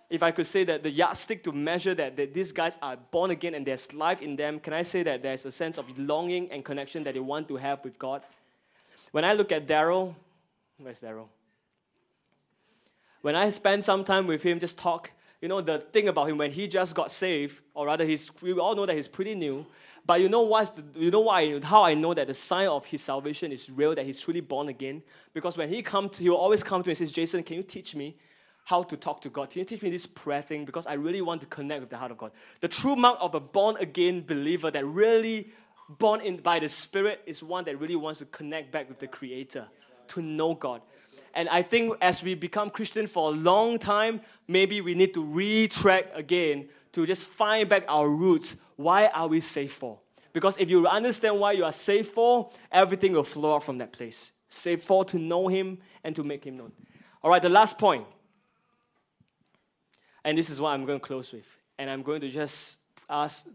if 0.09 0.24
I 0.24 0.32
could 0.32 0.47
say 0.47 0.64
that 0.66 0.84
the 0.84 0.89
yardstick 0.89 1.43
to 1.43 1.51
measure 1.51 1.95
that, 1.95 2.18
that 2.18 2.34
these 2.34 2.51
guys 2.51 2.78
are 2.82 2.97
born 2.97 3.32
again 3.32 3.53
and 3.55 3.66
there's 3.66 3.93
life 3.93 4.22
in 4.22 4.36
them, 4.36 4.59
can 4.59 4.74
I 4.74 4.82
say 4.82 5.03
that 5.03 5.22
there's 5.22 5.45
a 5.45 5.51
sense 5.51 5.78
of 5.78 5.86
longing 5.97 6.51
and 6.51 6.66
connection 6.66 7.03
that 7.03 7.14
they 7.14 7.20
want 7.20 7.47
to 7.47 7.55
have 7.55 7.84
with 7.84 7.97
God? 7.97 8.24
When 9.11 9.24
I 9.26 9.34
look 9.34 9.51
at 9.51 9.68
Daryl, 9.68 10.16
where's 10.78 11.01
Daryl? 11.01 11.28
When 13.24 13.38
I 13.38 13.49
spend 13.51 13.84
some 13.84 14.03
time 14.03 14.28
with 14.28 14.43
him, 14.43 14.59
just 14.59 14.78
talk, 14.78 15.09
you 15.41 15.47
know, 15.47 15.61
the 15.61 15.80
thing 15.80 16.09
about 16.09 16.30
him 16.30 16.38
when 16.38 16.51
he 16.51 16.67
just 16.67 16.93
got 16.93 17.09
saved, 17.09 17.61
or 17.74 17.86
rather, 17.86 18.03
he's, 18.03 18.30
we 18.41 18.51
all 18.51 18.76
know 18.76 18.86
that 18.86 18.95
he's 18.97 19.07
pretty 19.07 19.34
new. 19.34 19.65
But 20.05 20.19
you 20.19 20.28
know 20.28 20.41
what's 20.41 20.71
the, 20.71 20.84
you 20.95 21.09
know 21.09 21.21
why 21.21 21.57
how 21.61 21.84
I 21.84 21.93
know 21.93 22.13
that 22.13 22.28
the 22.28 22.34
sign 22.34 22.67
of 22.67 22.86
his 22.86 23.01
salvation 23.01 23.53
is 23.53 23.69
real, 23.69 23.95
that 23.95 24.05
he's 24.05 24.19
truly 24.19 24.41
born 24.41 24.67
again? 24.67 25.01
Because 25.32 25.57
when 25.57 25.69
he 25.69 25.82
comes, 25.82 26.17
he 26.17 26.30
will 26.30 26.36
always 26.36 26.63
come 26.63 26.84
to 26.84 26.89
me 26.89 26.91
and 26.91 26.97
says, 26.97 27.13
Jason, 27.13 27.43
can 27.43 27.55
you 27.55 27.63
teach 27.63 27.95
me 27.95 28.17
how 28.65 28.84
to 28.84 28.97
talk 28.97 29.21
to 29.21 29.30
God? 29.30 29.49
Can 29.49 29.59
you 29.59 29.65
teach 29.65 29.82
me 29.82 29.89
this 29.89 30.05
prayer 30.05 30.41
thing? 30.41 30.65
Because 30.65 30.86
I 30.86 30.95
really 30.95 31.21
want 31.21 31.39
to 31.41 31.47
connect 31.47 31.80
with 31.80 31.89
the 31.89 31.97
heart 31.97 32.11
of 32.11 32.17
God. 32.17 32.32
The 32.59 32.67
true 32.67 32.97
mark 32.97 33.17
of 33.21 33.36
a 33.36 33.39
born 33.39 33.78
again 33.80 34.26
believer 34.26 34.69
that 34.69 34.86
really 34.86 35.53
born 35.97 36.19
in 36.19 36.38
by 36.38 36.59
the 36.59 36.67
Spirit 36.67 37.21
is 37.26 37.41
one 37.41 37.63
that 37.63 37.80
really 37.80 37.95
wants 37.95 38.19
to 38.19 38.26
connect 38.26 38.74
back 38.74 38.89
with 38.89 38.99
the 38.99 39.07
Creator, 39.07 39.69
to 40.07 40.21
know 40.21 40.53
God. 40.53 40.82
And 41.34 41.49
I 41.49 41.63
think 41.63 41.95
as 42.01 42.21
we 42.21 42.36
become 42.36 42.69
Christian 42.69 43.07
for 43.07 43.29
a 43.29 43.36
long 43.36 43.79
time, 43.79 44.21
maybe 44.47 44.81
we 44.81 44.93
need 44.93 45.13
to 45.15 45.23
retrack 45.23 46.15
again 46.15 46.69
to 46.91 47.05
just 47.05 47.27
find 47.27 47.67
back 47.67 47.86
our 47.88 48.07
roots. 48.07 48.55
Why 48.75 49.07
are 49.07 49.27
we 49.27 49.39
saved 49.39 49.73
for? 49.73 49.99
Because 50.31 50.57
if 50.57 50.69
you 50.69 50.88
understand 50.88 51.39
why 51.39 51.53
you 51.53 51.65
are 51.65 51.71
saved 51.71 52.09
for, 52.09 52.51
everything 52.71 53.13
will 53.13 53.23
flow 53.23 53.55
out 53.55 53.63
from 53.63 53.77
that 53.79 53.91
place. 53.91 54.34
Saved 54.47 54.84
for 54.84 55.05
to 55.05 55.17
know 55.17 55.47
Him 55.47 55.79
and 56.03 56.15
to 56.15 56.23
make 56.23 56.43
Him 56.45 56.57
known. 56.57 56.71
All 57.23 57.31
right, 57.31 57.41
the 57.41 57.49
last 57.49 57.77
point. 57.77 58.05
And 60.23 60.38
this 60.38 60.49
is 60.49 60.61
what 60.61 60.69
I'm 60.69 60.86
going 60.86 60.99
to 60.99 61.05
close 61.05 61.34
with. 61.34 61.47
And 61.77 61.89
I'm 61.89 62.03
going 62.03 62.21
to 62.21 62.29
just 62.29 62.77
ask, 63.09 63.47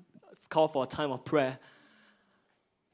call 0.48 0.68
for 0.68 0.84
a 0.84 0.86
time 0.86 1.12
of 1.12 1.24
prayer. 1.24 1.58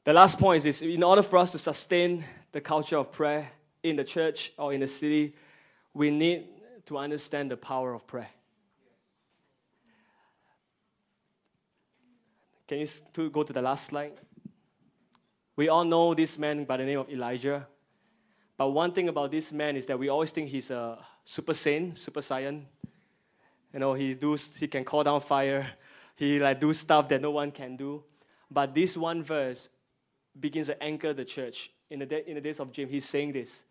The 0.03 0.13
last 0.13 0.39
point 0.39 0.65
is 0.65 0.81
in 0.81 1.01
order 1.01 1.23
for 1.23 1.37
us 1.37 1.51
to 1.53 1.57
sustain 1.57 2.23
the 2.51 2.61
culture 2.61 2.97
of 2.97 3.11
prayer, 3.11 3.49
in 3.85 3.95
the 3.95 4.03
church 4.03 4.51
or 4.57 4.73
in 4.73 4.81
the 4.81 4.87
city, 4.87 5.33
we 5.93 6.09
need 6.09 6.47
to 6.85 6.97
understand 6.97 7.51
the 7.51 7.57
power 7.57 7.93
of 7.93 8.05
prayer. 8.07 8.29
Can 12.67 12.79
you 12.79 13.29
go 13.29 13.43
to 13.43 13.53
the 13.53 13.61
last 13.61 13.87
slide? 13.87 14.13
We 15.55 15.69
all 15.69 15.85
know 15.85 16.15
this 16.15 16.37
man 16.37 16.65
by 16.65 16.77
the 16.77 16.83
name 16.83 16.99
of 16.99 17.09
Elijah. 17.09 17.67
But 18.57 18.69
one 18.69 18.91
thing 18.91 19.07
about 19.07 19.31
this 19.31 19.51
man 19.51 19.75
is 19.75 19.85
that 19.85 19.99
we 19.99 20.09
always 20.09 20.31
think 20.31 20.49
he's 20.49 20.71
a 20.71 20.97
super 21.23 21.53
saint, 21.53 21.97
super 21.97 22.21
saiyan. 22.21 22.63
You 23.71 23.79
know, 23.79 23.93
he 23.93 24.15
does 24.15 24.55
he 24.55 24.67
can 24.67 24.83
call 24.83 25.03
down 25.03 25.21
fire. 25.21 25.67
He 26.17 26.39
like 26.39 26.61
do 26.61 26.73
stuff 26.73 27.09
that 27.09 27.21
no 27.21 27.31
one 27.31 27.51
can 27.51 27.75
do. 27.75 28.01
But 28.49 28.73
this 28.73 28.95
one 28.95 29.21
verse 29.21 29.67
begins 30.39 30.67
to 30.67 30.81
anchor 30.81 31.11
the 31.13 31.25
church. 31.25 31.71
In 31.89 31.99
the, 31.99 32.05
de- 32.05 32.29
in 32.29 32.35
the 32.35 32.41
days 32.41 32.61
of 32.61 32.71
James, 32.71 32.89
he's 32.89 33.03
saying 33.03 33.33
this. 33.33 33.65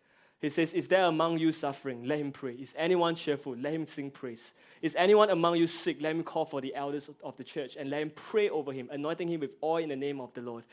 He 0.45 0.51
says, 0.51 0.73
Is 0.73 0.87
there 0.87 1.05
among 1.05 1.39
you 1.39 1.51
suffering? 1.51 2.03
Let 2.05 2.19
him 2.19 2.31
pray. 2.31 2.53
Is 2.53 2.75
anyone 2.77 3.15
cheerful? 3.15 3.55
Let 3.55 3.73
him 3.73 3.87
sing 3.87 4.11
praise. 4.11 4.53
Is 4.79 4.95
anyone 4.95 5.31
among 5.31 5.55
you 5.55 5.65
sick? 5.65 5.99
Let 6.01 6.15
him 6.15 6.23
call 6.23 6.45
for 6.45 6.61
the 6.61 6.75
elders 6.75 7.09
of 7.23 7.35
the 7.35 7.43
church 7.43 7.77
and 7.77 7.89
let 7.89 8.03
him 8.03 8.11
pray 8.15 8.49
over 8.49 8.71
him, 8.71 8.87
anointing 8.91 9.27
him 9.27 9.39
with 9.39 9.55
oil 9.63 9.81
in 9.81 9.89
the 9.89 9.95
name 9.95 10.21
of 10.21 10.31
the 10.35 10.41
Lord. 10.41 10.63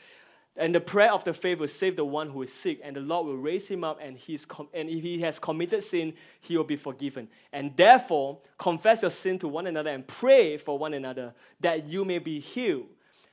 And 0.57 0.75
the 0.75 0.79
prayer 0.79 1.11
of 1.11 1.23
the 1.23 1.33
faith 1.33 1.57
will 1.57 1.67
save 1.67 1.95
the 1.95 2.05
one 2.05 2.29
who 2.29 2.43
is 2.43 2.53
sick, 2.53 2.81
and 2.83 2.95
the 2.95 2.99
Lord 2.99 3.25
will 3.25 3.37
raise 3.37 3.67
him 3.67 3.83
up, 3.83 3.97
and, 3.99 4.15
he's 4.15 4.45
com- 4.45 4.69
and 4.75 4.87
if 4.87 5.01
he 5.01 5.19
has 5.21 5.39
committed 5.39 5.83
sin, 5.83 6.13
he 6.41 6.55
will 6.55 6.63
be 6.63 6.75
forgiven. 6.75 7.27
And 7.51 7.75
therefore, 7.75 8.37
confess 8.59 9.01
your 9.01 9.09
sin 9.09 9.39
to 9.39 9.47
one 9.47 9.65
another 9.65 9.89
and 9.89 10.05
pray 10.05 10.57
for 10.57 10.77
one 10.77 10.93
another 10.93 11.33
that 11.61 11.87
you 11.87 12.05
may 12.05 12.19
be 12.19 12.39
healed. 12.39 12.85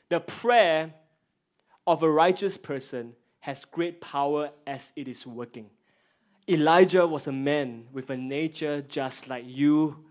The 0.09 0.21
prayer 0.21 0.95
of 1.87 2.03
a 2.03 2.11
righteous 2.11 2.57
person 2.57 3.13
has 3.41 3.67
great 3.67 4.01
power 4.01 4.49
as 4.67 4.95
it 4.97 5.07
is 5.07 5.27
working. 5.27 5.69
Elijah 6.51 7.07
was 7.07 7.29
a 7.29 7.33
man 7.33 7.87
with 7.93 8.11
a 8.11 8.17
nature 8.17 8.83
just 8.83 9.29
like 9.29 9.45
you 9.47 10.05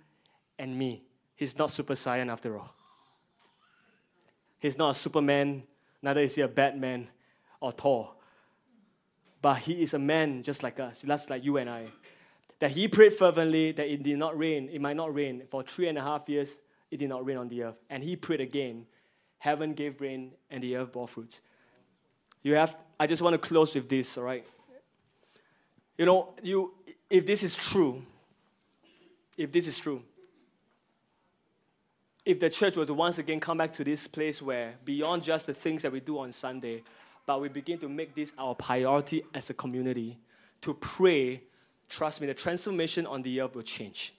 and 0.57 0.77
me. 0.77 1.03
He's 1.35 1.57
not 1.57 1.69
super 1.69 1.95
saiyan 1.95 2.31
after 2.31 2.57
all. 2.57 2.73
He's 4.59 4.77
not 4.77 4.91
a 4.91 4.95
superman, 4.95 5.63
neither 6.01 6.21
is 6.21 6.35
he 6.35 6.41
a 6.41 6.47
Batman 6.47 7.09
or 7.59 7.71
Thor. 7.71 8.13
But 9.41 9.57
he 9.57 9.81
is 9.81 9.93
a 9.93 9.99
man 9.99 10.43
just 10.43 10.63
like 10.63 10.79
us, 10.79 11.01
just 11.01 11.29
like 11.29 11.43
you 11.43 11.57
and 11.57 11.69
I. 11.69 11.87
That 12.59 12.71
he 12.71 12.87
prayed 12.87 13.13
fervently 13.13 13.71
that 13.73 13.87
it 13.87 14.03
did 14.03 14.17
not 14.17 14.37
rain, 14.37 14.69
it 14.71 14.81
might 14.81 14.95
not 14.95 15.13
rain. 15.13 15.43
For 15.49 15.63
three 15.63 15.87
and 15.87 15.97
a 15.97 16.01
half 16.01 16.27
years, 16.27 16.59
it 16.91 16.97
did 16.97 17.09
not 17.09 17.25
rain 17.25 17.37
on 17.37 17.47
the 17.47 17.63
earth. 17.63 17.77
And 17.89 18.03
he 18.03 18.15
prayed 18.15 18.41
again. 18.41 18.85
Heaven 19.37 19.73
gave 19.73 20.01
rain, 20.01 20.31
and 20.49 20.61
the 20.61 20.75
earth 20.75 20.91
bore 20.91 21.07
fruits. 21.07 21.41
You 22.43 22.55
have, 22.55 22.75
I 22.99 23.07
just 23.07 23.21
want 23.21 23.33
to 23.33 23.37
close 23.37 23.75
with 23.75 23.87
this, 23.87 24.17
all 24.17 24.25
right? 24.25 24.45
You 25.99 26.05
know, 26.05 26.29
you, 26.41 26.73
if 27.09 27.25
this 27.25 27.43
is 27.43 27.53
true, 27.53 28.01
if 29.37 29.51
this 29.51 29.67
is 29.67 29.77
true, 29.77 30.01
if 32.23 32.39
the 32.39 32.49
church 32.49 32.77
were 32.77 32.85
to 32.85 32.93
once 32.93 33.17
again 33.17 33.41
come 33.41 33.57
back 33.57 33.73
to 33.73 33.83
this 33.83 34.07
place 34.07 34.41
where 34.41 34.75
beyond 34.85 35.23
just 35.23 35.47
the 35.47 35.53
things 35.53 35.81
that 35.81 35.91
we 35.91 35.99
do 35.99 36.17
on 36.19 36.31
Sunday, 36.31 36.83
but 37.25 37.41
we 37.41 37.49
begin 37.49 37.77
to 37.79 37.89
make 37.89 38.15
this 38.15 38.31
our 38.37 38.55
priority 38.55 39.23
as 39.33 39.49
a 39.49 39.53
community 39.53 40.17
to 40.61 40.73
pray, 40.75 41.41
trust 41.89 42.21
me, 42.21 42.27
the 42.27 42.33
transformation 42.33 43.05
on 43.05 43.21
the 43.21 43.41
earth 43.41 43.53
will 43.53 43.63
change. 43.63 44.13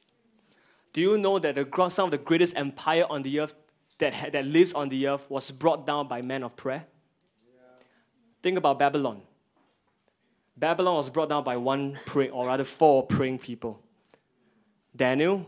Do 0.93 1.01
you 1.01 1.16
know 1.16 1.39
that 1.39 1.55
the, 1.55 1.89
some 1.89 2.05
of 2.05 2.11
the 2.11 2.18
greatest 2.18 2.59
empire 2.59 3.07
on 3.09 3.22
the 3.22 3.41
earth 3.41 3.55
that, 3.97 4.33
that 4.33 4.45
lives 4.45 4.74
on 4.74 4.91
the 4.91 5.09
earth 5.09 5.31
was 5.31 5.51
brought 5.51 5.87
down 5.87 6.09
by 6.09 6.20
men 6.20 6.43
of 6.43 6.55
prayer? 6.57 6.85
Yeah. 7.47 7.62
Think 8.43 8.59
about 8.59 8.78
Babylon. 8.78 9.22
Babylon 10.61 10.97
was 10.97 11.09
brought 11.09 11.31
down 11.31 11.43
by 11.43 11.57
one 11.57 11.99
praying, 12.05 12.33
or 12.33 12.47
rather 12.47 12.65
four 12.65 13.07
praying 13.07 13.39
people 13.39 13.83
Daniel, 14.95 15.47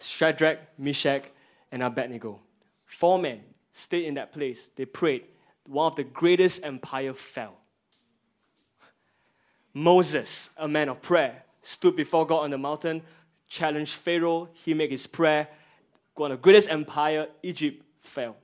Shadrach, 0.00 0.60
Meshach, 0.78 1.24
and 1.72 1.82
Abednego. 1.82 2.40
Four 2.86 3.18
men 3.18 3.40
stayed 3.72 4.04
in 4.04 4.14
that 4.14 4.32
place. 4.32 4.70
They 4.76 4.84
prayed. 4.84 5.24
One 5.66 5.88
of 5.88 5.96
the 5.96 6.04
greatest 6.04 6.64
empire 6.64 7.12
fell. 7.12 7.54
Moses, 9.74 10.50
a 10.56 10.68
man 10.68 10.88
of 10.88 11.02
prayer, 11.02 11.42
stood 11.60 11.96
before 11.96 12.24
God 12.24 12.44
on 12.44 12.50
the 12.50 12.58
mountain, 12.58 13.02
challenged 13.48 13.94
Pharaoh. 13.94 14.48
He 14.52 14.72
made 14.72 14.92
his 14.92 15.06
prayer. 15.06 15.48
One 16.14 16.30
of 16.30 16.38
the 16.38 16.42
greatest 16.42 16.70
empire, 16.70 17.26
Egypt, 17.42 17.82
fell. 18.00 18.36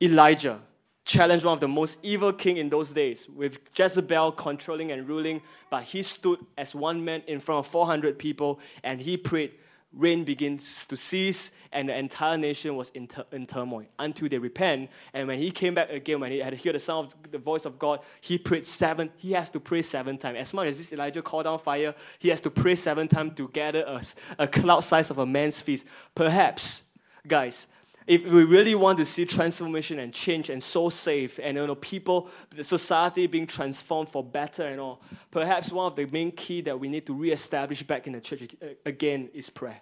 Elijah, 0.00 0.60
challenged 1.04 1.44
one 1.44 1.54
of 1.54 1.60
the 1.60 1.68
most 1.68 1.98
evil 2.02 2.32
king 2.32 2.58
in 2.58 2.68
those 2.68 2.92
days 2.92 3.28
with 3.28 3.58
Jezebel 3.76 4.32
controlling 4.32 4.92
and 4.92 5.08
ruling 5.08 5.42
but 5.70 5.82
he 5.82 6.02
stood 6.02 6.38
as 6.56 6.74
one 6.74 7.04
man 7.04 7.22
in 7.26 7.40
front 7.40 7.58
of 7.58 7.70
400 7.70 8.18
people 8.18 8.60
and 8.84 9.00
he 9.00 9.16
prayed 9.16 9.52
rain 9.92 10.24
begins 10.24 10.84
to 10.86 10.96
cease 10.96 11.50
and 11.72 11.88
the 11.88 11.96
entire 11.96 12.36
nation 12.36 12.76
was 12.76 12.90
in, 12.90 13.06
ter- 13.06 13.24
in 13.32 13.46
turmoil 13.46 13.84
until 13.98 14.28
they 14.28 14.38
repent. 14.38 14.90
And 15.12 15.28
when 15.28 15.38
he 15.38 15.50
came 15.50 15.74
back 15.74 15.90
again 15.90 16.20
when 16.20 16.30
he 16.30 16.38
had 16.38 16.58
heard 16.58 16.74
the 16.74 16.78
sound 16.78 17.08
of 17.08 17.30
the 17.30 17.38
voice 17.38 17.64
of 17.64 17.78
god 17.78 18.00
he 18.20 18.38
prayed 18.38 18.66
seven 18.66 19.10
he 19.16 19.32
has 19.32 19.50
to 19.50 19.60
pray 19.60 19.82
seven 19.82 20.18
times. 20.18 20.38
As 20.38 20.54
much 20.54 20.68
as 20.68 20.78
this 20.78 20.92
elijah 20.92 21.22
called 21.22 21.44
down 21.44 21.58
fire 21.58 21.94
he 22.18 22.28
has 22.28 22.40
to 22.42 22.50
pray 22.50 22.74
seven 22.74 23.08
times 23.08 23.34
to 23.36 23.48
gather 23.48 23.82
a, 23.86 24.02
a 24.38 24.48
cloud 24.48 24.80
size 24.80 25.10
of 25.10 25.18
a 25.18 25.26
man's 25.26 25.60
feast. 25.60 25.86
Perhaps 26.14 26.82
guys 27.26 27.66
if 28.06 28.24
we 28.24 28.44
really 28.44 28.74
want 28.74 28.98
to 28.98 29.04
see 29.04 29.24
transformation 29.24 29.98
and 29.98 30.12
change 30.12 30.50
and 30.50 30.62
so 30.62 30.88
safe 30.88 31.38
and 31.42 31.56
you 31.56 31.66
know 31.66 31.74
people 31.74 32.28
the 32.54 32.64
society 32.64 33.26
being 33.26 33.46
transformed 33.46 34.08
for 34.08 34.22
better 34.24 34.66
and 34.66 34.80
all 34.80 35.02
perhaps 35.30 35.70
one 35.72 35.86
of 35.86 35.96
the 35.96 36.06
main 36.06 36.30
key 36.32 36.60
that 36.60 36.78
we 36.78 36.88
need 36.88 37.06
to 37.06 37.14
reestablish 37.14 37.82
back 37.82 38.06
in 38.06 38.14
the 38.14 38.20
church 38.20 38.54
uh, 38.62 38.66
again 38.86 39.28
is 39.32 39.50
prayer. 39.50 39.80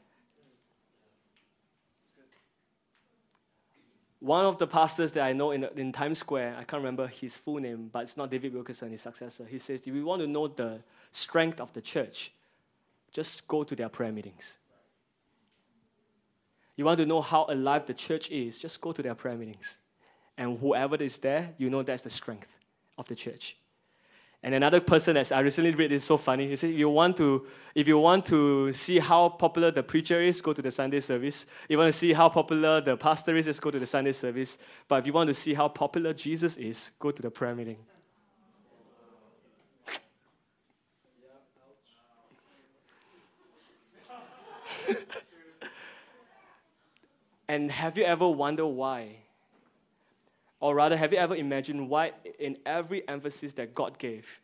One 4.21 4.45
of 4.45 4.59
the 4.59 4.67
pastors 4.67 5.13
that 5.13 5.25
i 5.25 5.33
know 5.33 5.53
in, 5.53 5.65
in 5.77 5.93
times 5.93 6.19
square 6.19 6.55
i 6.59 6.65
can't 6.65 6.83
remember 6.83 7.07
his 7.07 7.37
full 7.37 7.59
name 7.59 7.89
but 7.91 8.01
it's 8.01 8.17
not 8.17 8.31
david 8.31 8.53
wilkerson 8.53 8.91
his 8.91 9.01
successor. 9.01 9.45
He 9.45 9.59
says 9.59 9.87
if 9.87 9.95
we 9.95 10.03
want 10.03 10.21
to 10.21 10.27
know 10.27 10.49
the 10.49 10.81
strength 11.11 11.61
of 11.61 11.73
the 11.73 11.81
church 11.81 12.33
just 13.13 13.49
go 13.49 13.65
to 13.65 13.75
their 13.75 13.89
prayer 13.89 14.13
meetings 14.13 14.59
you 16.81 16.87
want 16.87 16.97
to 16.97 17.05
know 17.05 17.21
how 17.21 17.45
alive 17.51 17.85
the 17.85 17.93
church 17.93 18.31
is, 18.31 18.59
just 18.59 18.81
go 18.81 18.91
to 18.91 19.03
their 19.03 19.15
prayer 19.15 19.37
meetings. 19.37 19.77
And 20.39 20.59
whoever 20.59 20.97
is 20.97 21.19
there, 21.19 21.53
you 21.59 21.69
know 21.69 21.83
that's 21.83 22.01
the 22.01 22.09
strength 22.09 22.49
of 22.97 23.07
the 23.07 23.15
church. 23.15 23.59
And 24.43 24.55
another 24.55 24.81
person 24.81 25.13
that 25.17 25.31
I 25.31 25.41
recently 25.41 25.75
read 25.75 25.93
is 25.93 26.05
so 26.05 26.17
funny. 26.17 26.49
He 26.49 26.57
said, 26.57 26.71
if 26.71 26.79
you 26.79 26.89
want 26.89 27.19
to, 27.19 27.47
if 27.75 27.87
you 27.87 27.99
want 27.99 28.25
to 28.27 28.73
see 28.73 28.99
how 28.99 29.29
popular 29.29 29.71
the 29.71 29.83
preacher 29.83 30.23
is, 30.23 30.41
go 30.41 30.55
to 30.55 30.63
the 30.63 30.71
Sunday 30.71 31.01
service. 31.01 31.43
If 31.65 31.71
you 31.73 31.77
want 31.77 31.89
to 31.89 31.99
see 31.99 32.15
how 32.15 32.31
popular 32.31 32.81
the 32.81 32.97
pastor 32.97 33.37
is, 33.37 33.45
just 33.45 33.61
go 33.61 33.71
to 33.71 33.79
the 33.79 33.85
Sunday 33.85 34.13
service. 34.13 34.57
But 34.89 35.01
if 35.01 35.07
you 35.07 35.13
want 35.13 35.29
to 35.29 35.35
see 35.35 35.53
how 35.53 35.69
popular 35.69 36.15
Jesus 36.15 36.57
is, 36.57 36.93
go 36.99 37.11
to 37.11 37.21
the 37.21 37.31
prayer 37.31 37.55
meeting. 37.55 37.77
And 47.51 47.69
have 47.73 47.99
you 47.99 48.05
ever 48.05 48.29
wondered 48.29 48.69
why? 48.69 49.17
Or 50.61 50.73
rather, 50.77 50.97
have 50.97 51.13
you 51.13 51.19
ever 51.19 51.35
imagined 51.35 51.89
why, 51.89 52.13
in 52.39 52.57
every 52.65 53.09
emphasis 53.09 53.55
that 53.55 53.75
God 53.75 53.99
gave, 53.99 54.41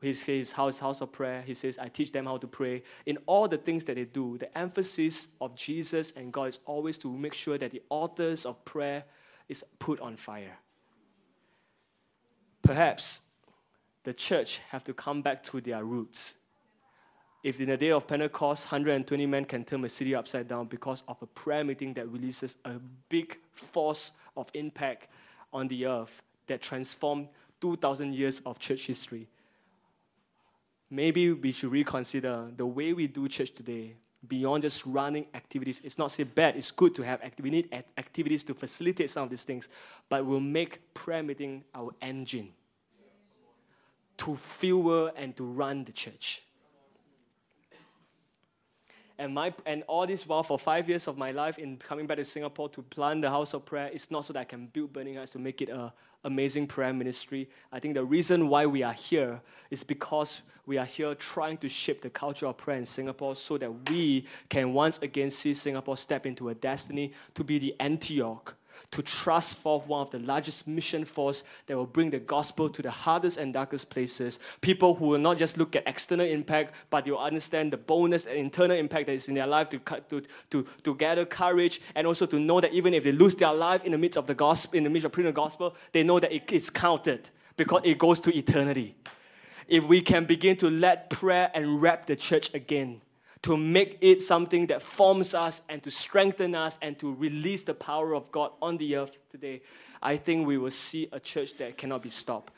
his, 0.00 0.22
his 0.22 0.50
house, 0.50 0.78
house 0.78 1.02
of 1.02 1.12
prayer, 1.12 1.42
he 1.42 1.52
says, 1.52 1.76
I 1.76 1.88
teach 1.88 2.10
them 2.10 2.24
how 2.24 2.38
to 2.38 2.46
pray. 2.46 2.84
In 3.04 3.18
all 3.26 3.48
the 3.48 3.58
things 3.58 3.84
that 3.84 3.96
they 3.96 4.06
do, 4.06 4.38
the 4.38 4.56
emphasis 4.56 5.28
of 5.42 5.54
Jesus 5.56 6.12
and 6.12 6.32
God 6.32 6.48
is 6.48 6.60
always 6.64 6.96
to 6.98 7.14
make 7.14 7.34
sure 7.34 7.58
that 7.58 7.70
the 7.70 7.82
altars 7.90 8.46
of 8.46 8.64
prayer 8.64 9.04
is 9.50 9.62
put 9.78 10.00
on 10.00 10.16
fire. 10.16 10.56
Perhaps 12.62 13.20
the 14.04 14.14
church 14.14 14.62
have 14.70 14.84
to 14.84 14.94
come 14.94 15.20
back 15.20 15.42
to 15.42 15.60
their 15.60 15.84
roots 15.84 16.38
if 17.42 17.60
in 17.60 17.68
the 17.68 17.76
day 17.76 17.90
of 17.90 18.06
Pentecost, 18.06 18.66
120 18.66 19.26
men 19.26 19.44
can 19.44 19.64
turn 19.64 19.84
a 19.84 19.88
city 19.88 20.14
upside 20.14 20.48
down 20.48 20.66
because 20.66 21.04
of 21.06 21.16
a 21.22 21.26
prayer 21.26 21.64
meeting 21.64 21.94
that 21.94 22.08
releases 22.08 22.56
a 22.64 22.72
big 23.08 23.38
force 23.52 24.12
of 24.36 24.50
impact 24.54 25.08
on 25.52 25.68
the 25.68 25.86
earth 25.86 26.22
that 26.46 26.60
transformed 26.60 27.28
2,000 27.60 28.14
years 28.14 28.40
of 28.40 28.58
church 28.58 28.86
history, 28.86 29.28
maybe 30.90 31.32
we 31.32 31.52
should 31.52 31.70
reconsider 31.70 32.50
the 32.56 32.66
way 32.66 32.92
we 32.92 33.06
do 33.06 33.28
church 33.28 33.52
today 33.54 33.94
beyond 34.26 34.62
just 34.62 34.84
running 34.84 35.26
activities. 35.34 35.80
It's 35.84 35.96
not 35.98 36.10
say 36.10 36.24
bad, 36.24 36.56
it's 36.56 36.72
good 36.72 36.94
to 36.96 37.02
have. 37.02 37.20
We 37.40 37.50
need 37.50 37.72
activities 37.96 38.42
to 38.44 38.54
facilitate 38.54 39.10
some 39.10 39.24
of 39.24 39.30
these 39.30 39.44
things, 39.44 39.68
but 40.08 40.26
we'll 40.26 40.40
make 40.40 40.92
prayer 40.92 41.22
meeting 41.22 41.62
our 41.74 41.94
engine 42.02 42.48
to 44.16 44.36
fuel 44.36 45.12
and 45.16 45.36
to 45.36 45.44
run 45.44 45.84
the 45.84 45.92
church. 45.92 46.42
And, 49.18 49.34
my, 49.34 49.52
and 49.66 49.82
all 49.88 50.06
this 50.06 50.26
while, 50.26 50.44
for 50.44 50.58
five 50.58 50.88
years 50.88 51.08
of 51.08 51.18
my 51.18 51.32
life 51.32 51.58
in 51.58 51.76
coming 51.76 52.06
back 52.06 52.18
to 52.18 52.24
Singapore 52.24 52.68
to 52.70 52.82
plant 52.82 53.22
the 53.22 53.30
house 53.30 53.52
of 53.52 53.64
prayer, 53.64 53.90
it's 53.92 54.10
not 54.10 54.24
so 54.24 54.32
that 54.32 54.40
I 54.40 54.44
can 54.44 54.66
build 54.66 54.92
Burning 54.92 55.16
Hearts 55.16 55.32
to 55.32 55.40
make 55.40 55.60
it 55.60 55.70
an 55.70 55.90
amazing 56.24 56.68
prayer 56.68 56.92
ministry. 56.92 57.48
I 57.72 57.80
think 57.80 57.94
the 57.94 58.04
reason 58.04 58.48
why 58.48 58.66
we 58.66 58.84
are 58.84 58.92
here 58.92 59.40
is 59.70 59.82
because 59.82 60.42
we 60.66 60.78
are 60.78 60.84
here 60.84 61.14
trying 61.16 61.56
to 61.58 61.68
shape 61.68 62.00
the 62.00 62.10
culture 62.10 62.46
of 62.46 62.58
prayer 62.58 62.76
in 62.76 62.86
Singapore 62.86 63.34
so 63.34 63.58
that 63.58 63.90
we 63.90 64.26
can 64.48 64.72
once 64.72 64.98
again 64.98 65.30
see 65.30 65.54
Singapore 65.54 65.96
step 65.96 66.24
into 66.24 66.50
a 66.50 66.54
destiny 66.54 67.12
to 67.34 67.42
be 67.42 67.58
the 67.58 67.74
Antioch 67.80 68.54
to 68.90 69.02
trust 69.02 69.58
forth 69.58 69.86
one 69.86 70.00
of 70.00 70.10
the 70.10 70.18
largest 70.20 70.66
mission 70.66 71.04
force 71.04 71.44
that 71.66 71.76
will 71.76 71.86
bring 71.86 72.10
the 72.10 72.18
gospel 72.18 72.70
to 72.70 72.80
the 72.80 72.90
hardest 72.90 73.36
and 73.38 73.52
darkest 73.52 73.90
places. 73.90 74.40
People 74.60 74.94
who 74.94 75.06
will 75.06 75.18
not 75.18 75.36
just 75.36 75.58
look 75.58 75.76
at 75.76 75.86
external 75.86 76.26
impact, 76.26 76.74
but 76.88 77.04
they 77.04 77.10
will 77.10 77.18
understand 77.18 77.72
the 77.72 77.76
bonus 77.76 78.24
and 78.26 78.36
internal 78.36 78.76
impact 78.76 79.06
that 79.06 79.12
is 79.12 79.28
in 79.28 79.34
their 79.34 79.46
life 79.46 79.68
to, 79.68 79.78
to, 80.08 80.22
to, 80.50 80.66
to 80.82 80.94
gather 80.94 81.26
courage 81.26 81.80
and 81.94 82.06
also 82.06 82.24
to 82.24 82.40
know 82.40 82.60
that 82.60 82.72
even 82.72 82.94
if 82.94 83.04
they 83.04 83.12
lose 83.12 83.34
their 83.34 83.52
life 83.52 83.84
in 83.84 83.92
the 83.92 83.98
midst 83.98 84.16
of 84.16 84.26
the 84.26 84.34
gospel, 84.34 84.78
in 84.78 84.84
the 84.84 84.90
midst 84.90 85.04
of 85.04 85.12
preaching 85.12 85.32
the 85.32 85.32
gospel, 85.32 85.74
they 85.92 86.02
know 86.02 86.18
that 86.18 86.32
it 86.32 86.50
is 86.50 86.70
counted 86.70 87.28
because 87.56 87.82
it 87.84 87.98
goes 87.98 88.20
to 88.20 88.34
eternity. 88.36 88.94
If 89.66 89.84
we 89.84 90.00
can 90.00 90.24
begin 90.24 90.56
to 90.56 90.70
let 90.70 91.10
prayer 91.10 91.50
enwrap 91.54 92.06
the 92.06 92.16
church 92.16 92.54
again, 92.54 93.02
to 93.42 93.56
make 93.56 93.98
it 94.00 94.22
something 94.22 94.66
that 94.66 94.82
forms 94.82 95.34
us 95.34 95.62
and 95.68 95.82
to 95.82 95.90
strengthen 95.90 96.54
us 96.54 96.78
and 96.82 96.98
to 96.98 97.14
release 97.14 97.62
the 97.62 97.74
power 97.74 98.14
of 98.14 98.30
God 98.32 98.52
on 98.60 98.76
the 98.78 98.96
earth 98.96 99.12
today, 99.30 99.62
I 100.02 100.16
think 100.16 100.46
we 100.46 100.58
will 100.58 100.70
see 100.70 101.08
a 101.12 101.20
church 101.20 101.56
that 101.58 101.76
cannot 101.76 102.02
be 102.02 102.10
stopped. 102.10 102.52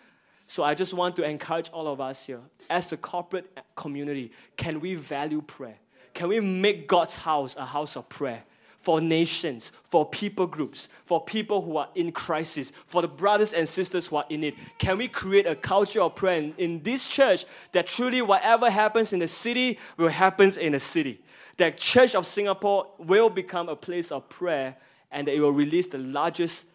So 0.47 0.65
I 0.65 0.75
just 0.75 0.95
want 0.95 1.17
to 1.17 1.23
encourage 1.23 1.69
all 1.71 1.87
of 1.87 2.01
us 2.01 2.27
here, 2.27 2.41
as 2.69 2.93
a 2.93 2.97
corporate 2.97 3.47
community, 3.77 4.33
can 4.57 4.81
we 4.81 4.95
value 4.95 5.43
prayer? 5.43 5.77
Can 6.15 6.29
we 6.29 6.41
make 6.41 6.89
God's 6.89 7.17
house 7.17 7.57
a 7.57 7.65
house 7.65 7.97
of 7.97 8.09
prayer? 8.09 8.43
For 8.81 9.01
nations, 9.01 9.73
for 9.85 10.09
people 10.09 10.47
groups, 10.47 10.89
for 11.05 11.23
people 11.23 11.61
who 11.61 11.77
are 11.77 11.89
in 11.95 12.11
crisis, 12.13 12.73
for 12.87 13.03
the 13.03 13.09
brothers 13.09 13.53
and 13.53 13.69
sisters 13.69 14.07
who 14.07 14.17
are 14.17 14.25
in 14.31 14.43
it. 14.43 14.55
Can 14.79 14.97
we 14.97 15.07
create 15.07 15.47
a 15.47 15.55
culture 15.55 16.01
of 16.01 16.15
prayer 16.15 16.51
in, 16.57 16.83
this 16.83 17.07
church 17.07 17.45
that 17.73 17.87
truly 17.87 18.23
whatever 18.23 18.71
happens 18.71 19.13
in 19.13 19.19
the 19.19 19.29
city 19.29 19.79
will 19.97 20.09
happen 20.09 20.51
in 20.59 20.73
the 20.73 20.81
city? 20.81 21.21
That 21.59 21.77
Church 21.77 22.15
of 22.15 22.27
Singapore 22.27 22.87
will 22.99 23.29
become 23.29 23.69
a 23.69 23.77
place 23.77 24.11
of 24.11 24.29
prayer 24.31 24.77
and 25.11 25.27
that 25.27 25.35
it 25.35 25.41
will 25.41 25.53
release 25.53 25.89
the 25.89 25.99
largest 25.99 26.67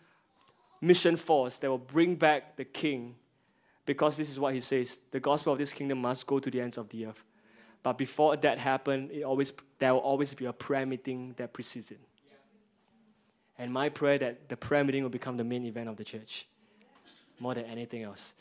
mission 0.81 1.17
force 1.17 1.57
that 1.57 1.69
will 1.69 1.79
bring 1.79 2.15
back 2.15 2.55
the 2.55 2.65
king 2.65 3.15
because 3.85 4.17
this 4.17 4.29
is 4.29 4.39
what 4.39 4.53
he 4.53 4.59
says 4.59 4.99
the 5.11 5.19
gospel 5.19 5.53
of 5.53 5.59
this 5.59 5.73
kingdom 5.73 5.99
must 5.99 6.27
go 6.27 6.39
to 6.39 6.51
the 6.51 6.61
ends 6.61 6.77
of 6.77 6.87
the 6.89 7.07
earth. 7.07 7.23
But 7.85 7.99
before 7.99 8.35
that 8.37 8.57
happened, 8.57 9.11
it 9.11 9.21
always, 9.21 9.53
there 9.77 9.93
will 9.93 9.99
always 9.99 10.33
be 10.33 10.45
a 10.45 10.53
prayer 10.53 10.87
meeting 10.87 11.35
that 11.37 11.53
precedes 11.53 11.91
it. 11.91 11.99
And 13.59 13.71
my 13.71 13.89
prayer 13.89 14.17
that 14.17 14.49
the 14.49 14.57
prayer 14.57 14.83
meeting 14.83 15.03
will 15.03 15.11
become 15.11 15.37
the 15.37 15.43
main 15.43 15.63
event 15.65 15.87
of 15.87 15.95
the 15.95 16.03
church 16.03 16.47
more 17.39 17.53
than 17.53 17.65
anything 17.65 18.01
else. 18.01 18.33